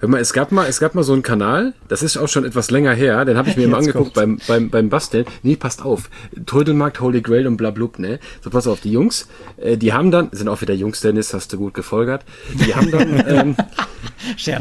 [0.00, 2.44] Hör mal, es gab mal, es gab mal so einen Kanal, das ist auch schon
[2.44, 5.26] etwas länger her, den habe ich mir mal Jetzt angeguckt beim, beim, beim Basteln.
[5.42, 6.08] Nee, passt auf.
[6.46, 8.20] Trödelmarkt, Holy Grail und blablub, ne?
[8.40, 9.26] So, pass auf, die Jungs,
[9.56, 12.24] äh, die haben dann, sind auch wieder Jungs, Dennis, hast du gut gefolgert,
[12.64, 13.56] die haben dann, ähm,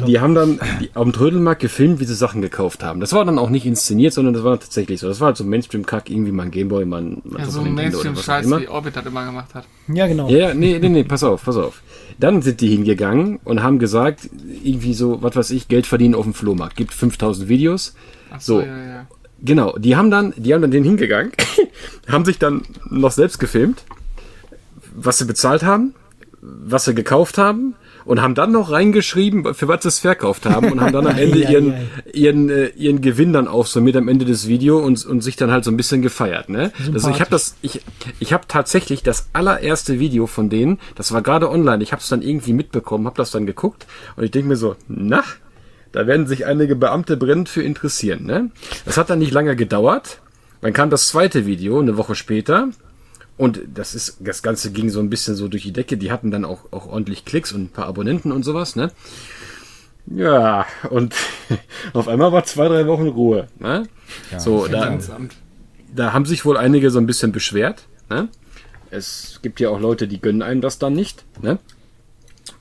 [0.07, 2.99] die haben dann die, auf dem Trödelmarkt gefilmt, wie sie Sachen gekauft haben.
[2.99, 5.07] Das war dann auch nicht inszeniert, sondern das war tatsächlich so.
[5.07, 7.75] Das war halt so Mainstream-Kack, irgendwie mal ein Gameboy, mal ein, mal Ja, so ein
[7.75, 8.61] Mainstream-Scheiß, immer.
[8.61, 9.65] wie Orbit das immer gemacht hat.
[9.88, 10.29] Ja, genau.
[10.29, 11.81] Ja, ja, nee, nee, nee, pass auf, pass auf.
[12.20, 14.30] Dann sind die hingegangen und haben gesagt,
[14.63, 16.76] irgendwie so, was weiß ich, Geld verdienen auf dem Flohmarkt.
[16.76, 17.95] Gibt 5000 Videos.
[18.32, 18.65] Ach so, So.
[18.65, 19.07] ja, ja.
[19.39, 21.32] Genau, die haben dann, die haben dann den hingegangen,
[22.07, 23.84] haben sich dann noch selbst gefilmt,
[24.95, 25.93] was sie bezahlt haben,
[26.41, 27.76] was sie gekauft haben
[28.08, 31.18] und haben dann noch reingeschrieben, für was sie es verkauft haben und haben dann am
[31.18, 31.74] Ende ihren,
[32.14, 35.36] ihren, äh, ihren Gewinn dann auch so mit am Ende des Videos und, und sich
[35.36, 36.47] dann halt so ein bisschen gefeiert.
[36.47, 36.72] Ne?
[36.93, 37.82] Also ich habe das, ich,
[38.20, 42.08] ich habe tatsächlich das allererste Video von denen, das war gerade online, ich habe es
[42.08, 43.86] dann irgendwie mitbekommen, habe das dann geguckt
[44.16, 45.24] und ich denke mir so, na,
[45.91, 48.26] da werden sich einige Beamte brennend für interessieren.
[48.26, 48.51] Ne?
[48.86, 50.22] Das hat dann nicht lange gedauert.
[50.62, 52.70] Dann kam das zweite Video eine Woche später.
[53.38, 55.97] Und das ist, das Ganze ging so ein bisschen so durch die Decke.
[55.97, 58.91] Die hatten dann auch, auch ordentlich Klicks und ein paar Abonnenten und sowas, ne?
[60.07, 61.15] Ja, und
[61.93, 63.47] auf einmal war zwei, drei Wochen Ruhe.
[63.59, 63.88] Ne?
[64.31, 64.97] Ja, so, da,
[65.93, 67.83] da haben sich wohl einige so ein bisschen beschwert.
[68.09, 68.29] Ne?
[68.89, 71.25] Es gibt ja auch Leute, die gönnen einem das dann nicht.
[71.41, 71.59] Ne?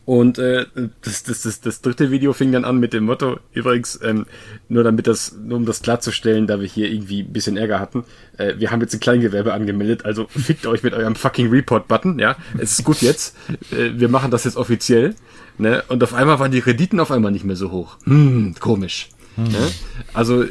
[0.07, 0.67] Und äh,
[1.03, 4.27] das, das, das, das dritte Video fing dann an mit dem Motto, übrigens, ähm,
[4.69, 8.05] nur damit das, nur um das klarzustellen, da wir hier irgendwie ein bisschen Ärger hatten,
[8.39, 12.37] äh, wir haben jetzt ein Kleingewerbe angemeldet, also fickt euch mit eurem fucking Report-Button, ja,
[12.57, 13.37] es ist gut jetzt,
[13.73, 15.17] äh, wir machen das jetzt offiziell,
[15.59, 17.97] ne, und auf einmal waren die Krediten auf einmal nicht mehr so hoch.
[18.05, 19.09] Hm, komisch.
[19.35, 19.45] Hm.
[19.49, 19.71] Ne?
[20.15, 20.45] Also,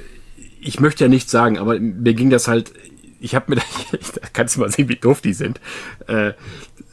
[0.60, 2.74] ich möchte ja nichts sagen, aber mir ging das halt,
[3.22, 3.56] ich habe mir,
[3.92, 5.62] da kannst du mal sehen, wie doof die sind.
[6.08, 6.34] Äh,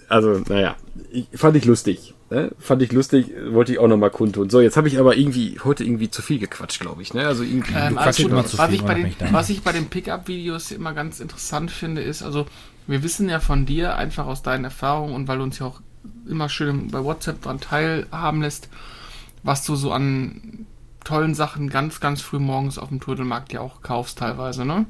[0.08, 0.76] also, naja,
[1.11, 2.14] ich, fand ich lustig.
[2.30, 2.51] Ne?
[2.59, 4.51] Fand ich lustig, wollte ich auch nochmal kundtun.
[4.51, 7.14] So, jetzt habe ich aber irgendwie heute irgendwie zu viel gequatscht, glaube ich.
[7.14, 7.26] Ne?
[7.26, 7.72] Also irgendwie.
[7.74, 11.70] Ähm, also gut, was, ich bei den, was ich bei den Pickup-Videos immer ganz interessant
[11.70, 12.47] finde, ist, also
[12.86, 15.80] wir wissen ja von dir einfach aus deinen Erfahrungen und weil du uns ja auch
[16.28, 18.68] immer schön bei WhatsApp dran teilhaben lässt,
[19.43, 20.66] was du so an
[21.05, 24.86] tollen Sachen ganz, ganz früh morgens auf dem Turtelmarkt ja auch kaufst teilweise, ne?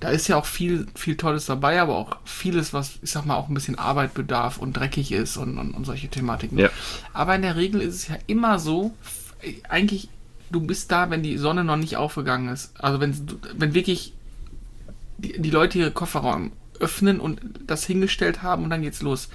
[0.00, 3.36] Da ist ja auch viel, viel Tolles dabei, aber auch vieles, was, ich sag mal,
[3.36, 6.58] auch ein bisschen Arbeit bedarf und dreckig ist und, und, und solche Thematiken.
[6.58, 6.70] Ja.
[7.12, 8.92] Aber in der Regel ist es ja immer so,
[9.68, 10.08] eigentlich,
[10.50, 12.72] du bist da, wenn die Sonne noch nicht aufgegangen ist.
[12.82, 13.14] Also wenn,
[13.54, 14.14] wenn wirklich
[15.18, 19.28] die, die Leute ihre Kofferraum öffnen und das hingestellt haben und dann geht's los.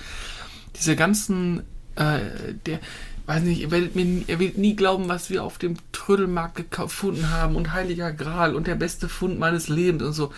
[0.75, 1.59] Diese ganzen,
[1.95, 2.19] äh,
[2.65, 2.79] der,
[3.25, 7.31] weiß nicht, ihr werdet mir, ihr werdet nie glauben, was wir auf dem Trödelmarkt gefunden
[7.31, 10.31] haben und Heiliger Gral und der beste Fund meines Lebens und so.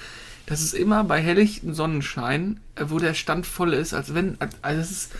[0.45, 4.81] Das ist immer bei helllichtem Sonnenschein, äh, wo der Stand voll ist, als wenn, also
[4.81, 5.11] es ist,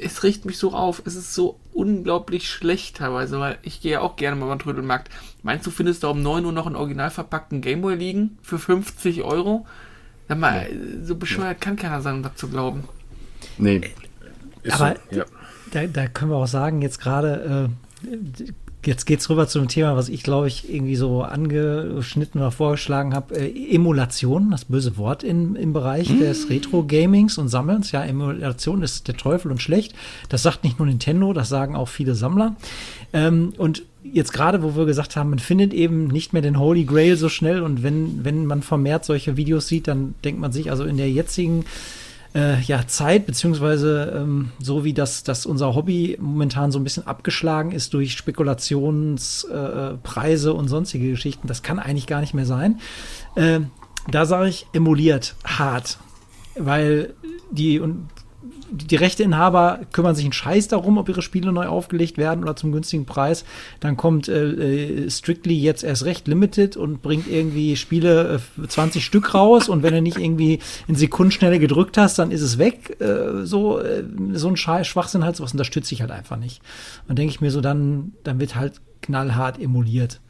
[0.00, 4.00] es riecht mich so auf, es ist so unglaublich schlecht teilweise, weil ich gehe ja
[4.00, 5.10] auch gerne mal beim Trödelmarkt.
[5.42, 9.22] Meinst du, findest da um 9 Uhr noch einen original verpackten Gameboy liegen für 50
[9.22, 9.66] Euro?
[10.28, 11.04] Sag mal, ja.
[11.04, 12.84] so bescheuert kann keiner sein, um das zu glauben.
[13.58, 13.92] Nee.
[14.62, 15.24] Ist Aber so, ja
[15.74, 17.68] da, da können wir auch sagen, jetzt gerade,
[18.06, 18.12] äh,
[18.84, 23.14] jetzt geht's rüber zu einem Thema, was ich glaube ich irgendwie so angeschnitten oder vorgeschlagen
[23.14, 23.34] habe.
[23.36, 26.20] Äh, Emulation, das böse Wort in, im Bereich hm.
[26.20, 27.92] des Retro-Gamings und Sammelns.
[27.92, 29.94] Ja, Emulation ist der Teufel und schlecht.
[30.28, 32.54] Das sagt nicht nur Nintendo, das sagen auch viele Sammler.
[33.12, 36.84] Ähm, und jetzt gerade, wo wir gesagt haben, man findet eben nicht mehr den Holy
[36.84, 40.70] Grail so schnell und wenn, wenn man vermehrt solche Videos sieht, dann denkt man sich,
[40.70, 41.64] also in der jetzigen
[42.34, 47.06] äh, ja, Zeit, beziehungsweise ähm, so wie das, dass unser Hobby momentan so ein bisschen
[47.06, 52.80] abgeschlagen ist durch Spekulationspreise äh, und sonstige Geschichten, das kann eigentlich gar nicht mehr sein.
[53.36, 53.60] Äh,
[54.10, 55.98] da sage ich, emuliert hart.
[56.56, 57.14] Weil
[57.50, 58.08] die, und
[58.70, 62.72] die Rechteinhaber kümmern sich einen Scheiß darum, ob ihre Spiele neu aufgelegt werden oder zum
[62.72, 63.44] günstigen Preis.
[63.80, 69.04] Dann kommt äh, äh Strictly jetzt erst recht Limited und bringt irgendwie Spiele äh, 20
[69.04, 73.00] Stück raus und wenn du nicht irgendwie in Sekundenschnelle gedrückt hast, dann ist es weg.
[73.00, 76.60] Äh, so, äh, so ein Scheiß, Schwachsinn halt, sowas unterstütze ich halt einfach nicht.
[77.08, 80.20] Und denke ich mir so, dann, dann wird halt knallhart emuliert.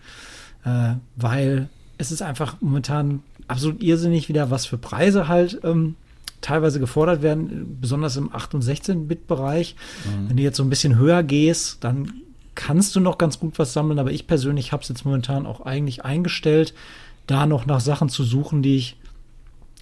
[0.64, 1.68] Äh, weil
[1.98, 5.96] es ist einfach momentan absolut irrsinnig wieder, was für Preise halt ähm,
[6.44, 9.76] teilweise gefordert werden, besonders im 8- und 16-Bit-Bereich.
[10.04, 10.28] Mhm.
[10.28, 12.12] Wenn du jetzt so ein bisschen höher gehst, dann
[12.54, 15.62] kannst du noch ganz gut was sammeln, aber ich persönlich habe es jetzt momentan auch
[15.62, 16.74] eigentlich eingestellt,
[17.26, 18.96] da noch nach Sachen zu suchen, die ich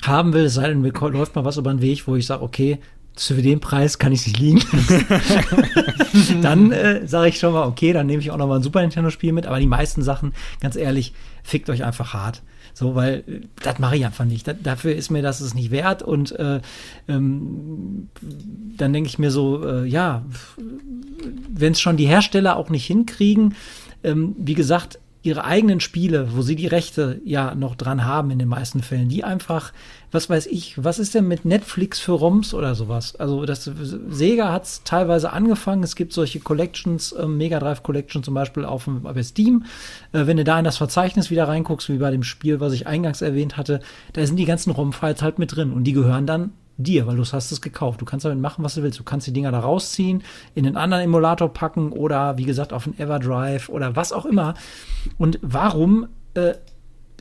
[0.03, 2.43] haben will, es sei denn, mir läuft mal was über den Weg, wo ich sage,
[2.43, 2.79] okay,
[3.15, 4.63] zu dem Preis kann ich es nicht liegen.
[6.43, 8.81] dann äh, sage ich schon mal, okay, dann nehme ich auch noch mal ein Super
[8.81, 12.43] Nintendo-Spiel mit, aber die meisten Sachen, ganz ehrlich, fickt euch einfach hart.
[12.75, 14.47] So, weil äh, das mache ich einfach nicht.
[14.47, 16.03] Das, dafür ist mir das ist nicht wert.
[16.03, 16.61] Und äh,
[17.09, 18.09] ähm,
[18.77, 20.25] dann denke ich mir so, äh, ja,
[21.49, 23.55] wenn es schon die Hersteller auch nicht hinkriegen,
[24.05, 28.39] ähm, wie gesagt, ihre eigenen Spiele, wo sie die Rechte ja noch dran haben in
[28.39, 29.73] den meisten Fällen, die einfach,
[30.13, 33.17] was weiß ich, was ist denn mit Netflix für ROMs oder sowas?
[33.17, 38.23] Also das Sega hat es teilweise angefangen, es gibt solche Collections, äh, Mega Drive Collection
[38.23, 39.65] zum Beispiel auf, auf Steam.
[40.13, 42.87] Äh, wenn du da in das Verzeichnis wieder reinguckst, wie bei dem Spiel, was ich
[42.87, 43.81] eingangs erwähnt hatte,
[44.13, 47.23] da sind die ganzen ROM-Files halt mit drin und die gehören dann dir, weil du
[47.23, 48.01] hast es gekauft.
[48.01, 48.99] Du kannst damit machen, was du willst.
[48.99, 50.23] Du kannst die Dinger da rausziehen,
[50.55, 54.55] in einen anderen Emulator packen oder wie gesagt auf einen Everdrive oder was auch immer.
[55.19, 56.55] Und warum, äh,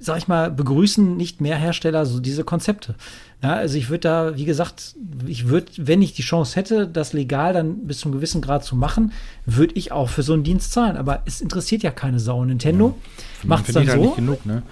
[0.01, 2.95] sag ich mal, begrüßen nicht mehr Hersteller so diese Konzepte?
[3.43, 4.95] Ja, also ich würde da, wie gesagt,
[5.25, 8.63] ich würde, wenn ich die Chance hätte, das legal dann bis zu einem gewissen Grad
[8.63, 9.13] zu machen,
[9.45, 10.97] würde ich auch für so einen Dienst zahlen.
[10.97, 12.43] Aber es interessiert ja keine Sau.
[12.43, 12.97] Nintendo
[13.43, 14.11] ja, macht es dann so.
[14.11, 14.63] Genug, ne?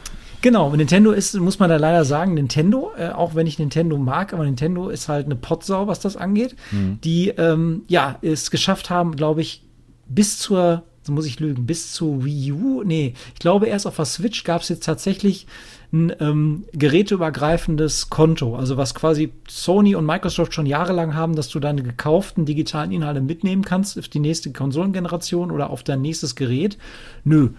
[0.42, 4.34] Genau, Nintendo ist, muss man da leider sagen, Nintendo, äh, auch wenn ich Nintendo mag,
[4.34, 7.00] aber Nintendo ist halt eine Potsau, was das angeht, mhm.
[7.04, 9.66] die ähm, ja es geschafft haben, glaube ich,
[10.08, 13.96] bis zur so muss ich lügen, bis zu Wii U, nee, ich glaube erst auf
[13.96, 15.48] der Switch gab es jetzt tatsächlich
[15.92, 21.60] ein ähm, geräteübergreifendes Konto, also was quasi Sony und Microsoft schon jahrelang haben, dass du
[21.60, 26.78] deine gekauften digitalen Inhalte mitnehmen kannst auf die nächste Konsolengeneration oder auf dein nächstes Gerät.
[27.24, 27.50] Nö,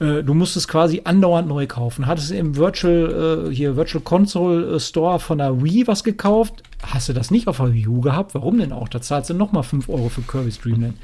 [0.00, 2.06] äh, du musst es quasi andauernd neu kaufen.
[2.08, 7.08] Hattest im Virtual, äh, hier Virtual Console äh, Store von der Wii was gekauft, hast
[7.08, 8.34] du das nicht auf der Wii U gehabt?
[8.34, 8.88] Warum denn auch?
[8.88, 10.96] Da zahlst du nochmal 5 Euro für Kirby's Dreamland.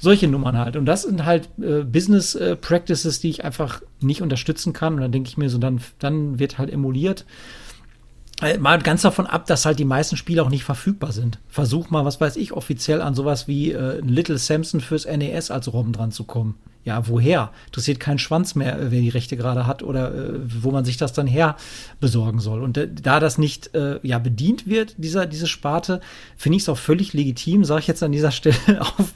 [0.00, 0.76] Solche Nummern halt.
[0.76, 4.94] Und das sind halt äh, Business äh, Practices, die ich einfach nicht unterstützen kann.
[4.94, 7.26] Und dann denke ich mir so, dann, dann wird halt emuliert.
[8.40, 11.38] Äh, mal ganz davon ab, dass halt die meisten Spiele auch nicht verfügbar sind.
[11.48, 15.70] Versuch mal, was weiß ich, offiziell an sowas wie äh, Little Samson fürs NES als
[15.70, 16.54] ROM dran zu kommen.
[16.82, 17.50] Ja, woher?
[17.66, 20.96] Interessiert keinen Schwanz mehr, äh, wer die Rechte gerade hat oder äh, wo man sich
[20.96, 21.56] das dann her
[22.00, 22.62] besorgen soll.
[22.62, 26.00] Und äh, da das nicht äh, ja bedient wird, dieser, diese Sparte,
[26.36, 29.12] finde ich es auch völlig legitim, sage ich jetzt an dieser Stelle auf,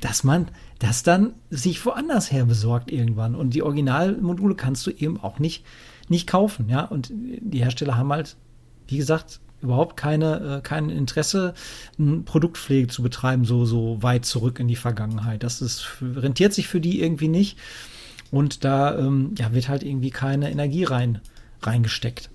[0.00, 3.34] dass man das dann sich woanders her besorgt irgendwann.
[3.34, 5.64] Und die Originalmodule kannst du eben auch nicht,
[6.08, 6.84] nicht kaufen, ja.
[6.84, 8.36] Und die Hersteller haben halt,
[8.88, 11.54] wie gesagt, überhaupt keine, äh, kein Interesse,
[12.24, 15.42] Produktpflege zu betreiben, so, so weit zurück in die Vergangenheit.
[15.42, 17.58] Das ist, rentiert sich für die irgendwie nicht.
[18.30, 21.20] Und da ähm, ja, wird halt irgendwie keine Energie rein,
[21.62, 22.30] reingesteckt.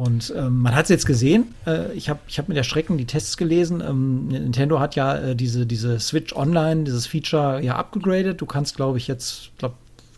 [0.00, 1.54] Und ähm, man hat es jetzt gesehen.
[1.66, 3.82] Äh, ich habe ich hab mit der Schrecken die Tests gelesen.
[3.86, 8.40] Ähm, Nintendo hat ja äh, diese, diese Switch Online, dieses Feature ja abgegradet.
[8.40, 9.74] Du kannst, glaube ich, jetzt, glaube,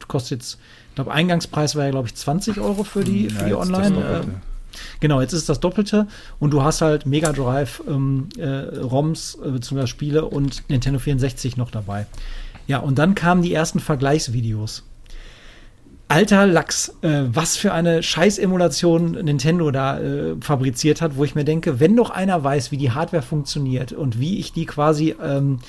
[0.06, 0.58] kostet jetzt,
[0.90, 4.42] ich glaube, Eingangspreis war ja, glaube ich, 20 Euro für die, für die Online.
[5.00, 6.06] Genau, jetzt ist das Doppelte
[6.38, 9.86] und du hast halt Mega Drive ähm, äh, ROMs äh, bzw.
[9.86, 12.06] Spiele und Nintendo 64 noch dabei.
[12.66, 14.84] Ja, und dann kamen die ersten Vergleichsvideos.
[16.12, 21.44] Alter Lachs, äh, was für eine Scheiß-Emulation Nintendo da äh, fabriziert hat, wo ich mir
[21.44, 25.60] denke, wenn doch einer weiß, wie die Hardware funktioniert und wie ich die quasi ähm,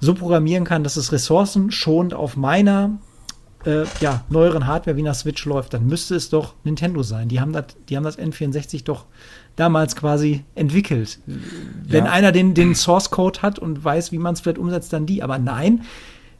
[0.00, 2.98] so programmieren kann, dass es ressourcenschonend auf meiner
[3.64, 7.28] äh, ja, neueren Hardware wie einer Switch läuft, dann müsste es doch Nintendo sein.
[7.28, 9.06] Die haben das, die haben das N64 doch
[9.56, 11.18] damals quasi entwickelt.
[11.26, 12.10] Wenn ja.
[12.10, 15.22] einer den, den Source Code hat und weiß, wie man es vielleicht umsetzt, dann die.
[15.22, 15.82] Aber nein,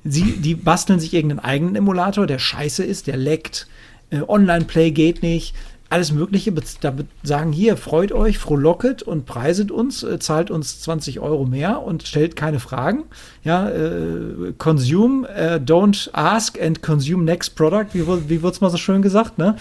[0.05, 3.69] sie, die basteln sich irgendeinen eigenen Emulator, der scheiße ist, der leckt,
[4.11, 5.55] äh, Online-Play geht nicht,
[5.91, 6.53] alles Mögliche.
[6.81, 11.83] Da sagen hier, freut euch, frohlocket und preiset uns, äh, zahlt uns 20 Euro mehr
[11.83, 13.05] und stellt keine Fragen.
[13.45, 18.71] Ja, äh, consume, äh, don't ask and consume next product, wie, wie wird es mal
[18.71, 19.57] so schön gesagt, ne?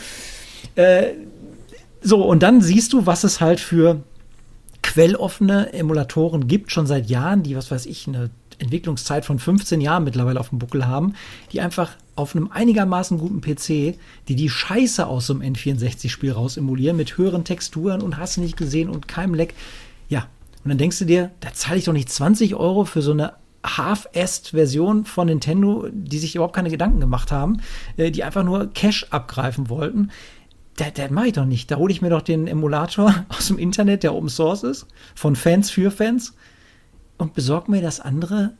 [0.76, 1.14] Äh,
[2.02, 4.02] so, und dann siehst du, was es halt für
[4.82, 8.30] quelloffene Emulatoren gibt, schon seit Jahren, die, was weiß ich, eine
[8.60, 11.16] Entwicklungszeit von 15 Jahren mittlerweile auf dem Buckel haben,
[11.52, 16.58] die einfach auf einem einigermaßen guten PC, die die Scheiße aus so einem N64-Spiel raus
[16.58, 19.56] emulieren mit höheren Texturen und hast nicht gesehen und keinem Leck.
[20.10, 20.28] Ja,
[20.64, 23.34] und dann denkst du dir, da zahle ich doch nicht 20 Euro für so eine
[23.66, 27.62] Half-Est-Version von Nintendo, die sich überhaupt keine Gedanken gemacht haben,
[27.98, 30.12] äh, die einfach nur Cash abgreifen wollten.
[30.76, 31.72] Das, das mache ich doch nicht.
[31.72, 35.36] Da hole ich mir doch den Emulator aus dem Internet, der Open Source ist, von
[35.36, 36.34] Fans für Fans
[37.18, 38.54] und besorge mir das andere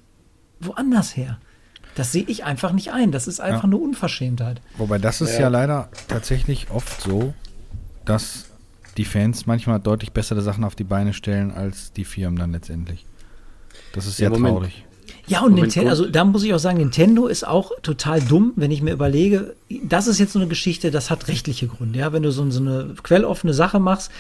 [0.60, 1.38] woanders her.
[1.96, 3.12] Das sehe ich einfach nicht ein.
[3.12, 3.70] Das ist einfach ja.
[3.70, 4.62] eine Unverschämtheit.
[4.78, 5.42] Wobei das ist ja.
[5.42, 7.34] ja leider tatsächlich oft so,
[8.06, 8.46] dass
[8.98, 13.06] die Fans manchmal deutlich bessere Sachen auf die Beine stellen als die Firmen dann letztendlich.
[13.94, 14.86] Das ist sehr ja, traurig.
[15.26, 18.72] Ja, und Nintendo, also da muss ich auch sagen, Nintendo ist auch total dumm, wenn
[18.72, 22.00] ich mir überlege, das ist jetzt so eine Geschichte, das hat rechtliche Gründe.
[22.00, 24.12] Ja, wenn du so, so eine quelloffene Sache machst,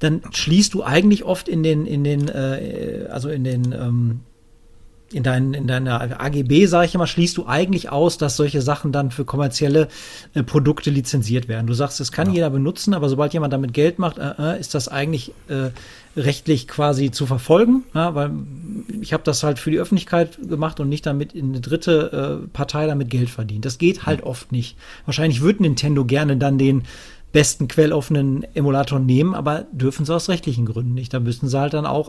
[0.00, 4.20] dann schließt du eigentlich oft in den, in den, äh, also in den, ähm,
[5.12, 8.92] in, dein, in deiner AGB, sage ich immer, schließt du eigentlich aus, dass solche Sachen
[8.92, 9.88] dann für kommerzielle
[10.34, 11.66] äh, Produkte lizenziert werden.
[11.66, 12.34] Du sagst, das kann ja.
[12.34, 15.70] jeder benutzen, aber sobald jemand damit Geld macht, äh, äh, ist das eigentlich äh,
[16.16, 18.32] rechtlich quasi zu verfolgen, ja, weil
[19.00, 22.48] ich habe das halt für die Öffentlichkeit gemacht und nicht damit in eine dritte äh,
[22.48, 23.64] Partei damit Geld verdient.
[23.64, 24.26] Das geht halt ja.
[24.26, 24.76] oft nicht.
[25.06, 26.82] Wahrscheinlich würde Nintendo gerne dann den
[27.32, 31.12] besten quelloffenen Emulator nehmen, aber dürfen sie aus rechtlichen Gründen nicht.
[31.12, 32.08] Da müssen sie halt dann auch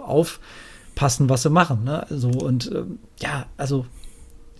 [0.99, 1.83] aufpassen, was sie machen.
[1.83, 2.05] Ne?
[2.09, 3.85] So und ähm, ja, also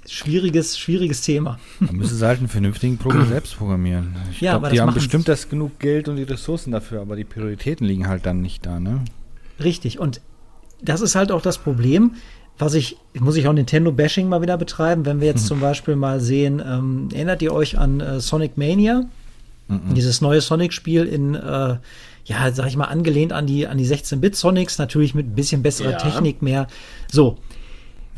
[0.07, 1.59] schwieriges, schwieriges Thema.
[1.79, 4.15] Da müssen sie halt einen vernünftigen Programm selbst programmieren.
[4.31, 7.25] Ich ja, glaube, die haben bestimmt das genug Geld und die Ressourcen dafür, aber die
[7.25, 9.03] Prioritäten liegen halt dann nicht da, ne?
[9.61, 9.99] Richtig.
[9.99, 10.21] Und
[10.81, 12.13] das ist halt auch das Problem,
[12.57, 15.47] was ich, muss ich auch Nintendo-Bashing mal wieder betreiben, wenn wir jetzt mhm.
[15.49, 19.03] zum Beispiel mal sehen, ähm, erinnert ihr euch an äh, Sonic Mania?
[19.67, 19.93] Mhm.
[19.93, 21.75] Dieses neue Sonic-Spiel in, äh,
[22.25, 25.91] ja, sag ich mal, angelehnt an die, an die 16-Bit-Sonics, natürlich mit ein bisschen besserer
[25.91, 25.97] ja.
[25.97, 26.67] Technik mehr.
[27.11, 27.37] So.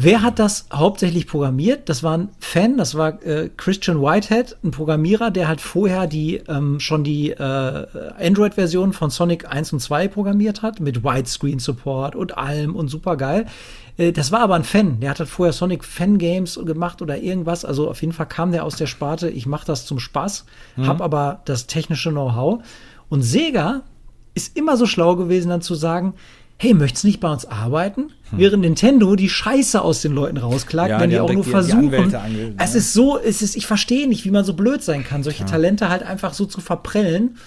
[0.03, 1.87] Wer hat das hauptsächlich programmiert?
[1.87, 6.37] Das war ein Fan, das war äh, Christian Whitehead, ein Programmierer, der halt vorher die
[6.47, 7.85] ähm, schon die äh,
[8.19, 13.45] Android-Version von Sonic 1 und 2 programmiert hat, mit Widescreen-Support und allem und super geil.
[13.97, 17.63] Äh, das war aber ein Fan, der hat halt vorher Sonic Fan-Games gemacht oder irgendwas.
[17.63, 20.45] Also auf jeden Fall kam der aus der Sparte, ich mache das zum Spaß,
[20.77, 20.87] mhm.
[20.87, 22.63] habe aber das technische Know-how.
[23.09, 23.81] Und Sega
[24.33, 26.13] ist immer so schlau gewesen, dann zu sagen,
[26.61, 28.11] hey, möchtest du nicht bei uns arbeiten?
[28.29, 28.37] Hm.
[28.37, 31.89] Während Nintendo die Scheiße aus den Leuten rausklagt, ja, wenn die, auch nur versuchen.
[31.89, 35.23] Die es ist so, es ist, ich verstehe nicht, wie man so blöd sein kann,
[35.23, 35.49] solche ja.
[35.49, 37.37] Talente halt einfach so zu verprellen,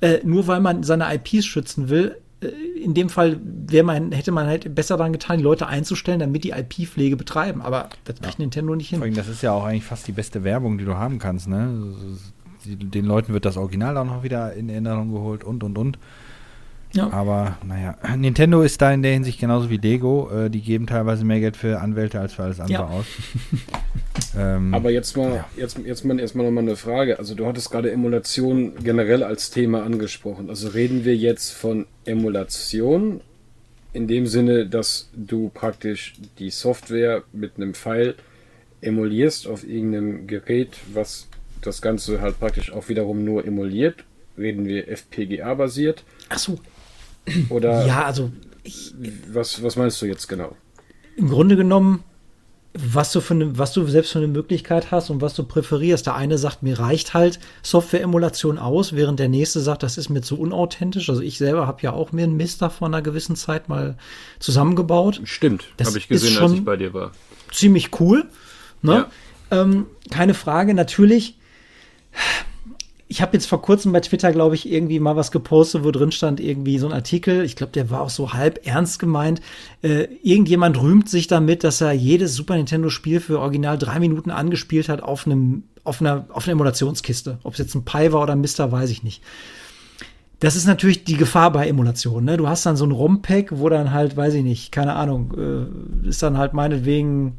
[0.00, 2.16] äh, nur weil man seine IPs schützen will.
[2.40, 2.48] Äh,
[2.82, 3.38] in dem Fall
[3.84, 7.62] man, hätte man halt besser daran getan, die Leute einzustellen, damit die IP-Pflege betreiben.
[7.62, 8.42] Aber das kriegt ja.
[8.42, 8.98] Nintendo nicht hin.
[8.98, 11.46] Vor allem, das ist ja auch eigentlich fast die beste Werbung, die du haben kannst.
[11.46, 11.94] Ne?
[12.66, 15.98] Den Leuten wird das Original auch noch wieder in Erinnerung geholt und und und.
[16.94, 17.10] Ja.
[17.12, 20.30] Aber naja, Nintendo ist da in der Hinsicht genauso wie Lego.
[20.30, 22.88] Äh, die geben teilweise mehr Geld für Anwälte als für alles andere ja.
[22.88, 23.04] aus.
[24.38, 25.48] ähm, Aber jetzt mal, ja.
[25.56, 27.18] jetzt, jetzt mal erstmal nochmal eine Frage.
[27.18, 30.48] Also du hattest gerade Emulation generell als Thema angesprochen.
[30.48, 33.20] Also reden wir jetzt von Emulation
[33.92, 38.14] in dem Sinne, dass du praktisch die Software mit einem Pfeil
[38.80, 41.26] emulierst auf irgendeinem Gerät, was
[41.60, 44.04] das Ganze halt praktisch auch wiederum nur emuliert.
[44.38, 46.04] Reden wir FPGA basiert.
[46.28, 46.58] Ach so.
[47.48, 48.30] Oder ja, also
[48.62, 48.94] ich,
[49.32, 50.56] was, was meinst du jetzt genau?
[51.16, 52.02] Im Grunde genommen,
[52.76, 56.06] was du, für eine, was du selbst für eine Möglichkeit hast und was du präferierst.
[56.06, 60.22] Der eine sagt, mir reicht halt Software-Emulation aus, während der nächste sagt, das ist mir
[60.22, 61.08] zu unauthentisch.
[61.08, 63.96] Also ich selber habe ja auch mir einen Mister vor einer gewissen Zeit mal
[64.40, 65.20] zusammengebaut.
[65.24, 67.12] Stimmt, habe ich gesehen, als ich bei dir war.
[67.52, 68.24] Ziemlich cool.
[68.82, 69.06] Ne?
[69.50, 69.62] Ja.
[69.62, 71.36] Ähm, keine Frage, natürlich
[73.06, 76.10] ich habe jetzt vor kurzem bei Twitter, glaube ich, irgendwie mal was gepostet, wo drin
[76.10, 77.44] stand irgendwie so ein Artikel.
[77.44, 79.42] Ich glaube, der war auch so halb ernst gemeint.
[79.82, 84.30] Äh, irgendjemand rühmt sich damit, dass er jedes Super Nintendo Spiel für original drei Minuten
[84.30, 87.38] angespielt hat auf einem, auf einer, auf einer Emulationskiste.
[87.42, 89.22] Ob es jetzt ein Pi war oder ein Mister, weiß ich nicht.
[90.40, 92.24] Das ist natürlich die Gefahr bei Emulationen.
[92.24, 92.36] Ne?
[92.38, 95.34] Du hast dann so ein ROM-Pack, wo dann halt, weiß ich nicht, keine Ahnung,
[96.04, 97.38] äh, ist dann halt meinetwegen,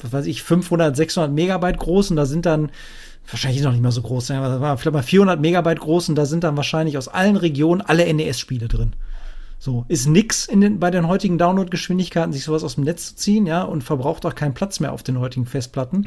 [0.00, 2.70] was weiß ich, 500, 600 Megabyte groß und da sind dann
[3.28, 6.26] wahrscheinlich noch nicht mal so groß, das war vielleicht mal 400 Megabyte groß und da
[6.26, 8.92] sind dann wahrscheinlich aus allen Regionen alle NES-Spiele drin.
[9.58, 13.16] So, ist nix in den, bei den heutigen Download-Geschwindigkeiten, sich sowas aus dem Netz zu
[13.16, 16.06] ziehen, ja, und verbraucht auch keinen Platz mehr auf den heutigen Festplatten.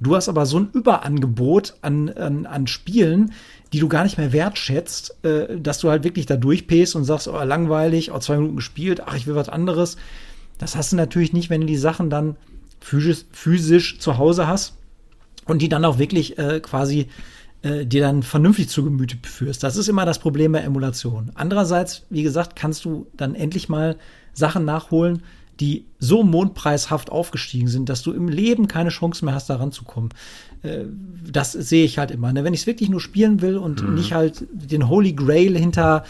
[0.00, 3.32] Du hast aber so ein Überangebot an, an, an Spielen,
[3.72, 7.28] die du gar nicht mehr wertschätzt, äh, dass du halt wirklich da durchpäst und sagst,
[7.28, 9.96] oh, langweilig, oh, zwei Minuten gespielt, ach, ich will was anderes.
[10.58, 12.36] Das hast du natürlich nicht, wenn du die Sachen dann
[12.80, 14.74] physisch, physisch zu Hause hast
[15.46, 17.08] und die dann auch wirklich äh, quasi
[17.62, 19.62] äh, dir dann vernünftig zu Gemüte führst.
[19.62, 21.30] Das ist immer das Problem bei Emulation.
[21.34, 23.96] Andererseits, wie gesagt, kannst du dann endlich mal
[24.32, 25.22] Sachen nachholen,
[25.60, 30.10] die so mondpreishaft aufgestiegen sind, dass du im Leben keine Chance mehr hast, da ranzukommen.
[30.62, 30.84] Äh,
[31.30, 32.32] das sehe ich halt immer.
[32.32, 32.44] Ne?
[32.44, 33.94] Wenn ich es wirklich nur spielen will und mhm.
[33.94, 36.04] nicht halt den Holy Grail hinter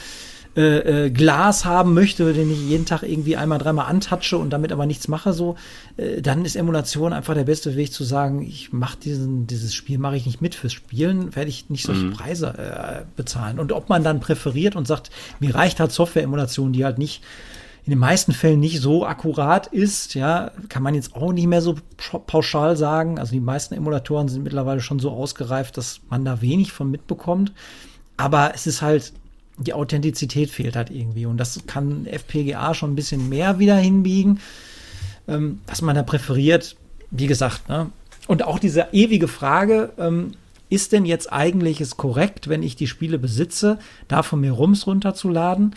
[0.54, 4.70] äh, äh, Glas haben möchte, den ich jeden Tag irgendwie einmal, dreimal antatsche und damit
[4.70, 5.56] aber nichts mache, so,
[5.96, 9.96] äh, dann ist Emulation einfach der beste Weg zu sagen, ich mache diesen, dieses Spiel
[9.98, 12.12] mache ich nicht mit fürs Spielen, werde ich nicht solche mhm.
[12.12, 13.58] Preise äh, bezahlen.
[13.58, 15.10] Und ob man dann präferiert und sagt,
[15.40, 17.22] mir reicht halt Software-Emulation, die halt nicht
[17.86, 21.62] in den meisten Fällen nicht so akkurat ist, ja, kann man jetzt auch nicht mehr
[21.62, 21.76] so
[22.26, 23.18] pauschal sagen.
[23.18, 27.52] Also die meisten Emulatoren sind mittlerweile schon so ausgereift, dass man da wenig von mitbekommt.
[28.16, 29.14] Aber es ist halt
[29.58, 31.26] die Authentizität fehlt halt irgendwie.
[31.26, 34.40] Und das kann FPGA schon ein bisschen mehr wieder hinbiegen,
[35.28, 36.76] ähm, was man da präferiert.
[37.10, 37.90] Wie gesagt, ne?
[38.28, 40.32] Und auch diese ewige Frage, ähm,
[40.70, 44.86] ist denn jetzt eigentlich es korrekt, wenn ich die Spiele besitze, da von mir Rums
[44.86, 45.74] runterzuladen?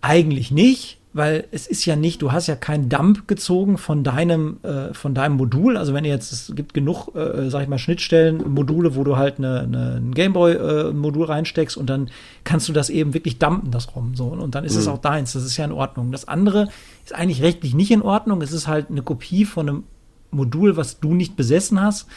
[0.00, 4.58] Eigentlich nicht weil es ist ja nicht, du hast ja keinen Dump gezogen von deinem,
[4.62, 5.78] äh, von deinem Modul.
[5.78, 9.16] Also wenn ihr jetzt, es gibt genug, äh, sag ich mal, Schnittstellen, Module, wo du
[9.16, 12.10] halt eine, eine, ein Gameboy-Modul äh, reinsteckst und dann
[12.44, 14.14] kannst du das eben wirklich dumpen, das ROM.
[14.14, 14.26] So.
[14.26, 14.80] Und dann ist mhm.
[14.80, 15.32] es auch deins.
[15.32, 16.12] Das ist ja in Ordnung.
[16.12, 16.68] Das andere
[17.02, 18.42] ist eigentlich rechtlich nicht in Ordnung.
[18.42, 19.84] Es ist halt eine Kopie von einem
[20.30, 22.08] Modul, was du nicht besessen hast.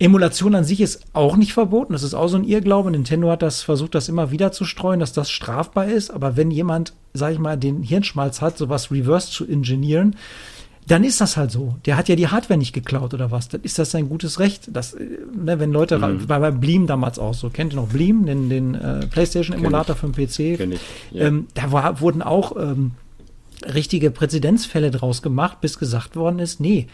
[0.00, 1.92] Emulation an sich ist auch nicht verboten.
[1.92, 2.90] Das ist auch so ein Irrglaube.
[2.90, 6.10] Nintendo hat das versucht, das immer wieder zu streuen, dass das strafbar ist.
[6.10, 10.16] Aber wenn jemand, sag ich mal, den Hirnschmalz hat, sowas reverse zu ingenieren,
[10.86, 11.76] dann ist das halt so.
[11.84, 13.50] Der hat ja die Hardware nicht geklaut oder was.
[13.50, 14.70] Dann ist das sein gutes Recht.
[14.72, 15.04] Das, äh,
[15.36, 16.26] ne, wenn Leute, mhm.
[16.30, 17.50] war bei Bleem damals auch so.
[17.50, 20.56] Kennt ihr noch Bleem, den, den äh, PlayStation-Emulator für den PC?
[20.56, 21.26] Kenn ich, ja.
[21.26, 22.92] ähm, da war, wurden auch ähm,
[23.66, 26.88] richtige Präzedenzfälle draus gemacht, bis gesagt worden ist, nee,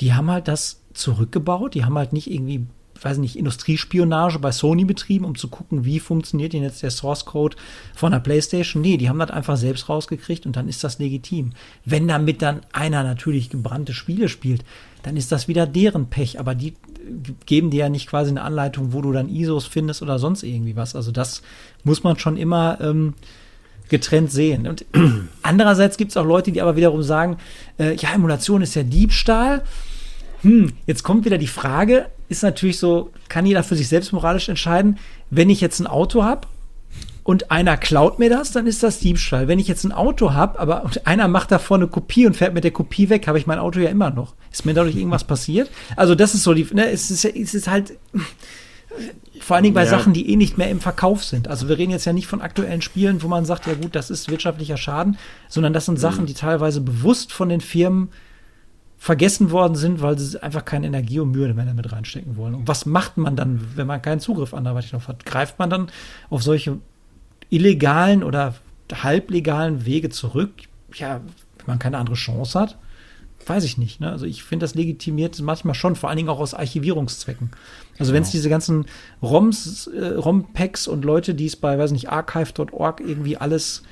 [0.00, 1.74] die haben halt das zurückgebaut.
[1.74, 2.66] Die haben halt nicht irgendwie
[3.02, 7.24] weiß nicht, Industriespionage bei Sony betrieben, um zu gucken, wie funktioniert denn jetzt der Source
[7.24, 7.56] Code
[7.94, 8.82] von der PlayStation?
[8.82, 11.52] Nee, die haben das einfach selbst rausgekriegt und dann ist das legitim.
[11.84, 14.64] Wenn damit dann einer natürlich gebrannte Spiele spielt,
[15.02, 16.74] dann ist das wieder deren Pech, aber die
[17.46, 20.76] geben dir ja nicht quasi eine Anleitung, wo du dann ISOs findest oder sonst irgendwie
[20.76, 20.96] was.
[20.96, 21.42] Also das
[21.84, 23.14] muss man schon immer ähm,
[23.88, 24.66] getrennt sehen.
[24.66, 24.84] Und
[25.42, 27.36] andererseits gibt es auch Leute, die aber wiederum sagen,
[27.78, 29.62] äh, ja, Emulation ist ja Diebstahl.
[30.46, 34.48] Hm, jetzt kommt wieder die Frage, ist natürlich so, kann jeder für sich selbst moralisch
[34.48, 34.98] entscheiden,
[35.28, 36.46] wenn ich jetzt ein Auto habe
[37.24, 39.48] und einer klaut mir das, dann ist das Diebstahl.
[39.48, 42.62] Wenn ich jetzt ein Auto habe, aber einer macht davor eine Kopie und fährt mit
[42.62, 44.34] der Kopie weg, habe ich mein Auto ja immer noch.
[44.52, 45.68] Ist mir dadurch irgendwas passiert?
[45.96, 47.94] Also das ist so die, ne, es ist, es ist halt
[49.40, 49.90] vor allen Dingen bei ja.
[49.90, 51.48] Sachen, die eh nicht mehr im Verkauf sind.
[51.48, 54.10] Also wir reden jetzt ja nicht von aktuellen Spielen, wo man sagt, ja gut, das
[54.10, 55.18] ist wirtschaftlicher Schaden,
[55.48, 56.26] sondern das sind Sachen, mhm.
[56.26, 58.10] die teilweise bewusst von den Firmen
[58.98, 62.54] vergessen worden sind, weil sie einfach keine Energie und Mühe mehr damit reinstecken wollen.
[62.54, 65.24] Und was macht man dann, wenn man keinen Zugriff anderweitig noch hat?
[65.24, 65.88] Greift man dann
[66.30, 66.78] auf solche
[67.50, 68.54] illegalen oder
[68.92, 70.50] halblegalen Wege zurück?
[70.94, 71.20] Ja,
[71.58, 72.78] wenn man keine andere Chance hat?
[73.44, 74.00] Weiß ich nicht.
[74.00, 74.10] Ne?
[74.10, 77.50] Also ich finde, das legitimiert manchmal schon, vor allen Dingen auch aus Archivierungszwecken.
[77.98, 78.38] Also wenn es genau.
[78.38, 78.86] diese ganzen
[79.22, 83.84] ROMs, äh, ROM-Packs und Leute, die es bei, weiß nicht, archive.org irgendwie alles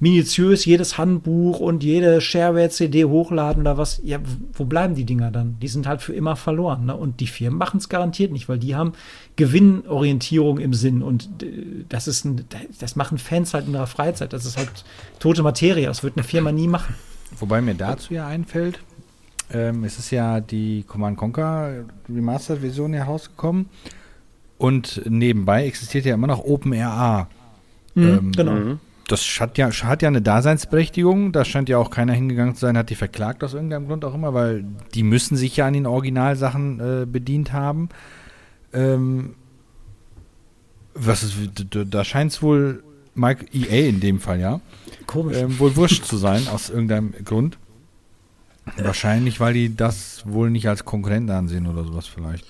[0.00, 4.00] minutiös jedes Handbuch und jede Shareware-CD hochladen oder was.
[4.02, 4.18] Ja,
[4.54, 5.58] wo bleiben die Dinger dann?
[5.60, 6.86] Die sind halt für immer verloren.
[6.86, 6.96] Ne?
[6.96, 8.94] Und die Firmen machen es garantiert nicht, weil die haben
[9.36, 11.02] Gewinnorientierung im Sinn.
[11.02, 11.28] Und
[11.90, 12.46] das ist ein,
[12.80, 14.32] das machen Fans halt in ihrer Freizeit.
[14.32, 14.70] Das ist halt
[15.18, 15.86] tote Materie.
[15.86, 16.94] Das wird eine Firma nie machen.
[17.38, 18.80] Wobei mir dazu ja einfällt,
[19.52, 23.66] ähm, es ist ja die Command Conquer Remastered-Version herausgekommen.
[24.56, 27.28] Und nebenbei existiert ja immer noch OpenRA.
[27.94, 28.78] Mhm, ähm, genau.
[29.10, 31.32] Das hat ja, hat ja eine Daseinsberechtigung.
[31.32, 34.14] Da scheint ja auch keiner hingegangen zu sein, hat die verklagt aus irgendeinem Grund auch
[34.14, 34.64] immer, weil
[34.94, 37.88] die müssen sich ja an den Originalsachen äh, bedient haben.
[38.72, 39.34] Ähm,
[40.94, 41.34] was ist,
[41.70, 42.84] da scheint es wohl
[43.16, 44.60] Mike EA in dem Fall, ja.
[45.06, 45.36] Komisch.
[45.38, 47.58] Ähm, wohl wurscht zu sein, aus irgendeinem Grund.
[48.76, 52.44] Wahrscheinlich, weil die das wohl nicht als Konkurrent ansehen oder sowas vielleicht.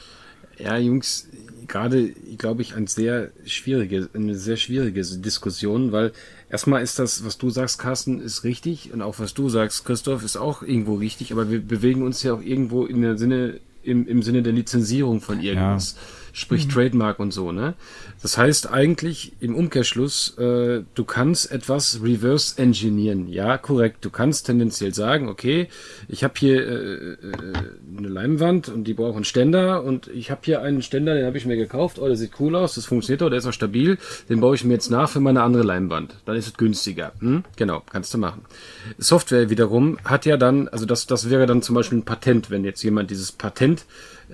[0.58, 1.26] Ja, Jungs,
[1.66, 6.12] gerade, glaube ich, ein sehr schwierige, eine sehr schwierige Diskussion, weil
[6.50, 10.24] erstmal ist das, was du sagst, Carsten, ist richtig und auch was du sagst, Christoph,
[10.24, 14.06] ist auch irgendwo richtig, aber wir bewegen uns ja auch irgendwo in der Sinne, im,
[14.06, 15.94] im Sinne der Lizenzierung von irgendwas.
[15.96, 16.70] Ja sprich mhm.
[16.70, 17.74] Trademark und so, ne?
[18.22, 23.28] Das heißt eigentlich im Umkehrschluss, äh, du kannst etwas reverse engineeren.
[23.28, 24.04] Ja, korrekt.
[24.04, 25.68] Du kannst tendenziell sagen, okay,
[26.08, 27.16] ich habe hier äh, äh,
[27.96, 31.36] eine Leinwand und die braucht einen Ständer und ich habe hier einen Ständer, den habe
[31.36, 33.98] ich mir gekauft, oh, der sieht cool aus, das funktioniert auch, der ist auch stabil,
[34.28, 36.16] den baue ich mir jetzt nach für meine andere Leinwand.
[36.24, 37.12] Dann ist es günstiger.
[37.20, 37.44] Hm?
[37.56, 38.42] Genau, kannst du machen.
[38.98, 42.64] Software wiederum hat ja dann, also das, das wäre dann zum Beispiel ein Patent, wenn
[42.64, 43.84] jetzt jemand dieses Patent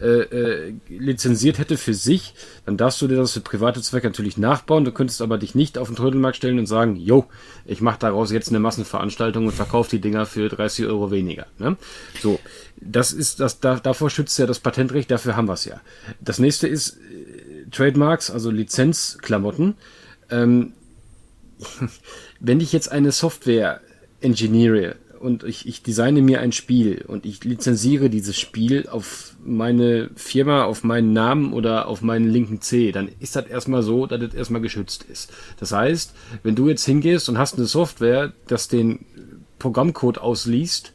[0.01, 2.35] äh, äh, lizenziert hätte für sich,
[2.67, 4.85] dann darfst du dir das für private Zwecke natürlich nachbauen.
[4.85, 7.25] Du könntest aber dich nicht auf den Trödelmarkt stellen und sagen, jo,
[7.65, 11.47] ich mache daraus jetzt eine Massenveranstaltung und verkaufe die Dinger für 30 Euro weniger.
[11.59, 11.77] Ne?
[12.21, 12.39] So,
[12.77, 15.81] das ist das, da, davor schützt ja das Patentrecht, dafür haben wir es ja.
[16.21, 19.77] Das nächste ist äh, Trademarks, also Lizenzklamotten.
[20.31, 20.75] Ähm,
[22.41, 23.81] wenn ich jetzt eine Software
[24.21, 30.11] engineere und ich, ich designe mir ein Spiel und ich lizenziere dieses Spiel auf meine
[30.15, 34.21] Firma, auf meinen Namen oder auf meinen linken C, dann ist das erstmal so, dass
[34.21, 35.33] das erstmal geschützt ist.
[35.59, 39.05] Das heißt, wenn du jetzt hingehst und hast eine Software, das den
[39.59, 40.93] Programmcode ausliest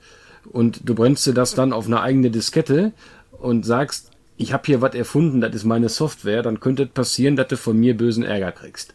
[0.52, 2.94] und du brennst dir das dann auf eine eigene Diskette
[3.32, 7.36] und sagst, ich habe hier was erfunden, das ist meine Software, dann könnte es passieren,
[7.36, 8.94] dass du von mir bösen Ärger kriegst.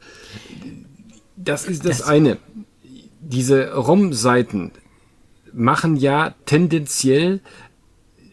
[1.37, 2.39] Das ist das, das eine.
[3.21, 4.73] Diese ROM-Seiten,
[5.53, 7.41] machen ja tendenziell,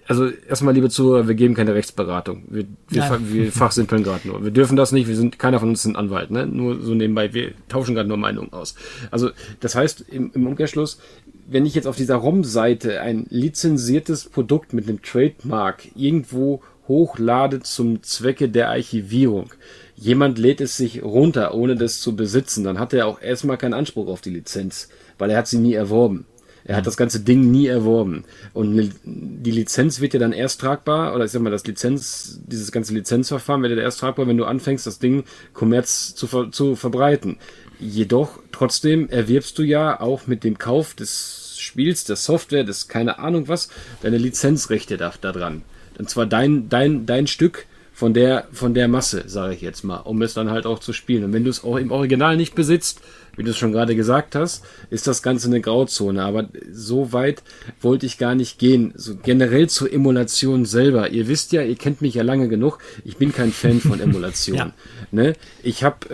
[0.07, 2.43] also erstmal, liebe Zuhörer, wir geben keine Rechtsberatung.
[2.49, 4.43] Wir, wir, wir fachsimpeln gerade nur.
[4.43, 6.45] Wir dürfen das nicht, wir sind, keiner von uns ist ein Anwalt, ne?
[6.45, 8.75] Nur so nebenbei, wir tauschen gerade nur Meinungen aus.
[9.11, 9.29] Also,
[9.61, 10.99] das heißt, im, im Umkehrschluss,
[11.47, 18.03] wenn ich jetzt auf dieser ROM-Seite ein lizenziertes Produkt mit einem Trademark irgendwo hochlade zum
[18.03, 19.53] Zwecke der Archivierung,
[19.95, 23.73] jemand lädt es sich runter, ohne das zu besitzen, dann hat er auch erstmal keinen
[23.73, 26.25] Anspruch auf die Lizenz, weil er hat sie nie erworben.
[26.65, 28.23] Er hat das ganze Ding nie erworben.
[28.53, 32.71] Und die Lizenz wird ja dann erst tragbar, oder ich sag mal, das Lizenz, dieses
[32.71, 35.23] ganze Lizenzverfahren wird ja erst tragbar, wenn du anfängst, das Ding
[35.53, 37.37] Kommerz zu, ver zu verbreiten.
[37.79, 43.19] Jedoch, trotzdem erwirbst du ja auch mit dem Kauf des Spiels, der Software, des keine
[43.19, 43.69] Ahnung was,
[44.01, 45.63] deine Lizenzrechte da, da dran.
[45.97, 49.97] Und zwar dein, dein, dein Stück von der, von der Masse, sage ich jetzt mal,
[49.97, 51.25] um es dann halt auch zu spielen.
[51.25, 53.01] Und wenn du es auch im Original nicht besitzt,
[53.35, 56.23] wie du es schon gerade gesagt hast, ist das Ganze eine Grauzone.
[56.23, 57.41] Aber so weit
[57.81, 58.93] wollte ich gar nicht gehen.
[58.95, 61.09] So generell zur Emulation selber.
[61.09, 62.79] Ihr wisst ja, ihr kennt mich ja lange genug.
[63.03, 64.57] Ich bin kein Fan von Emulation.
[64.57, 64.71] ja.
[65.11, 65.33] ne?
[65.63, 66.09] Ich habe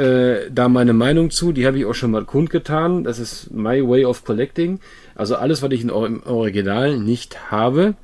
[0.47, 1.51] äh, da meine Meinung zu.
[1.51, 3.03] Die habe ich auch schon mal kundgetan.
[3.03, 4.79] Das ist my way of collecting.
[5.15, 5.91] Also alles, was ich im
[6.25, 7.95] Original nicht habe,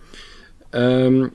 [0.73, 1.31] ähm,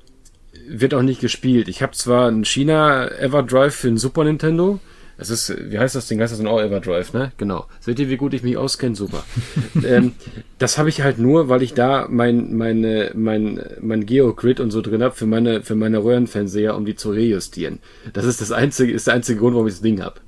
[0.68, 1.68] wird auch nicht gespielt.
[1.68, 4.78] Ich habe zwar einen China Everdrive für den Super Nintendo.
[5.20, 6.20] Es ist, wie heißt das Ding?
[6.20, 7.32] Heißt das ein All Everdrive, ne?
[7.36, 7.66] Genau.
[7.78, 8.96] Seht ihr, wie gut ich mich auskenne?
[8.96, 9.22] Super.
[9.84, 10.12] ähm,
[10.58, 14.80] das habe ich halt nur, weil ich da mein, meine, mein, mein Geogrid und so
[14.80, 17.80] drin habe für meine, für meine Röhrenfernseher, um die zu rejustieren.
[18.14, 20.20] Das ist das einzige, ist der einzige Grund, warum ich das Ding habe.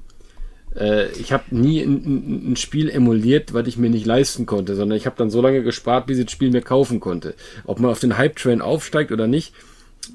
[0.76, 4.96] Äh, ich habe nie ein, ein, Spiel emuliert, was ich mir nicht leisten konnte, sondern
[4.96, 7.34] ich habe dann so lange gespart, bis ich das Spiel mir kaufen konnte.
[7.64, 9.54] Ob man auf den Hype-Train aufsteigt oder nicht,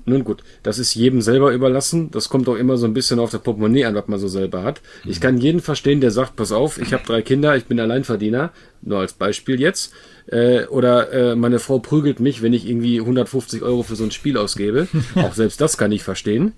[0.06, 2.12] nun gut, das ist jedem selber überlassen.
[2.12, 4.64] Das kommt auch immer so ein bisschen auf das Portemonnaie an, was man so selber
[4.64, 4.82] hat.
[5.04, 5.12] Mhm.
[5.12, 8.52] Ich kann jeden verstehen, der sagt, pass auf, ich habe drei Kinder, ich bin Alleinverdiener,
[8.82, 9.94] nur als Beispiel jetzt.
[10.28, 14.12] Äh, oder äh, meine Frau prügelt mich, wenn ich irgendwie 150 Euro für so ein
[14.12, 14.88] Spiel ausgebe.
[15.16, 16.54] auch selbst das kann ich verstehen.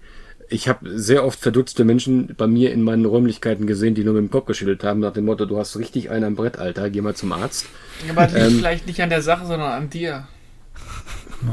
[0.52, 4.24] Ich habe sehr oft verdutzte Menschen bei mir in meinen Räumlichkeiten gesehen, die nur mit
[4.24, 7.02] dem Kopf geschüttelt haben, nach dem Motto, du hast richtig einen am Brett, Alter, geh
[7.02, 7.68] mal zum Arzt.
[8.10, 10.28] Aber das ähm, vielleicht nicht an der Sache, sondern an dir.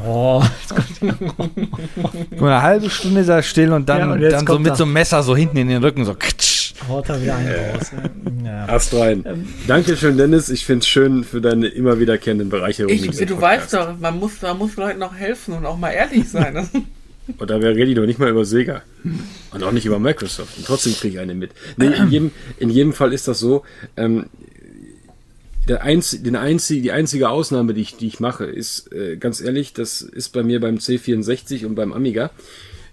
[0.05, 0.43] Oh,
[2.39, 4.93] eine halbe Stunde ist er still und dann, ja, und dann so mit so einem
[4.93, 6.15] Messer so hinten in den Rücken so.
[6.87, 7.91] Haut er wieder einen raus.
[8.43, 8.65] Ja.
[8.67, 9.23] Ast rein.
[9.25, 10.49] Ähm, Dankeschön, Dennis.
[10.49, 12.95] Ich finde es schön für deine immer wiederkehrenden Bereicherungen.
[12.95, 16.29] Ich, du weißt doch, man muss, man muss Leuten noch helfen und auch mal ehrlich
[16.29, 16.69] sein.
[17.37, 18.83] und da rede ich doch nicht mal über Sega.
[19.51, 20.57] Und auch nicht über Microsoft.
[20.57, 21.51] Und trotzdem kriege ich eine mit.
[21.77, 23.63] Nee, in, jedem, in jedem Fall ist das so.
[23.95, 24.27] Ähm,
[25.67, 29.41] der einz, den einzig, die einzige Ausnahme, die ich, die ich mache, ist äh, ganz
[29.41, 32.31] ehrlich, das ist bei mir beim C64 und beim Amiga.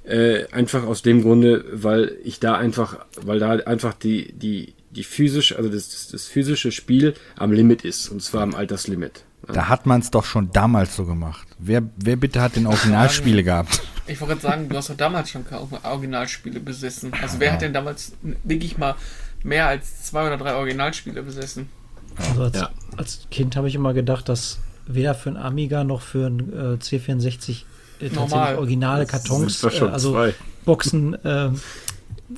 [0.05, 5.05] Äh, einfach aus dem Grunde, weil ich da einfach, weil da einfach die, die, die
[5.05, 9.25] physisch, also das, das, das physische Spiel am Limit ist, und zwar am Alterslimit.
[9.47, 11.47] Da hat man es doch schon damals so gemacht.
[11.59, 13.83] Wer, wer bitte hat den Originalspiele gehabt?
[14.07, 15.45] Ich wollte sagen, du hast doch damals schon
[15.83, 17.13] Originalspiele besessen.
[17.23, 18.97] Also wer hat denn damals, denke ich mal,
[19.43, 21.69] mehr als zwei oder drei Originalspiele besessen?
[22.17, 22.71] Also als, ja.
[22.97, 26.83] als Kind habe ich immer gedacht, dass weder für ein Amiga noch für ein äh,
[26.83, 27.63] C64
[28.01, 30.35] äh, tatsächlich originale Kartons, äh, also zwei.
[30.65, 31.51] Boxen äh,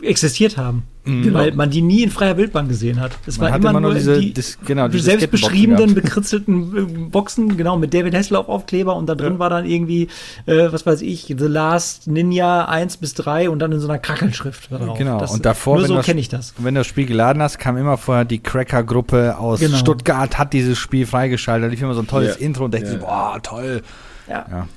[0.03, 0.85] existiert haben.
[1.05, 1.33] Mhm.
[1.35, 3.13] Weil man die nie in freier Wildbahn gesehen hat.
[3.27, 7.57] Es war immer, immer nur diese die das, genau, diese selbst beschriebenen, bekritzelten äh, Boxen,
[7.57, 9.39] genau, mit David Hasselhoff Aufkleber und da drin ja.
[9.39, 10.09] war dann irgendwie,
[10.47, 14.01] äh, was weiß ich, The Last Ninja 1 bis 3 und dann in so einer
[14.01, 14.99] Krackelschrift drauf.
[14.99, 16.55] Genau, das, und davor, nur so kenne ich das.
[16.59, 19.77] Wenn du das Spiel geladen hast, kam immer vorher die Cracker-Gruppe aus genau.
[19.77, 21.69] Stuttgart, hat dieses Spiel freigeschaltet.
[21.69, 22.45] Da lief immer so ein tolles ja.
[22.45, 22.97] Intro und dachte, ja.
[22.97, 23.83] boah, toll.
[24.29, 24.45] ja.
[24.51, 24.69] ja.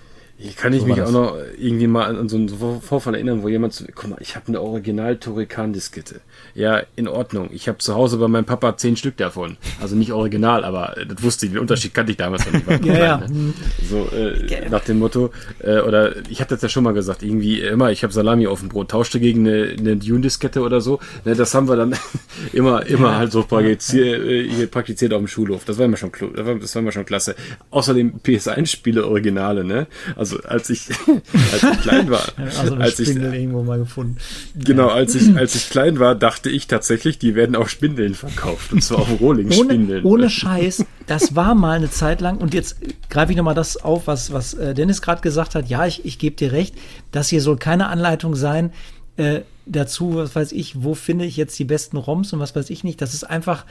[0.42, 2.48] Hier kann ich so mich auch noch irgendwie mal an so einen
[2.82, 6.22] Vorfall erinnern, wo jemand zu mir, guck mal, ich habe eine Original Turrican-Diskette.
[6.56, 7.50] Ja, in Ordnung.
[7.52, 9.58] Ich habe zu Hause bei meinem Papa zehn Stück davon.
[9.82, 12.86] Also nicht original, aber das wusste ich, den Unterschied kannte ich damals noch nicht.
[12.86, 13.18] ja, ja.
[13.18, 13.54] Ne?
[13.90, 17.60] So, äh, nach dem Motto, äh, oder ich hatte das ja schon mal gesagt, irgendwie
[17.60, 21.02] immer, ich habe Salami auf dem Brot, tauschte gegen eine, eine Dune-Diskette oder so.
[21.26, 21.96] Ne, das haben wir dann
[22.54, 24.22] immer, immer ja, halt so praktiziert.
[24.24, 25.66] Äh, praktiziert auf dem Schulhof.
[25.66, 27.36] Das war immer schon, das war, das war immer schon klasse.
[27.72, 29.88] Außerdem PS1-Spiele Originale, ne?
[30.16, 30.90] Also also als ich,
[31.52, 32.24] als ich klein war.
[32.60, 34.18] also als Spindel ich, irgendwo mal gefunden.
[34.56, 38.74] Genau, als ich, als ich klein war, dachte ich tatsächlich, die werden auch Spindeln verkauft.
[38.74, 40.04] Und zwar auf Rolling-Spindeln.
[40.04, 42.78] Ohne, ohne Scheiß, das war mal eine Zeit lang, und jetzt
[43.10, 45.70] greife ich nochmal das auf, was, was äh, Dennis gerade gesagt hat.
[45.70, 46.76] Ja, ich, ich gebe dir recht,
[47.12, 48.72] das hier soll keine Anleitung sein,
[49.18, 52.70] äh, dazu, was weiß ich, wo finde ich jetzt die besten ROMs und was weiß
[52.70, 53.02] ich nicht.
[53.02, 53.66] Das ist einfach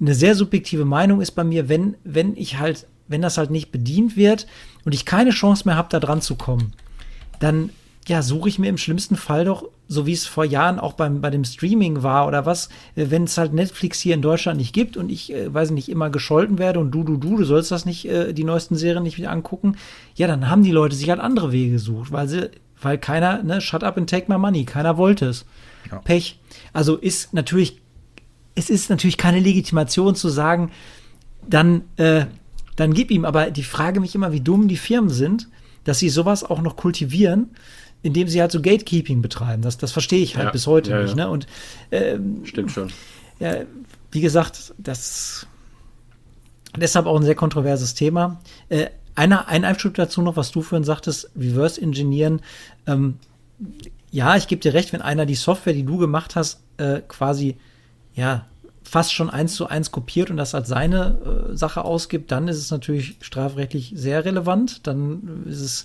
[0.00, 3.70] eine sehr subjektive Meinung ist bei mir, wenn, wenn ich halt wenn das halt nicht
[3.72, 4.46] bedient wird
[4.84, 6.72] und ich keine Chance mehr habe, da dran zu kommen,
[7.40, 7.70] dann
[8.06, 11.20] ja, suche ich mir im schlimmsten Fall doch, so wie es vor Jahren auch beim,
[11.20, 14.74] bei dem Streaming war oder was, äh, wenn es halt Netflix hier in Deutschland nicht
[14.74, 17.70] gibt und ich, äh, weiß nicht, immer gescholten werde und du, du, du, du sollst
[17.70, 19.76] das nicht, äh, die neuesten Serien nicht wieder angucken,
[20.14, 22.50] ja, dann haben die Leute sich halt andere Wege gesucht, weil sie,
[22.80, 25.46] weil keiner, ne, shut up and take my money, keiner wollte es.
[25.90, 25.98] Ja.
[25.98, 26.38] Pech.
[26.72, 27.80] Also ist natürlich,
[28.54, 30.70] es ist natürlich keine Legitimation zu sagen,
[31.48, 32.26] dann, äh,
[32.76, 33.24] dann gib ihm.
[33.24, 35.48] Aber die Frage mich immer, wie dumm die Firmen sind,
[35.84, 37.50] dass sie sowas auch noch kultivieren,
[38.02, 39.62] indem sie halt so Gatekeeping betreiben.
[39.62, 41.16] Das, das verstehe ich halt ja, bis heute ja, nicht.
[41.16, 41.28] Ne?
[41.28, 41.46] Und,
[41.90, 42.90] ähm, Stimmt schon.
[43.40, 43.58] Ja,
[44.10, 45.46] wie gesagt, das
[46.76, 48.40] deshalb auch ein sehr kontroverses Thema.
[48.68, 52.40] Äh, einer, ein Einschub dazu noch, was du vorhin sagtest, Reverse Engineeren.
[52.86, 53.18] Ähm,
[54.10, 57.56] ja, ich gebe dir recht, wenn einer die Software, die du gemacht hast, äh, quasi
[58.14, 58.46] ja
[58.94, 62.58] fast schon eins zu eins kopiert und das als seine äh, Sache ausgibt, dann ist
[62.58, 64.86] es natürlich strafrechtlich sehr relevant.
[64.86, 65.84] Dann ist es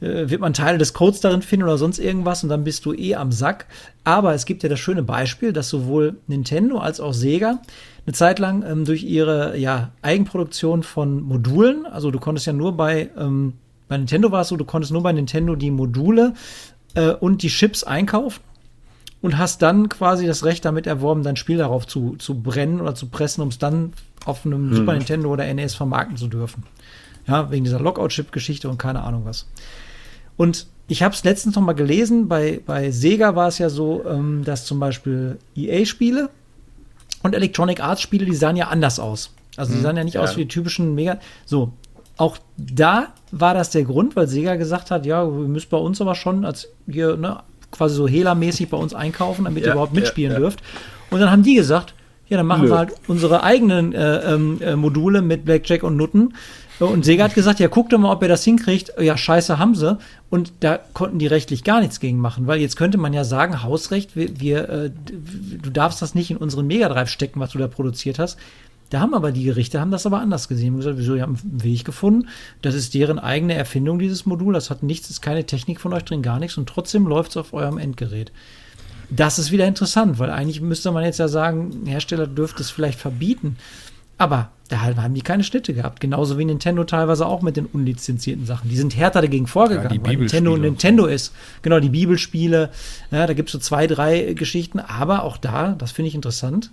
[0.00, 2.94] äh, wird man Teile des Codes darin finden oder sonst irgendwas und dann bist du
[2.94, 3.66] eh am Sack.
[4.04, 7.60] Aber es gibt ja das schöne Beispiel, dass sowohl Nintendo als auch Sega
[8.06, 12.76] eine Zeit lang ähm, durch ihre ja, Eigenproduktion von Modulen, also du konntest ja nur
[12.76, 13.54] bei, ähm,
[13.88, 16.34] bei Nintendo war es so, du konntest nur bei Nintendo die Module
[16.94, 18.42] äh, und die Chips einkaufen
[19.20, 22.94] und hast dann quasi das Recht damit erworben, dein Spiel darauf zu, zu brennen oder
[22.94, 23.92] zu pressen, um es dann
[24.24, 24.76] auf einem hm.
[24.76, 26.64] Super Nintendo oder NES vermarkten zu dürfen.
[27.26, 29.46] Ja, wegen dieser Lockout-Chip-Geschichte und keine Ahnung was.
[30.36, 34.04] Und ich habe es letztens noch mal gelesen, bei, bei Sega war es ja so,
[34.08, 36.30] ähm, dass zum Beispiel EA-Spiele
[37.22, 39.34] und Electronic Arts-Spiele, die sahen ja anders aus.
[39.56, 40.22] Also die hm, sahen ja nicht ja.
[40.22, 41.18] aus wie die typischen Mega.
[41.44, 41.72] So,
[42.16, 46.00] auch da war das der Grund, weil Sega gesagt hat, ja, wir müssen bei uns
[46.00, 49.94] aber schon als hier, ne, quasi so Hela-mäßig bei uns einkaufen, damit ja, ihr überhaupt
[49.94, 50.62] mitspielen ja, dürft.
[51.10, 51.94] Und dann haben die gesagt,
[52.28, 52.70] ja, dann machen Nö.
[52.70, 56.34] wir halt unsere eigenen äh, ähm, äh, Module mit Blackjack und Nutten.
[56.78, 58.92] Und Sega hat gesagt, ja, guckt doch mal, ob ihr das hinkriegt.
[59.00, 59.98] Ja, scheiße, haben sie.
[60.30, 63.64] Und da konnten die rechtlich gar nichts gegen machen, weil jetzt könnte man ja sagen,
[63.64, 67.66] Hausrecht, wir, wir äh, du darfst das nicht in unseren Megadrive stecken, was du da
[67.66, 68.38] produziert hast.
[68.90, 70.74] Da haben aber die Gerichte haben das aber anders gesehen.
[70.74, 72.28] Und gesagt, wieso, die haben einen Weg gefunden.
[72.62, 74.54] Das ist deren eigene Erfindung, dieses Modul.
[74.54, 76.56] Das hat nichts, ist keine Technik von euch drin, gar nichts.
[76.56, 78.32] Und trotzdem läuft es auf eurem Endgerät.
[79.10, 82.98] Das ist wieder interessant, weil eigentlich müsste man jetzt ja sagen, Hersteller dürfte es vielleicht
[82.98, 83.56] verbieten.
[84.18, 86.00] Aber da haben die keine Schnitte gehabt.
[86.00, 88.68] Genauso wie Nintendo teilweise auch mit den unlizenzierten Sachen.
[88.68, 91.32] Die sind härter dagegen vorgegangen, ja, weil Nintendo Nintendo ist.
[91.62, 92.70] Genau, die Bibelspiele.
[93.10, 94.80] Ja, da gibt es so zwei, drei Geschichten.
[94.80, 96.70] Aber auch da, das finde ich interessant,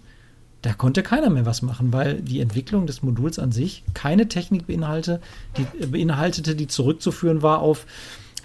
[0.66, 4.66] da konnte keiner mehr was machen, weil die Entwicklung des Moduls an sich keine Technik
[4.66, 5.22] beinhalte,
[5.58, 7.86] die, beinhaltete, die zurückzuführen war auf,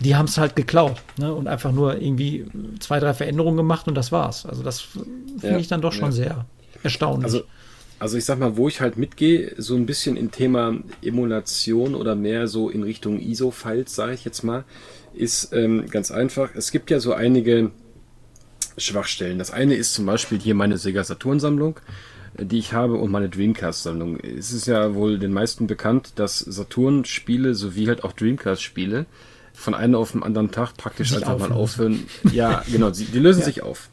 [0.00, 1.34] die haben es halt geklaut ne?
[1.34, 2.44] und einfach nur irgendwie
[2.78, 4.44] zwei, drei Veränderungen gemacht und das war's.
[4.44, 5.08] Also das finde
[5.42, 6.12] ja, ich dann doch schon ja.
[6.12, 6.46] sehr
[6.82, 7.24] erstaunlich.
[7.24, 7.42] Also,
[7.98, 12.14] also ich sag mal, wo ich halt mitgehe, so ein bisschen im Thema Emulation oder
[12.16, 14.64] mehr so in Richtung ISO-Files, sage ich jetzt mal,
[15.14, 16.50] ist ähm, ganz einfach.
[16.54, 17.70] Es gibt ja so einige
[18.76, 19.38] Schwachstellen.
[19.38, 21.80] Das eine ist zum Beispiel hier meine Sega Saturn-Sammlung
[22.38, 24.18] die ich habe und meine Dreamcast-Sammlung.
[24.20, 29.06] Es ist ja wohl den meisten bekannt, dass Saturn-Spiele sowie halt auch Dreamcast-Spiele
[29.52, 32.06] von einem auf den anderen Tag praktisch einfach mal aufhören.
[32.32, 33.46] Ja, genau, die, lösen ja.
[33.46, 33.88] sich auf.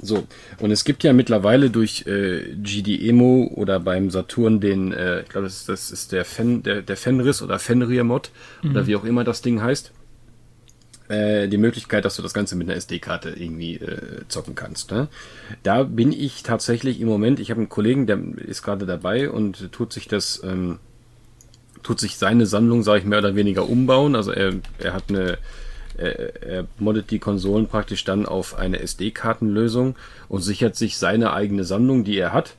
[0.00, 0.26] So,
[0.58, 5.46] und es gibt ja mittlerweile durch äh, GD-Emo oder beim Saturn den, äh, ich glaube,
[5.46, 8.30] das, das ist der, Fen, der, der Fenris oder Fenrir-Mod
[8.62, 8.70] mhm.
[8.70, 9.92] oder wie auch immer das Ding heißt
[11.08, 14.90] äh, die Möglichkeit, dass du das Ganze mit einer SD-Karte irgendwie äh, zocken kannst.
[14.90, 15.08] Ne?
[15.62, 19.72] Da bin ich tatsächlich im Moment, ich habe einen Kollegen, der ist gerade dabei und
[19.72, 20.78] tut sich das, ähm,
[21.82, 24.14] tut sich seine Sammlung, sage ich mehr oder weniger umbauen.
[24.14, 25.38] Also er, er hat eine,
[25.96, 29.96] er, er moddet die Konsolen praktisch dann auf eine SD-Kartenlösung
[30.28, 32.56] und sichert sich seine eigene Sammlung, die er hat,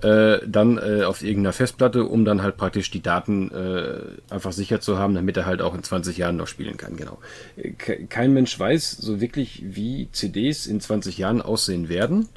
[0.00, 4.80] äh, dann äh, auf irgendeiner Festplatte, um dann halt praktisch die Daten äh, einfach sicher
[4.80, 6.96] zu haben, damit er halt auch in 20 Jahren noch spielen kann.
[6.96, 7.18] Genau.
[8.08, 12.28] Kein Mensch weiß so wirklich, wie CDs in 20 Jahren aussehen werden,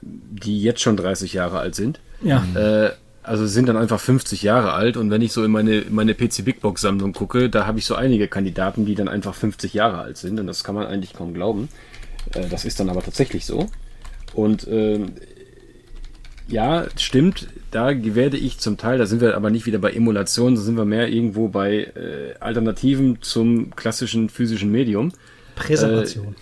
[0.00, 2.00] die jetzt schon 30 Jahre alt sind.
[2.22, 2.44] Ja.
[2.54, 2.92] Äh,
[3.24, 6.44] also sind dann einfach 50 Jahre alt und wenn ich so in meine, meine PC
[6.44, 9.98] Big Box Sammlung gucke, da habe ich so einige Kandidaten, die dann einfach 50 Jahre
[9.98, 11.68] alt sind und das kann man eigentlich kaum glauben.
[12.34, 13.70] Äh, das ist dann aber tatsächlich so.
[14.34, 15.00] Und äh,
[16.48, 17.48] ja, stimmt.
[17.70, 20.76] Da werde ich zum Teil, da sind wir aber nicht wieder bei Emulation, da sind
[20.76, 25.12] wir mehr irgendwo bei äh, Alternativen zum klassischen physischen Medium.
[25.56, 26.34] Präservation.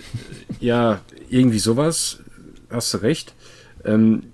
[0.60, 1.00] Äh, ja,
[1.30, 2.18] irgendwie sowas.
[2.70, 3.34] Hast du recht.
[3.84, 4.24] Ähm,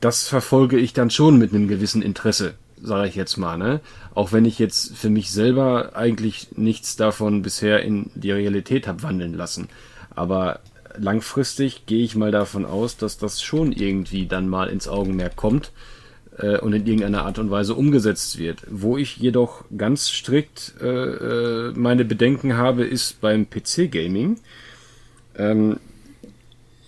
[0.00, 3.56] das verfolge ich dann schon mit einem gewissen Interesse, sage ich jetzt mal.
[3.56, 3.80] Ne?
[4.14, 9.02] Auch wenn ich jetzt für mich selber eigentlich nichts davon bisher in die Realität habe
[9.02, 9.68] wandeln lassen.
[10.10, 10.60] Aber
[10.98, 15.72] langfristig gehe ich mal davon aus, dass das schon irgendwie dann mal ins Augenmerk kommt
[16.38, 18.62] äh, und in irgendeiner Art und Weise umgesetzt wird.
[18.68, 24.38] Wo ich jedoch ganz strikt äh, äh meine Bedenken habe, ist beim PC-Gaming.
[25.36, 25.78] Ähm,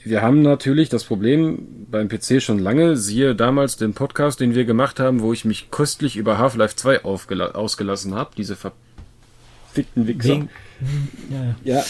[0.03, 4.65] wir haben natürlich das Problem beim PC schon lange, siehe damals den Podcast, den wir
[4.65, 10.29] gemacht haben, wo ich mich köstlich über Half-Life 2 ausgelassen habe, diese verfickten Wichser.
[10.29, 10.49] Wegen,
[11.31, 11.85] ja, ja.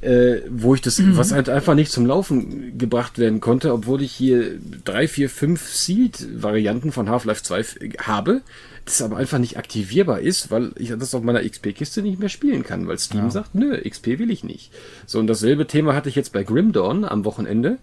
[0.00, 1.16] Äh, wo ich das, mhm.
[1.16, 5.66] was halt einfach nicht zum Laufen gebracht werden konnte, obwohl ich hier drei, vier, fünf
[5.66, 7.64] Seed-Varianten von Half-Life 2
[7.98, 8.42] habe,
[8.84, 12.64] das aber einfach nicht aktivierbar ist, weil ich das auf meiner XP-Kiste nicht mehr spielen
[12.64, 13.30] kann, weil Steam ja.
[13.30, 14.70] sagt, nö, XP will ich nicht.
[15.06, 17.78] So, und dasselbe Thema hatte ich jetzt bei Grim Dawn am Wochenende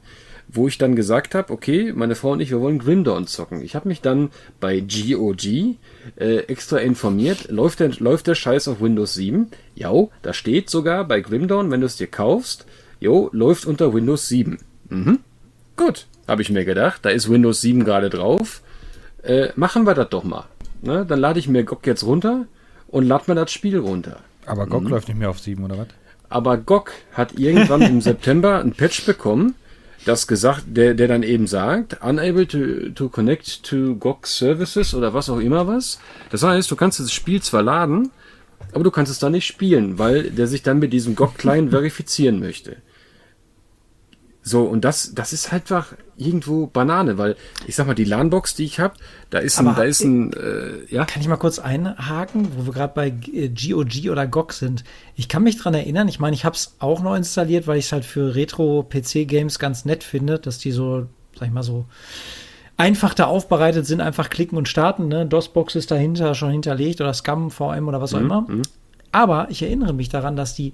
[0.53, 3.61] wo ich dann gesagt habe, okay, meine Frau und ich, wir wollen Grim Dawn zocken.
[3.61, 8.81] Ich habe mich dann bei GOG äh, extra informiert, läuft der, läuft der Scheiß auf
[8.81, 9.47] Windows 7?
[9.75, 9.91] Ja,
[10.21, 12.65] da steht sogar bei Grim Dawn, wenn du es dir kaufst,
[12.99, 14.59] jo, läuft unter Windows 7.
[14.89, 15.19] Mhm.
[15.77, 18.61] Gut, habe ich mir gedacht, da ist Windows 7 gerade drauf.
[19.23, 20.45] Äh, machen wir das doch mal.
[20.81, 21.05] Ne?
[21.05, 22.45] Dann lade ich mir GOG jetzt runter
[22.87, 24.17] und lad mir das Spiel runter.
[24.45, 24.89] Aber GOG mhm.
[24.89, 25.87] läuft nicht mehr auf 7 oder was?
[26.29, 29.55] Aber GOG hat irgendwann im September ein Patch bekommen,
[30.05, 35.13] das gesagt, der, der dann eben sagt, unable to, to connect to GOG Services oder
[35.13, 35.99] was auch immer was.
[36.31, 38.11] Das heißt, du kannst das Spiel zwar laden,
[38.73, 42.39] aber du kannst es dann nicht spielen, weil der sich dann mit diesem GOG-Client verifizieren
[42.39, 42.77] möchte.
[44.43, 47.35] So, und das, das ist halt einfach irgendwo Banane, weil
[47.67, 48.95] ich sag mal, die LAN-Box, die ich habe,
[49.29, 51.05] da ist ein, da ist ein, äh, ja.
[51.05, 54.83] Kann ich mal kurz einhaken, wo wir gerade bei GOG äh, oder GOG sind?
[55.15, 57.85] Ich kann mich dran erinnern, ich meine, ich habe es auch neu installiert, weil ich
[57.85, 61.07] es halt für Retro-PC-Games ganz nett finde, dass die so,
[61.37, 61.85] sag ich mal so,
[62.77, 65.07] einfach da aufbereitet sind, einfach klicken und starten.
[65.07, 65.27] Ne?
[65.27, 68.25] DOS-Box ist dahinter schon hinterlegt oder Scum, VM oder was auch mhm.
[68.25, 68.41] immer.
[68.41, 68.61] Mhm.
[69.11, 70.73] Aber ich erinnere mich daran, dass die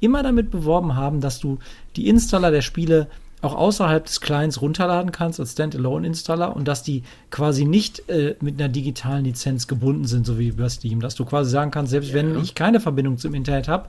[0.00, 1.58] immer damit beworben haben, dass du
[1.96, 3.08] die Installer der Spiele
[3.40, 8.60] auch außerhalb des Clients runterladen kannst als Standalone-Installer und dass die quasi nicht äh, mit
[8.60, 11.00] einer digitalen Lizenz gebunden sind, so wie über Steam.
[11.00, 12.14] Dass du quasi sagen kannst, selbst ja.
[12.14, 13.88] wenn ich keine Verbindung zum Internet habe,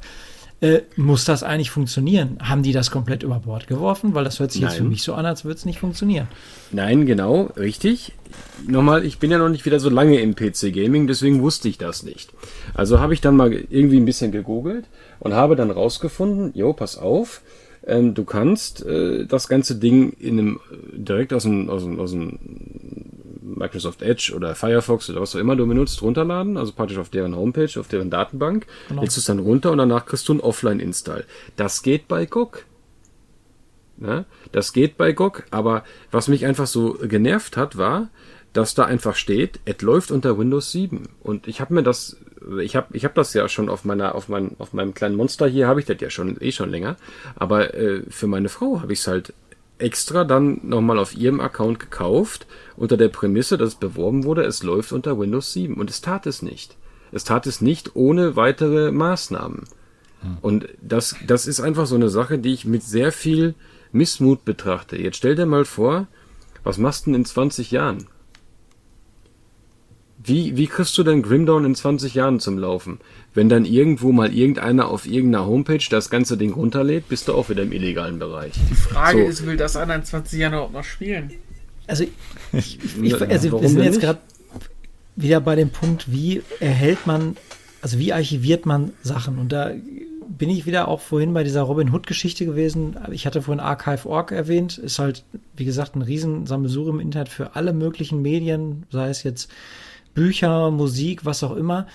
[0.62, 2.38] äh, muss das eigentlich funktionieren?
[2.42, 4.14] Haben die das komplett über Bord geworfen?
[4.14, 4.72] Weil das hört sich Nein.
[4.72, 6.28] jetzt für mich so an, als würde es nicht funktionieren.
[6.72, 8.12] Nein, genau, richtig.
[8.68, 12.04] Nochmal, ich bin ja noch nicht wieder so lange im PC-Gaming, deswegen wusste ich das
[12.04, 12.34] nicht.
[12.74, 14.86] Also habe ich dann mal irgendwie ein bisschen gegoogelt
[15.20, 17.42] und habe dann rausgefunden, jo, pass auf,
[17.86, 20.60] ähm, du kannst äh, das ganze Ding in einem
[20.94, 22.40] direkt aus dem, aus dem, aus dem
[23.42, 27.36] Microsoft Edge oder Firefox oder was auch immer du benutzt, runterladen, also praktisch auf deren
[27.36, 29.02] Homepage, auf deren Datenbank, genau.
[29.02, 31.26] lädst es dann runter und danach kriegst du einen Offline-Install.
[31.56, 32.66] Das geht bei GOG.
[34.02, 34.24] Ja,
[34.54, 38.10] das geht bei GOG, aber was mich einfach so genervt hat, war,
[38.54, 41.08] dass da einfach steht, es läuft unter Windows 7.
[41.22, 42.18] Und ich habe mir das,
[42.62, 45.48] ich habe ich hab das ja schon auf meiner, auf, mein, auf meinem kleinen Monster
[45.48, 46.98] hier, habe ich das ja schon eh schon länger.
[47.36, 49.34] Aber äh, für meine Frau habe ich es halt
[49.78, 54.64] extra dann nochmal auf ihrem Account gekauft, unter der Prämisse, dass es beworben wurde, es
[54.64, 55.76] läuft unter Windows 7.
[55.76, 56.76] Und es tat es nicht.
[57.12, 59.64] Es tat es nicht ohne weitere Maßnahmen.
[60.22, 60.38] Hm.
[60.42, 63.56] Und das, das ist einfach so eine Sache, die ich mit sehr viel
[63.92, 64.98] Missmut betrachte.
[64.98, 66.08] Jetzt stell dir mal vor,
[66.64, 68.08] was machst du denn in 20 Jahren?
[70.22, 73.00] Wie, wie kriegst du denn Grimdown in 20 Jahren zum Laufen?
[73.34, 77.48] Wenn dann irgendwo mal irgendeiner auf irgendeiner Homepage das ganze Ding runterlädt, bist du auch
[77.48, 78.52] wieder im illegalen Bereich.
[78.70, 79.30] Die Frage so.
[79.30, 81.32] ist, will das einer in 20 Jahren überhaupt noch spielen?
[81.88, 82.04] Also,
[82.52, 84.20] ich, ich, also wir sind jetzt gerade
[85.16, 87.38] wieder bei dem Punkt, wie erhält man,
[87.82, 89.40] also wie archiviert man Sachen?
[89.40, 89.72] Und da
[90.28, 92.98] bin ich wieder auch vorhin bei dieser Robin Hood-Geschichte gewesen.
[93.12, 94.78] Ich hatte vorhin Archive.org erwähnt.
[94.78, 95.24] Ist halt,
[95.56, 99.50] wie gesagt, ein Riesensammelsurium im Internet für alle möglichen Medien, sei es jetzt
[100.20, 101.88] Bücher, Musik, was auch immer.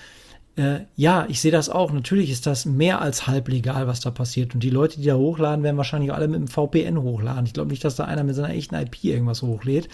[0.57, 1.93] Äh, ja, ich sehe das auch.
[1.93, 4.55] Natürlich ist das mehr als halblegal, was da passiert.
[4.55, 7.45] Und die Leute, die da hochladen, werden wahrscheinlich alle mit dem VPN hochladen.
[7.45, 9.91] Ich glaube nicht, dass da einer mit seiner echten IP irgendwas hochlädt.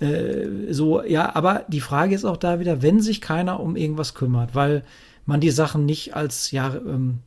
[0.00, 4.14] Äh, so, ja, aber die Frage ist auch da wieder, wenn sich keiner um irgendwas
[4.14, 4.82] kümmert, weil
[5.26, 7.18] man die Sachen nicht als, ja, ähm,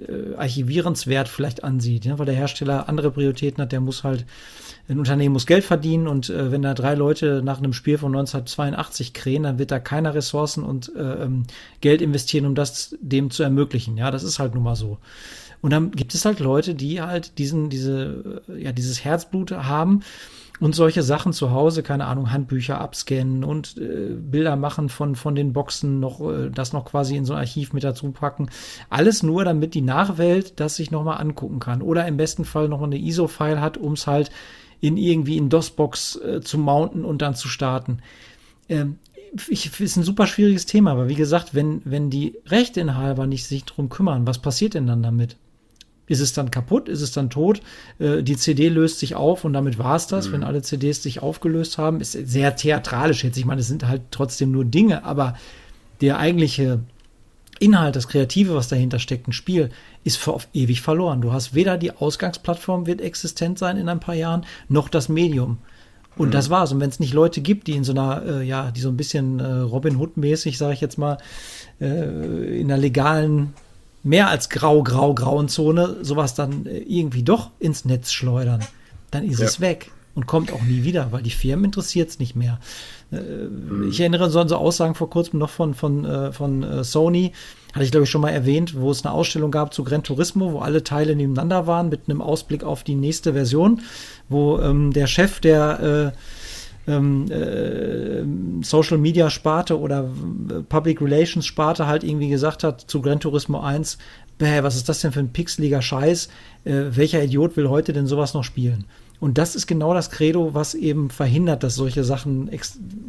[0.00, 4.24] äh, archivierenswert vielleicht ansieht, ja, weil der Hersteller andere Prioritäten hat, der muss halt
[4.88, 8.14] ein Unternehmen muss Geld verdienen und äh, wenn da drei Leute nach einem Spiel von
[8.14, 11.44] 1982 krähen, dann wird da keiner Ressourcen und äh, ähm,
[11.80, 13.96] Geld investieren, um das dem zu ermöglichen.
[13.96, 14.98] Ja, das ist halt nun mal so.
[15.62, 20.02] Und dann gibt es halt Leute, die halt diesen, diese, äh, ja, dieses Herzblut haben
[20.60, 25.34] und solche Sachen zu Hause, keine Ahnung, Handbücher abscannen und äh, Bilder machen von, von
[25.34, 28.48] den Boxen, noch äh, das noch quasi in so ein Archiv mit dazu packen.
[28.88, 31.82] Alles nur, damit die Nachwelt das sich nochmal angucken kann.
[31.82, 34.30] Oder im besten Fall nochmal eine ISO-File hat, um es halt
[34.80, 37.98] in irgendwie in DOS-Box äh, zu mounten und dann zu starten.
[38.68, 38.98] Ähm,
[39.48, 43.64] ich, ist ein super schwieriges Thema, aber wie gesagt, wenn, wenn die Rechteinhaber nicht sich
[43.64, 45.36] drum kümmern, was passiert denn dann damit?
[46.06, 46.88] Ist es dann kaputt?
[46.88, 47.60] Ist es dann tot?
[47.98, 50.32] Äh, die CD löst sich auf und damit war es das, mhm.
[50.32, 52.00] wenn alle CDs sich aufgelöst haben.
[52.00, 53.38] Ist sehr theatralisch jetzt.
[53.38, 55.34] Ich meine, es sind halt trotzdem nur Dinge, aber
[56.00, 56.80] der eigentliche
[57.60, 59.70] Inhalt, das Kreative, was dahinter steckt, ein Spiel,
[60.02, 61.20] ist für auf ewig verloren.
[61.20, 65.58] Du hast weder die Ausgangsplattform wird existent sein in ein paar Jahren, noch das Medium.
[66.16, 66.32] Und mhm.
[66.32, 66.72] das war's.
[66.72, 68.96] Und wenn es nicht Leute gibt, die in so einer, äh, ja, die so ein
[68.96, 71.18] bisschen äh, Robin Hood-mäßig, sage ich jetzt mal,
[71.80, 73.54] äh, in einer legalen,
[74.04, 78.60] mehr als grau-grau-grauen Zone, sowas dann äh, irgendwie doch ins Netz schleudern,
[79.10, 79.46] dann ist ja.
[79.46, 82.60] es weg und kommt auch nie wieder, weil die Firmen interessiert es nicht mehr.
[83.10, 83.88] Äh, mhm.
[83.88, 87.32] Ich erinnere so an so Aussagen vor kurzem noch von, von, äh, von Sony,
[87.72, 90.52] hatte ich glaube ich schon mal erwähnt, wo es eine Ausstellung gab zu Gran Turismo,
[90.52, 93.80] wo alle Teile nebeneinander waren mit einem Ausblick auf die nächste Version,
[94.28, 96.18] wo ähm, der Chef der äh,
[96.86, 100.04] ähm, äh, Social Media Sparte oder
[100.50, 103.98] äh, Public Relations Sparte halt irgendwie gesagt hat zu Gran Turismo 1,
[104.38, 106.28] bäh, was ist das denn für ein pixeliger Scheiß?
[106.64, 108.84] Äh, welcher Idiot will heute denn sowas noch spielen?
[109.20, 112.50] Und das ist genau das Credo, was eben verhindert, dass solche Sachen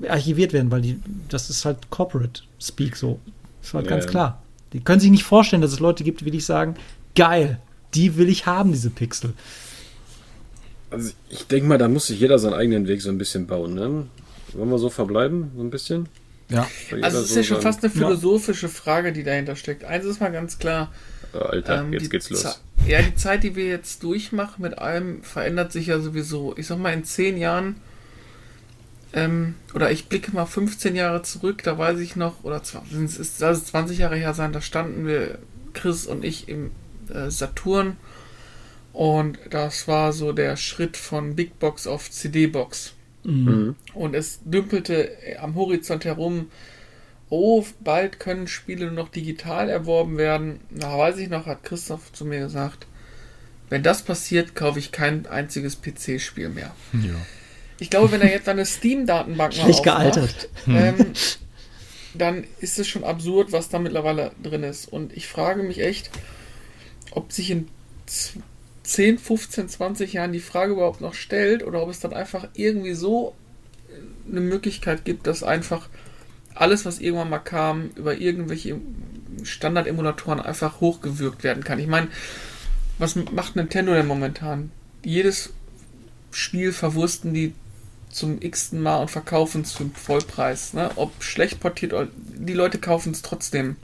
[0.07, 0.99] archiviert werden, weil die,
[1.30, 3.19] das ist halt Corporate Speak so.
[3.60, 4.41] Das ist halt ja, ganz klar.
[4.72, 6.76] Die können sich nicht vorstellen, dass es Leute gibt, die wirklich sagen,
[7.15, 7.60] geil,
[7.93, 9.34] die will ich haben, diese Pixel.
[10.95, 13.73] Also ich denke mal, da muss sich jeder seinen eigenen Weg so ein bisschen bauen,
[13.76, 14.07] ne?
[14.53, 16.07] Wollen wir so verbleiben, so ein bisschen?
[16.49, 16.67] Ja.
[17.01, 19.84] Also es ist so ja schon fast eine philosophische Frage, die dahinter steckt.
[19.84, 20.91] Eins ist mal ganz klar.
[21.34, 22.41] Oh, Alter, ähm, jetzt geht's los.
[22.41, 22.55] Ze-
[22.88, 26.53] Ja, die Zeit, die wir jetzt durchmachen mit allem, verändert sich ja sowieso.
[26.57, 27.76] Ich sag mal, in zehn Jahren,
[29.13, 33.41] ähm, oder ich blicke mal 15 Jahre zurück, da weiß ich noch, oder es ist,
[33.41, 35.39] es 20 Jahre her sein, da standen wir,
[35.73, 36.72] Chris und ich, im
[37.13, 37.97] äh, Saturn.
[38.95, 42.93] Und das war so der Schritt von Big Box auf CD-Box.
[43.26, 43.76] Mhm.
[43.93, 45.11] Und es dümpelte
[45.41, 46.49] am Horizont herum,
[47.30, 50.61] oh, bald können Spiele nur noch digital erworben werden.
[50.69, 52.88] Da weiß ich noch, hat Christoph zu mir gesagt,
[53.69, 56.73] wenn das passiert, kaufe ich kein einziges PC-Spiel mehr.
[56.93, 57.15] ja.
[57.77, 60.49] Ich glaube, wenn er jetzt eine Steam-Datenbank mal aufmacht, gealtert.
[60.67, 61.11] ähm,
[62.13, 64.88] dann ist es schon absurd, was da mittlerweile drin ist.
[64.88, 66.11] Und ich frage mich echt,
[67.11, 67.67] ob sich in
[68.85, 72.93] 10, 15, 20 Jahren die Frage überhaupt noch stellt oder ob es dann einfach irgendwie
[72.93, 73.33] so
[73.89, 75.89] äh, eine Möglichkeit gibt, dass einfach
[76.53, 78.79] alles, was irgendwann mal kam, über irgendwelche
[79.43, 81.79] Standard-Emulatoren einfach hochgewürgt werden kann.
[81.79, 82.07] Ich meine,
[82.97, 84.71] was macht Nintendo denn momentan?
[85.03, 85.51] Jedes
[86.31, 87.53] Spiel verwursten die
[88.09, 90.73] zum x-ten Mal und verkaufen es einen Vollpreis.
[90.73, 90.89] Ne?
[90.95, 93.75] Ob schlecht portiert, die Leute kaufen es trotzdem.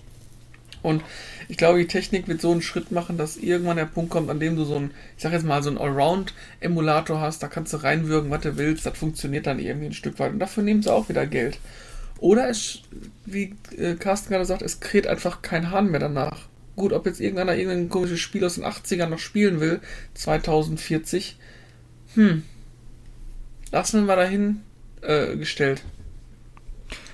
[0.82, 1.04] Und
[1.48, 4.40] ich glaube, die Technik wird so einen Schritt machen, dass irgendwann der Punkt kommt, an
[4.40, 7.78] dem du so ein, ich sag jetzt mal, so ein Allround-Emulator hast, da kannst du
[7.78, 10.34] reinwürgen, was du willst, das funktioniert dann irgendwie ein Stück weit.
[10.34, 11.60] Und dafür nehmen sie auch wieder Geld.
[12.20, 12.82] Oder es,
[13.26, 16.48] wie äh, Carsten gerade sagt, es kräht einfach kein Hahn mehr danach.
[16.76, 19.82] Gut, ob jetzt irgendeiner irgendein komisches Spiel aus den 80ern noch spielen will,
[20.14, 21.38] 2040,
[22.14, 22.44] hm,
[23.72, 24.62] lassen wir mal dahin
[25.02, 25.84] äh, gestellt.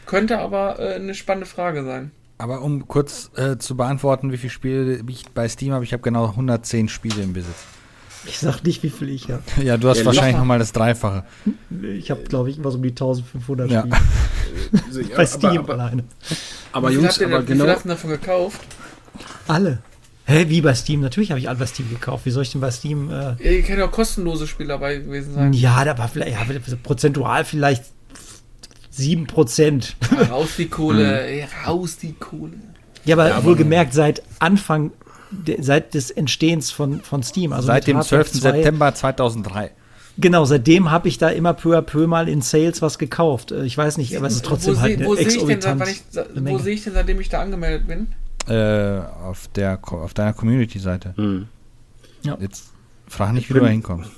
[0.05, 2.11] Könnte aber äh, eine spannende Frage sein.
[2.39, 6.03] Aber um kurz äh, zu beantworten, wie viele Spiele ich bei Steam habe, ich habe
[6.03, 7.55] genau 110 Spiele im Besitz.
[8.25, 9.41] Ich sag nicht, wie viel ich habe.
[9.63, 11.23] Ja, du hast Ja, wahrscheinlich nochmal das Dreifache.
[11.81, 13.81] Ich habe, glaube ich, was um die 1500 Ja.
[13.81, 13.97] Spiele.
[14.87, 16.03] Also, Bei Steam aber, aber, alleine.
[16.73, 17.79] aber Jungs, habt ihr, aber denn- wie viel genau.
[17.85, 18.59] davon gekauft?
[19.47, 19.79] Alle.
[20.25, 20.99] Hä, wie bei Steam?
[20.99, 22.25] Natürlich habe ich alle bei Steam gekauft.
[22.25, 23.09] Wie soll ich denn bei Steam.
[23.09, 25.53] Äh, Ja, Ihr können ja auch kostenlose Spiele dabei gewesen sein.
[25.53, 26.45] ja, da war vielleicht, ja,
[26.83, 27.85] prozentual vielleicht
[28.97, 29.93] 7%.
[30.29, 32.53] Raus die Kohle, ey, raus die Kohle.
[33.05, 34.91] Ja, aber Ja, wohlgemerkt seit Anfang,
[35.31, 37.53] de, seit des Entstehens von, von Steam.
[37.53, 38.41] Also Seit dem Half-Life 12.
[38.41, 39.71] 2 September 2003.
[40.19, 43.51] Genau, seitdem habe ich da immer peu à peu mal in Sales was gekauft.
[43.51, 45.33] Äh, Ich weiß nicht, aber es ist trotzdem wo halt seh- eine wo sehe ich
[45.33, 48.07] denn, exorbitant wann ich, eine wo sehe ich denn, seitdem ich da angemeldet bin?
[48.49, 51.13] Äh, auf, der, auf deiner Community-Seite.
[51.17, 51.47] Hm.
[52.39, 52.71] Jetzt
[53.07, 54.09] frag nicht, wie du da hinkommst.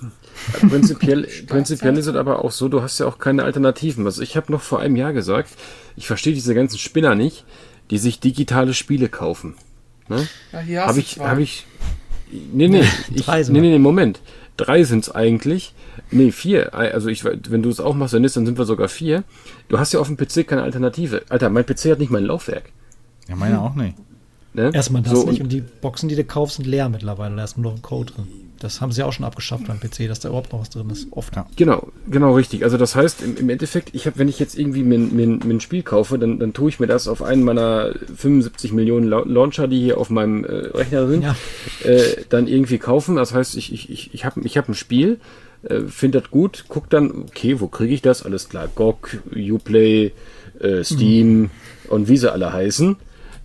[0.70, 4.06] Prinzipiell, prinzipiell ist es aber auch so, du hast ja auch keine Alternativen.
[4.06, 5.52] Also ich habe noch vor einem Jahr gesagt,
[5.95, 7.45] ich verstehe diese ganzen Spinner nicht,
[7.91, 9.56] die sich digitale Spiele kaufen.
[10.07, 10.28] Ne?
[10.52, 11.66] Ja, hier hast Habe ich, habe ich.
[12.32, 12.84] Nee, nee,
[13.14, 14.20] ich, Drei nee, nee, nee, Moment.
[14.57, 15.74] Drei sind es eigentlich.
[16.11, 16.74] Nee, vier.
[16.74, 19.24] Also ich, wenn du es auch machst, dann ist, dann sind wir sogar vier.
[19.70, 21.24] Du hast ja auf dem PC keine Alternative.
[21.30, 22.72] Alter, mein PC hat nicht mal ein Laufwerk.
[23.28, 23.95] Ja, meine auch nicht.
[24.53, 24.72] Ne?
[24.74, 27.36] Erstmal das So, nicht und- und die Boxen, die du kaufst, sind leer mittlerweile.
[27.36, 28.28] Da ist nur noch ein Code drin.
[28.60, 31.07] Das haben sie auch schon abgeschafft beim PC, dass da überhaupt noch was drin ist.
[31.11, 31.36] Oft.
[31.36, 31.45] Ja.
[31.56, 32.64] Genau, genau richtig.
[32.64, 35.81] Also das heißt, im, im Endeffekt, ich habe, wenn ich jetzt irgendwie mir, ein Spiel
[35.84, 39.80] kaufe, dann, dann tue ich mir das auf einen meiner 75 Millionen Lau- Launcher, die
[39.80, 41.36] hier auf meinem äh, Rechner sind, Ja.
[41.84, 43.15] äh, dann irgendwie kaufen.
[43.15, 45.19] Das heißt, ich, ich, ich, ich habe ich hab ein Spiel,
[45.64, 48.23] äh, finde das gut, guck dann, okay, wo kriege ich das?
[48.23, 50.11] Alles klar, GOG, Uplay,
[50.60, 51.49] äh, Steam
[51.88, 52.98] und wie sie alle heißen.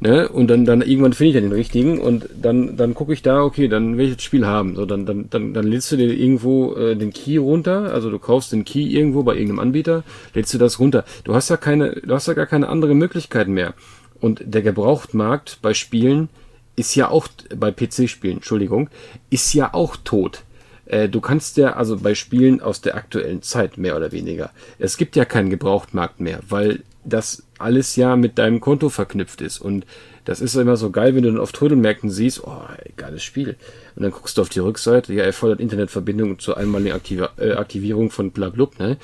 [0.04, 0.28] Ne?
[0.28, 3.42] Und dann, dann irgendwann finde ich dann den richtigen und dann, dann gucke ich da,
[3.42, 4.76] okay, dann will ich das Spiel haben.
[4.76, 8.18] So, dann, dann, dann, dann lädst du dir irgendwo äh, den Key runter, also du
[8.18, 10.04] kaufst den Key irgendwo bei irgendeinem Anbieter,
[10.34, 11.06] lädst du das runter.
[11.24, 13.72] Du hast ja keine, du hast ja gar keine andere Möglichkeit mehr.
[14.20, 16.28] Und der Gebrauchtmarkt bei Spielen
[16.76, 17.26] ist ja auch,
[17.56, 18.90] bei PC-Spielen, Entschuldigung,
[19.30, 20.42] ist ja auch tot.
[20.84, 24.98] Äh, Du kannst ja, also bei Spielen aus der aktuellen Zeit, mehr oder weniger, es
[24.98, 29.60] gibt ja keinen Gebrauchtmarkt mehr, weil das alles ja mit deinem Konto verknüpft ist.
[29.60, 29.86] Und
[30.24, 33.56] das ist immer so geil, wenn du dann auf Trödelmärkten siehst, oh, ey, geiles Spiel.
[33.96, 38.10] Und dann guckst du auf die Rückseite, ja, erfordert Internetverbindung zur einmaligen Aktiva äh, Aktivierung
[38.10, 38.96] von blablub, ne?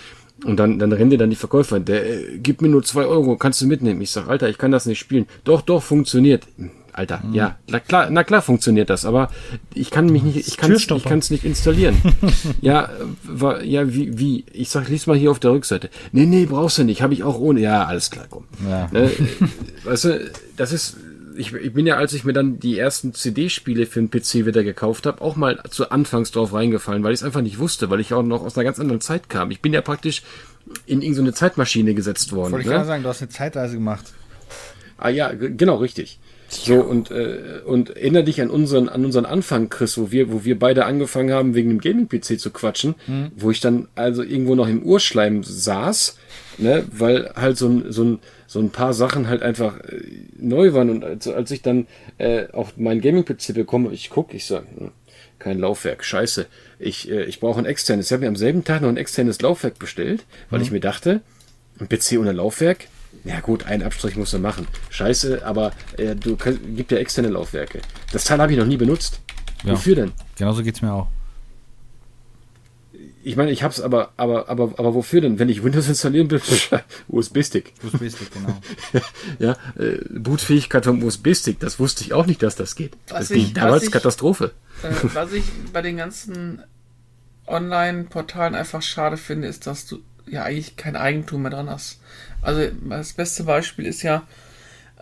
[0.45, 3.37] Und dann, dann rennen dir dann die Verkäufer, der, äh, gib mir nur zwei Euro,
[3.37, 4.01] kannst du mitnehmen.
[4.01, 5.27] Ich sag, Alter, ich kann das nicht spielen.
[5.45, 6.45] Doch, doch, funktioniert.
[6.93, 9.31] Alter, ja, na klar, na klar funktioniert das, aber
[9.75, 12.01] ich kann mich nicht, ich kann ich kann es nicht installieren.
[12.61, 12.91] ja,
[13.23, 14.45] war, ja, wie, wie?
[14.53, 15.91] Ich sag, lies mal hier auf der Rückseite.
[16.13, 17.61] Nee, nee, brauchst du nicht, habe ich auch ohne.
[17.61, 18.45] Ja, alles klar, komm.
[18.69, 18.89] Ja.
[18.93, 19.11] Ne, äh,
[19.85, 20.97] weißt du, das ist,
[21.37, 24.65] ich, ich bin ja, als ich mir dann die ersten CD-Spiele für den PC wieder
[24.65, 28.01] gekauft habe, auch mal zu Anfangs drauf reingefallen, weil ich es einfach nicht wusste, weil
[28.01, 29.51] ich auch noch aus einer ganz anderen Zeit kam.
[29.51, 30.23] Ich bin ja praktisch
[30.87, 32.53] in irgendeine Zeitmaschine gesetzt worden.
[32.53, 32.75] Wollte ich ne?
[32.75, 34.13] gerade sagen, du hast eine Zeitreise gemacht.
[34.99, 36.19] Ah ja, genau, richtig.
[36.53, 40.45] So, und, äh, und erinnere dich an unseren, an unseren Anfang, Chris, wo wir, wo
[40.45, 43.31] wir beide angefangen haben, wegen dem Gaming-PC zu quatschen, mhm.
[43.37, 46.19] wo ich dann also irgendwo noch im Urschleim saß,
[46.59, 48.19] ne, weil halt so ein, so ein,
[48.49, 50.03] so ein paar Sachen halt einfach äh,
[50.37, 50.91] neu waren.
[50.91, 51.87] Und als, als ich dann
[52.19, 54.91] äh, auch meinen Gaming-PC bekomme, ich gucke, ich sage, hm,
[55.39, 56.47] kein Laufwerk, scheiße.
[56.81, 58.07] Ich, äh, ich brauche ein externes.
[58.07, 60.65] Ich habe mir am selben Tag noch ein externes Laufwerk bestellt, weil mhm.
[60.65, 61.21] ich mir dachte,
[61.79, 62.89] ein PC ohne Laufwerk,
[63.25, 64.67] ja gut, einen Abstrich musst du machen.
[64.91, 67.81] Scheiße, aber äh, du kann, gibt ja externe Laufwerke.
[68.13, 69.21] Das Teil habe ich noch nie benutzt.
[69.65, 69.73] Ja.
[69.73, 70.13] Wofür denn?
[70.37, 71.09] Genauso geht es mir auch.
[73.23, 75.39] Ich meine, ich hab's aber, aber, aber, aber wofür denn?
[75.39, 76.41] Wenn ich Windows installieren will,
[77.09, 77.75] USB-Stick.
[77.83, 78.59] USB-Stick, genau.
[79.39, 82.97] ja, äh, Bootfähigkeit vom USB-Stick, das wusste ich auch nicht, dass das geht.
[83.09, 84.53] Was das ich, ging damals Katastrophe.
[84.83, 86.63] Äh, was ich bei den ganzen
[87.47, 92.01] Online-Portalen einfach schade finde, ist, dass du ja eigentlich kein Eigentum mehr dran hast.
[92.43, 94.23] Also das beste Beispiel ist ja,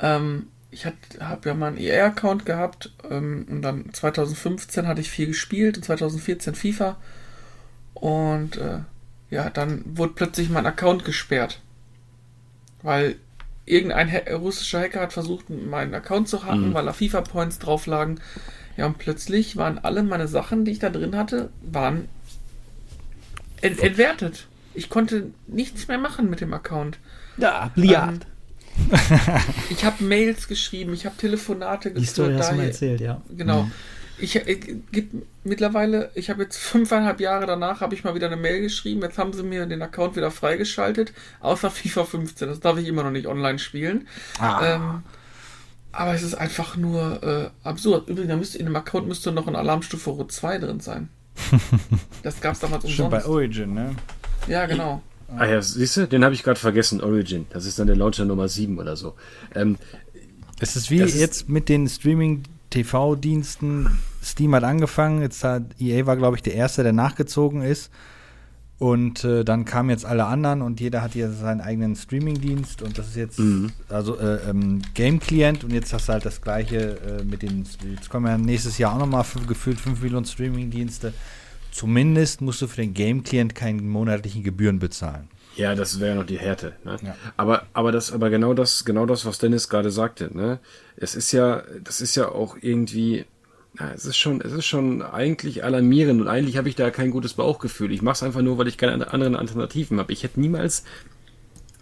[0.01, 5.29] ähm, ich habe ja mal einen ER-Account gehabt ähm, und dann 2015 hatte ich viel
[5.29, 6.97] gespielt und 2014 FIFA
[7.95, 8.81] und äh,
[9.31, 11.61] ja, dann wurde plötzlich mein Account gesperrt,
[12.83, 13.17] weil
[13.67, 16.75] irgendein ha russischer Hacker hat versucht, meinen Account zu hacken, mhm.
[16.75, 18.21] weil da FIFA-Points drauf lagen.
[18.77, 22.09] Ja, und plötzlich waren alle meine Sachen, die ich da drin hatte, waren
[23.61, 24.47] ent entwertet.
[24.75, 26.99] Ich konnte nichts mehr machen mit dem Account.
[27.39, 28.11] Ja, Bliat.
[28.11, 28.21] Ähm,
[29.71, 32.03] ich habe Mails geschrieben, ich habe Telefonate geführt.
[32.03, 33.21] Die Story hast du mir erzählt, ja.
[33.37, 33.63] Genau.
[33.63, 33.73] Mhm.
[34.21, 38.27] Ich, ich äh, gibt mittlerweile, ich habe jetzt fünfeinhalb Jahre danach, habe ich mal wieder
[38.27, 39.03] eine Mail geschrieben.
[39.03, 42.49] Jetzt haben sie mir den Account wieder freigeschaltet, außer FIFA 15.
[42.49, 44.09] Das darf ich immer noch nicht online spielen.
[44.39, 44.61] Ah.
[44.65, 45.03] Ähm,
[45.93, 48.09] aber es ist einfach nur äh, absurd.
[48.09, 51.09] Übrigens, da müsste, in dem Account müsste noch ein Alarmstufe Rot 2 drin sein.
[52.25, 52.97] Das gab es damals umsonst.
[52.97, 53.95] Schon bei Origin, ne?
[54.49, 55.01] Ja, genau.
[55.37, 57.47] Ah ja, siehst du, den habe ich gerade vergessen, Origin.
[57.51, 59.15] Das ist dann der Launcher Nummer 7 oder so.
[59.55, 59.77] Ähm,
[60.61, 63.99] es ist wie jetzt mit den Streaming-TV-Diensten.
[64.23, 67.91] Steam hat angefangen, jetzt hat EA war, glaube ich, der Erste, der nachgezogen ist.
[68.79, 72.97] Und äh, dann kamen jetzt alle anderen und jeder hat hier seinen eigenen Streaming-Dienst und
[72.97, 73.73] das ist jetzt mhm.
[73.89, 78.09] also äh, ähm, Game-Client und jetzt hast du halt das gleiche äh, mit den, jetzt
[78.09, 81.13] kommen ja nächstes Jahr auch nochmal gefühlt 5 Millionen Streaming-Dienste.
[81.79, 85.29] Zumindest musst du für den Game-Client keine monatlichen Gebühren bezahlen.
[85.55, 86.73] Ja, das wäre noch die Härte.
[86.85, 86.97] Ne?
[87.05, 87.15] Ja.
[87.37, 90.59] Aber, aber das, aber genau das, genau das, was Dennis gerade sagte, ne?
[90.97, 93.27] Es ist ja, das ist ja auch irgendwie,
[93.79, 97.13] ja, es ist schon, es ist schon eigentlich alarmierend und eigentlich habe ich da kein
[97.13, 97.93] gutes Bauchgefühl.
[97.93, 100.13] Ich mache es einfach nur, weil ich keine anderen Alternativen habe.
[100.13, 100.83] Ich hätte niemals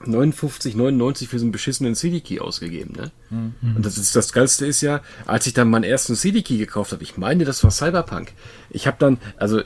[0.05, 3.10] 59, 99 für so einen beschissenen CD-Key ausgegeben, ne?
[3.31, 3.77] Mhm.
[3.77, 7.02] Und das ist das Geilste ist ja, als ich dann meinen ersten CD-Key gekauft habe,
[7.02, 8.32] ich meine, das war Cyberpunk.
[8.70, 9.62] Ich habe dann, also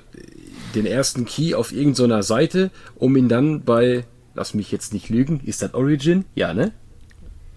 [0.74, 4.04] den ersten Key auf irgendeiner Seite, um ihn dann bei,
[4.34, 6.24] lass mich jetzt nicht lügen, ist das Origin?
[6.34, 6.72] Ja, ne?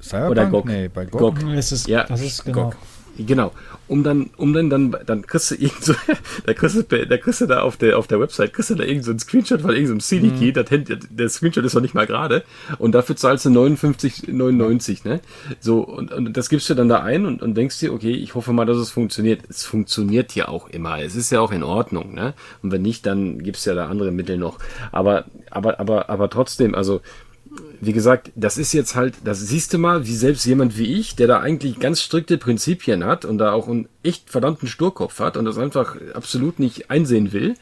[0.02, 0.32] Cyberpunk?
[0.32, 0.66] Oder GOG?
[0.66, 1.40] Nee, bei GOG.
[1.40, 1.54] GOG.
[1.54, 2.72] Ist, ja, das ist genau.
[2.72, 2.76] GOG.
[3.18, 3.52] Genau.
[3.94, 5.94] Um dann, um dann, dann, dann kriegst du irgend so,
[6.48, 8.84] da kriegst du, da kriegst du da auf der, auf der Website, kriegst du da
[8.84, 11.00] irgend so ein Screenshot von irgendeinem so CD-Key, mhm.
[11.12, 12.44] der Screenshot ist noch nicht mal gerade,
[12.80, 15.22] und dafür zahlst du 59,99, ne?
[15.60, 18.34] So, und, und das gibst du dann da ein und, und denkst dir, okay, ich
[18.34, 19.42] hoffe mal, dass es funktioniert.
[19.48, 21.00] Es funktioniert ja auch immer.
[21.00, 22.34] Es ist ja auch in Ordnung, ne?
[22.64, 24.58] Und wenn nicht, dann gibt's ja da andere Mittel noch.
[24.92, 27.02] Aber, aber, aber, aber trotzdem, also,
[27.82, 31.16] wie gesagt, das ist jetzt halt, das siehst du mal, wie selbst jemand wie ich,
[31.16, 35.38] der da eigentlich ganz strikte Prinzipien hat und da auch einen echt verdammten Sturkopf hat
[35.38, 37.56] und das einfach absolut nicht einsehen will,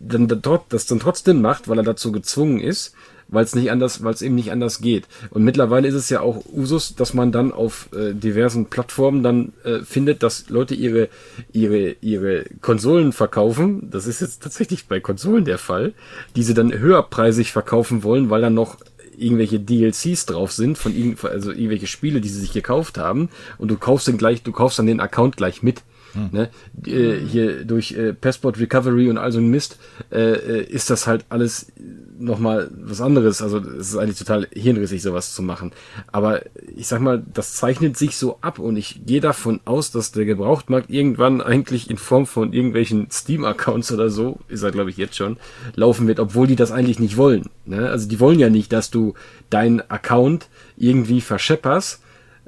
[0.00, 0.28] dann
[0.68, 2.94] das dann trotzdem macht, weil er dazu gezwungen ist,
[3.32, 5.08] weil es nicht anders, weil es eben nicht anders geht.
[5.30, 9.52] Und mittlerweile ist es ja auch Usus, dass man dann auf äh, diversen Plattformen dann
[9.64, 11.08] äh, findet, dass Leute ihre
[11.50, 13.88] ihre ihre Konsolen verkaufen.
[13.90, 15.94] Das ist jetzt tatsächlich bei Konsolen der Fall,
[16.36, 18.76] die sie dann höherpreisig verkaufen wollen, weil dann noch
[19.22, 23.28] irgendwelche DLCs drauf sind von irgend, also irgendwelche Spiele, die sie sich gekauft haben
[23.58, 25.82] und du kaufst dann gleich, du kaufst dann den Account gleich mit.
[26.14, 26.30] Hm.
[26.32, 26.50] Ne?
[26.86, 29.78] Äh, hier durch äh, Passport Recovery und all so ein Mist
[30.10, 31.72] äh, äh ist das halt alles
[32.18, 33.42] nochmal was anderes.
[33.42, 35.72] Also es ist eigentlich total hirnrissig, sowas zu machen.
[36.10, 36.42] Aber
[36.76, 40.24] ich sag mal, das zeichnet sich so ab und ich gehe davon aus, dass der
[40.24, 45.16] Gebrauchtmarkt irgendwann eigentlich in Form von irgendwelchen Steam-Accounts oder so, ist er glaube ich jetzt
[45.16, 45.36] schon,
[45.74, 47.50] laufen wird, obwohl die das eigentlich nicht wollen.
[47.64, 47.88] Ne?
[47.88, 49.14] Also die wollen ja nicht, dass du
[49.50, 52.00] deinen Account irgendwie verschepperst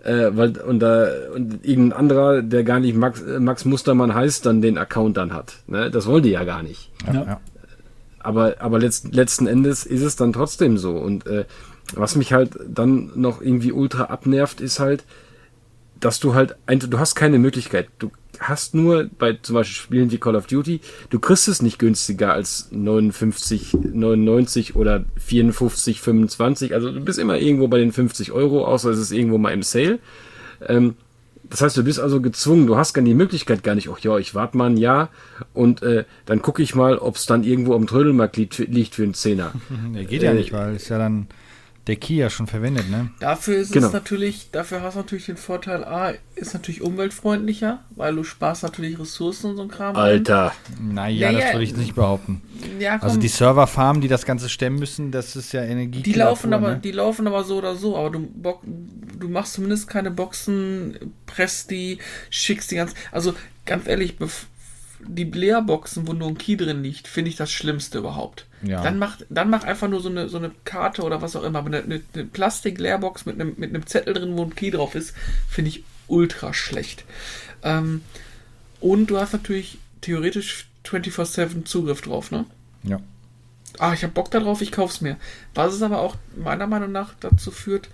[0.04, 4.44] äh, weil und da und irgendein anderer, der gar nicht Max, äh, Max Mustermann heißt,
[4.46, 5.56] dann den Account dann hat.
[5.66, 5.90] Ne?
[5.90, 6.90] Das wollen die ja gar nicht.
[7.06, 7.12] Ja.
[7.14, 7.40] ja.
[8.20, 10.96] Aber aber letzt, letzten Endes ist es dann trotzdem so.
[10.96, 11.44] Und äh,
[11.94, 15.04] was mich halt dann noch irgendwie ultra abnervt, ist halt,
[16.00, 17.88] dass du halt, ein, du hast keine Möglichkeit.
[17.98, 18.10] Du
[18.40, 20.80] hast nur bei zum Beispiel Spielen wie Call of Duty,
[21.10, 26.74] du kriegst es nicht günstiger als 59, 99 oder 54, 25.
[26.74, 29.62] Also du bist immer irgendwo bei den 50 Euro, außer es ist irgendwo mal im
[29.62, 29.98] Sale.
[30.66, 30.94] Ähm,
[31.50, 34.16] Das heißt, du bist also gezwungen, du hast gar die Möglichkeit gar nicht, ach ja,
[34.18, 35.10] ich warte mal ein Jahr
[35.52, 39.02] und äh, dann gucke ich mal, ob es dann irgendwo am Trödelmarkt liegt, liegt für
[39.02, 39.52] einen Zehner.
[39.94, 41.26] Der geht ja Äh, nicht, weil ist ja dann
[41.86, 43.10] der Key ja schon verwendet, ne?
[43.20, 43.88] Dafür ist Genau.
[43.88, 48.62] es natürlich, dafür hast du natürlich den Vorteil, A, ist natürlich umweltfreundlicher, weil du sparst
[48.62, 49.94] natürlich Ressourcen und so ein Kram.
[49.94, 50.52] Alter.
[50.80, 52.40] Naja, Ja, das würde ich nicht behaupten.
[52.80, 56.02] Ja, komm, Also die Serverfarmen, die das Ganze stemmen müssen, das ist ja Energie.
[56.02, 56.80] die laufen aber, Ne?
[56.82, 61.70] die laufen aber so oder so, aber du, bock, du machst zumindest keine Boxen, presst
[61.70, 61.98] die,
[62.30, 63.34] schickst die ganz, also
[63.66, 64.46] ganz ehrlich, bef-
[65.06, 68.46] die Leerboxen, wo nur ein Key drin liegt, finde ich das Schlimmste überhaupt.
[68.62, 68.82] Ja.
[68.82, 71.60] Dann mach, dann mach einfach nur so eine, so eine Karte oder was auch immer,
[71.60, 74.94] aber eine, eine, eine Plastik-Leerbox mit einem, mit einem Zettel drin, wo ein Key drauf
[74.94, 75.14] ist,
[75.48, 77.04] finde ich ultra schlecht.
[77.62, 78.02] Ähm,
[78.80, 82.44] und du hast natürlich theoretisch 24-7 Zugriff drauf, ne?
[82.82, 83.00] Ja.
[83.78, 85.16] ah, ich habe Bock darauf, ich kauf's mir.
[85.54, 87.88] Was es aber auch meiner Meinung nach dazu führt,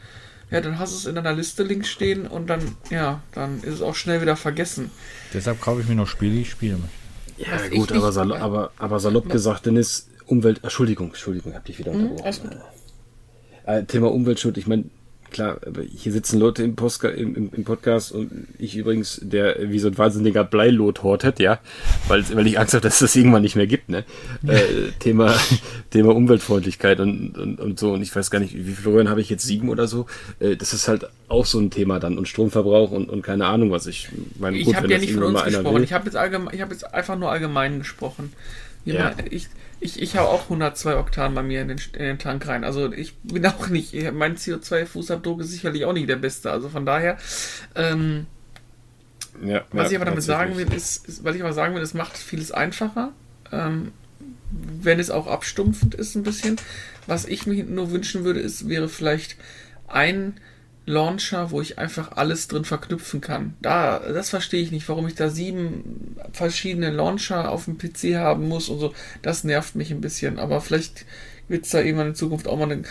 [0.51, 3.75] ja, dann hast du es in deiner Liste links stehen und dann, ja, dann ist
[3.75, 4.91] es auch schnell wieder vergessen.
[5.33, 6.79] Deshalb kaufe ich mir noch Spiele, die ich spiele.
[7.41, 11.79] Ja, Was gut, aber, salo aber, aber salopp gesagt, Dennis, Umwelt, Entschuldigung, Entschuldigung, hab dich
[11.79, 12.61] wieder Mhm, unterbrochen.
[13.65, 14.85] Äh, Thema Umweltschutz, ich meine,
[15.31, 15.59] klar,
[15.97, 19.97] hier sitzen Leute im, Postka im, im, Podcast und ich übrigens, der wie so ein
[19.97, 21.59] wahnsinniger Bleilot hortet, ja,
[22.09, 24.05] weil, weil ich Angst habe, dass es das irgendwann nicht mehr gibt, ne?
[24.47, 25.35] Äh, Thema,
[25.91, 27.93] Thema Umweltfreundlichkeit und, und, und so.
[27.93, 29.45] Und ich weiß gar nicht, wie viele Röhren habe ich jetzt?
[29.45, 30.07] Sieben oder so?
[30.39, 32.19] Äh, das ist halt auch so ein Thema dann.
[32.19, 34.09] Und Stromverbrauch und, und keine Ahnung, was ich
[34.39, 34.59] meine.
[34.59, 35.83] Ich habe ja nicht von uns gesprochen.
[35.83, 38.33] Ich habe jetzt, allgemein- ich hab jetzt einfach nur allgemein gesprochen.
[38.85, 39.13] Ja.
[39.31, 39.49] Ich,
[39.81, 42.65] ich, ich habe auch 102 Oktan bei mir in den, in den Tank rein.
[42.65, 46.51] Also ich bin auch nicht, mein CO2-Fußabdruck ist sicherlich auch nicht der beste.
[46.53, 47.19] Also von daher,
[47.75, 48.27] ähm,
[49.43, 51.83] Ja, Was ja, ich aber damit sagen will, ist, ist, was ich aber sagen will,
[51.83, 53.13] es macht vieles einfacher,
[53.53, 53.93] ähm,
[54.51, 56.57] wenn es auch abstumpfend ist ein bisschen.
[57.07, 59.37] Was ich mir nur wünschen würde, ist, wäre vielleicht
[59.89, 60.35] ein
[60.87, 63.55] Launcher, wo ich einfach alles drin verknüpfen kann.
[63.63, 68.49] Da, das verstehe ich nicht, warum ich da sieben verschiedene Launcher auf dem PC haben
[68.49, 68.95] muss und so.
[69.23, 70.39] Das nervt mich ein bisschen.
[70.39, 71.07] Aber vielleicht
[71.49, 72.83] wird es da irgendwann in Zukunft auch mal eine.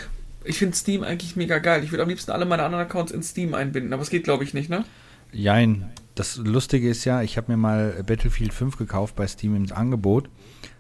[0.46, 1.84] Ich finde Steam eigentlich mega geil.
[1.84, 4.44] Ich würde am liebsten alle meine anderen Accounts in Steam einbinden, aber es geht, glaube
[4.44, 4.86] ich, nicht, ne?
[5.32, 5.90] Jein.
[6.16, 10.30] Das Lustige ist ja, ich habe mir mal Battlefield 5 gekauft bei Steam im Angebot.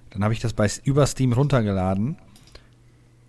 [0.10, 2.18] Dann habe ich das bei, über Steam runtergeladen.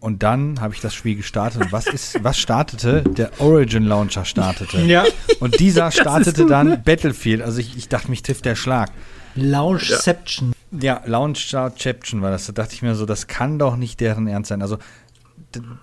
[0.01, 1.61] Und dann habe ich das Spiel gestartet.
[1.61, 3.03] Und was ist, was startete?
[3.03, 4.81] Der Origin Launcher startete.
[4.81, 5.05] Ja.
[5.41, 7.43] Und dieser startete dann Battlefield.
[7.43, 8.91] Also ich, ich dachte, mich trifft der Schlag.
[9.35, 10.53] Launchception.
[10.73, 12.47] Ja, Launchception war das.
[12.47, 14.63] Da dachte ich mir so, das kann doch nicht deren Ernst sein.
[14.63, 14.79] Also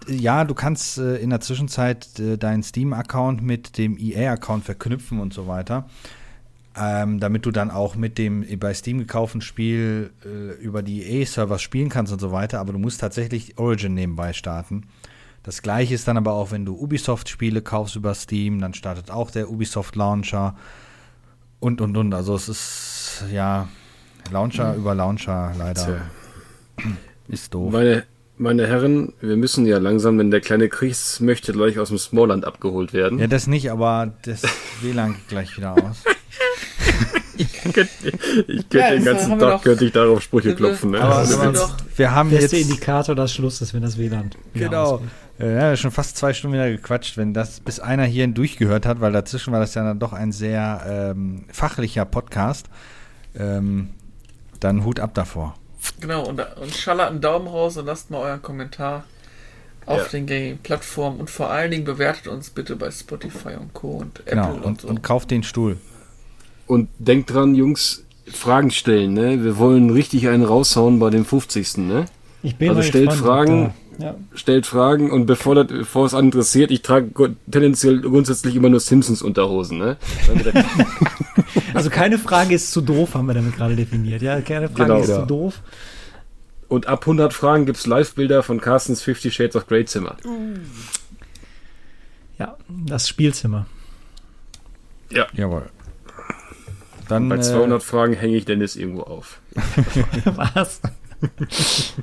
[0.07, 5.33] ja, du kannst äh, in der Zwischenzeit äh, deinen Steam-Account mit dem EA-Account verknüpfen und
[5.33, 5.89] so weiter.
[6.79, 11.57] Ähm, damit du dann auch mit dem bei Steam gekauften Spiel äh, über die EA-Server
[11.57, 14.83] spielen kannst und so weiter, aber du musst tatsächlich Origin nebenbei starten.
[15.41, 19.31] Das gleiche ist dann aber auch, wenn du Ubisoft-Spiele kaufst über Steam, dann startet auch
[19.31, 20.55] der Ubisoft-Launcher
[21.59, 22.13] und und und.
[22.13, 23.69] Also es ist ja
[24.31, 25.85] Launcher über Launcher leider.
[25.85, 26.91] Tja.
[27.27, 27.71] Ist doof.
[27.71, 28.03] Meine,
[28.37, 32.45] meine Herren, wir müssen ja langsam, denn der kleine Chris möchte gleich aus dem Smallland
[32.45, 33.17] abgeholt werden.
[33.17, 34.43] Ja, das nicht, aber das
[34.81, 36.03] WLAN geht gleich wieder aus.
[37.39, 37.87] Ich könnte
[38.47, 40.91] ich könnte Ja, den ganzen Tag doch- könnte ich darauf Sprüche klopfen.
[40.91, 41.01] Ne?
[41.01, 43.83] Aber, das Also, wir aber doch- wir haben jetzt Beste Indikator, dass Schluss ist, wenn
[43.83, 44.31] das WLAN.
[44.53, 45.01] genau.
[45.39, 49.11] Ja, schon fast zwei Stunden wieder gequatscht, wenn das bis einer hier durchgehört hat, weil
[49.11, 52.65] dazwischen war das ja dann doch ein sehr ähm, fachlicher Podcast.
[53.37, 53.89] Ähm,
[54.59, 55.53] dann Hut ab davor.
[55.99, 59.03] Genau, und, und schallert einen Daumen raus und lasst mal euren Kommentar
[59.85, 60.09] auf Ja.
[60.09, 63.89] den gängigen Plattformen und vor allen Dingen bewertet uns bitte bei Spotify und Co.
[63.97, 64.53] und Apple Genau.
[64.55, 64.87] und, Und, so.
[64.87, 65.77] und kauft den Stuhl.
[66.67, 69.13] Und denkt dran, Jungs, Fragen stellen.
[69.13, 69.43] Ne?
[69.43, 71.77] Wir wollen richtig einen raushauen bei dem 50.
[71.77, 72.05] Ne?
[72.43, 73.73] Ich bin Also stellt gespannt, Fragen.
[73.99, 74.15] ja.
[74.35, 79.77] Stellt Fragen und bevor, das, bevor es interessiert, ich trage tendenziell grundsätzlich immer nur Simpsons-Unterhosen.
[79.77, 79.97] Ne?
[80.27, 80.65] Dann wird er-
[81.73, 84.21] Also keine Frage ist zu doof, haben wir damit gerade definiert.
[84.21, 85.19] Ja, keine Frage Genau, ist ja.
[85.21, 85.61] zu doof.
[86.67, 90.17] Und ab 100 Fragen gibt es Live-Bilder von Carstens 50 Shades of Grey Zimmer.
[92.37, 93.65] Ja, das Spielzimmer.
[95.09, 95.27] Ja.
[95.33, 95.69] Jawohl.
[97.07, 99.39] Dann, Bei äh, 200 Fragen hänge ich Dennis irgendwo auf.
[100.53, 100.81] Was?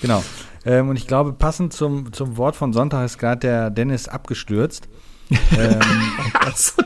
[0.00, 0.22] Genau.
[0.66, 4.88] Ähm, und ich glaube, passend zum, zum Wort von Sonntag ist gerade der Dennis abgestürzt.
[5.30, 5.80] ähm,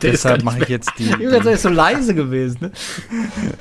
[0.00, 1.08] der deshalb mache ich jetzt die.
[1.28, 2.58] Das ist so leise gewesen.
[2.60, 2.72] Ne?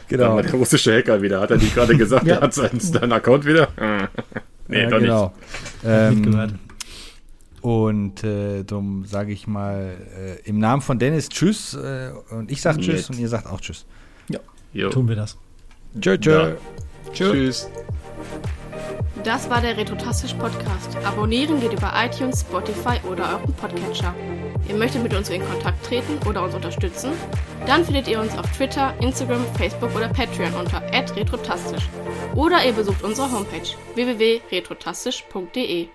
[0.08, 0.40] Genau.
[0.40, 1.40] Der russische Hacker wieder.
[1.42, 2.36] Hat er nicht gerade gesagt, Ja.
[2.36, 3.70] er hat seinen, seinen Account wieder?
[4.68, 5.34] nee, Ja, doch genau.
[5.84, 6.54] Ähm, Mitgehört.
[7.68, 12.62] Und äh, darum sage ich mal äh, im Namen von Dennis Tschüss äh, und ich
[12.62, 13.10] sage Tschüss Nett.
[13.10, 13.86] und ihr sagt auch Tschüss.
[14.30, 14.40] nicht.
[14.72, 14.90] Jo.
[14.90, 15.36] Tun wir das.
[16.00, 16.56] Tschö, tschö.
[17.12, 17.70] Tschüss.
[19.26, 20.96] Das war der Retrotastisch Podcast.
[21.04, 24.16] Abonnieren geht über iTunes, Spotify oder euren Podcatcher.
[24.70, 27.12] Ihr möchtet mit uns in Kontakt treten oder uns unterstützen?
[27.66, 30.82] Dann findet ihr uns auf Twitter, Instagram, Facebook oder Patreon unter
[31.18, 31.90] retrotastisch.
[32.34, 35.90] Oder ihr besucht unsere Homepage www.retrotastisch.de.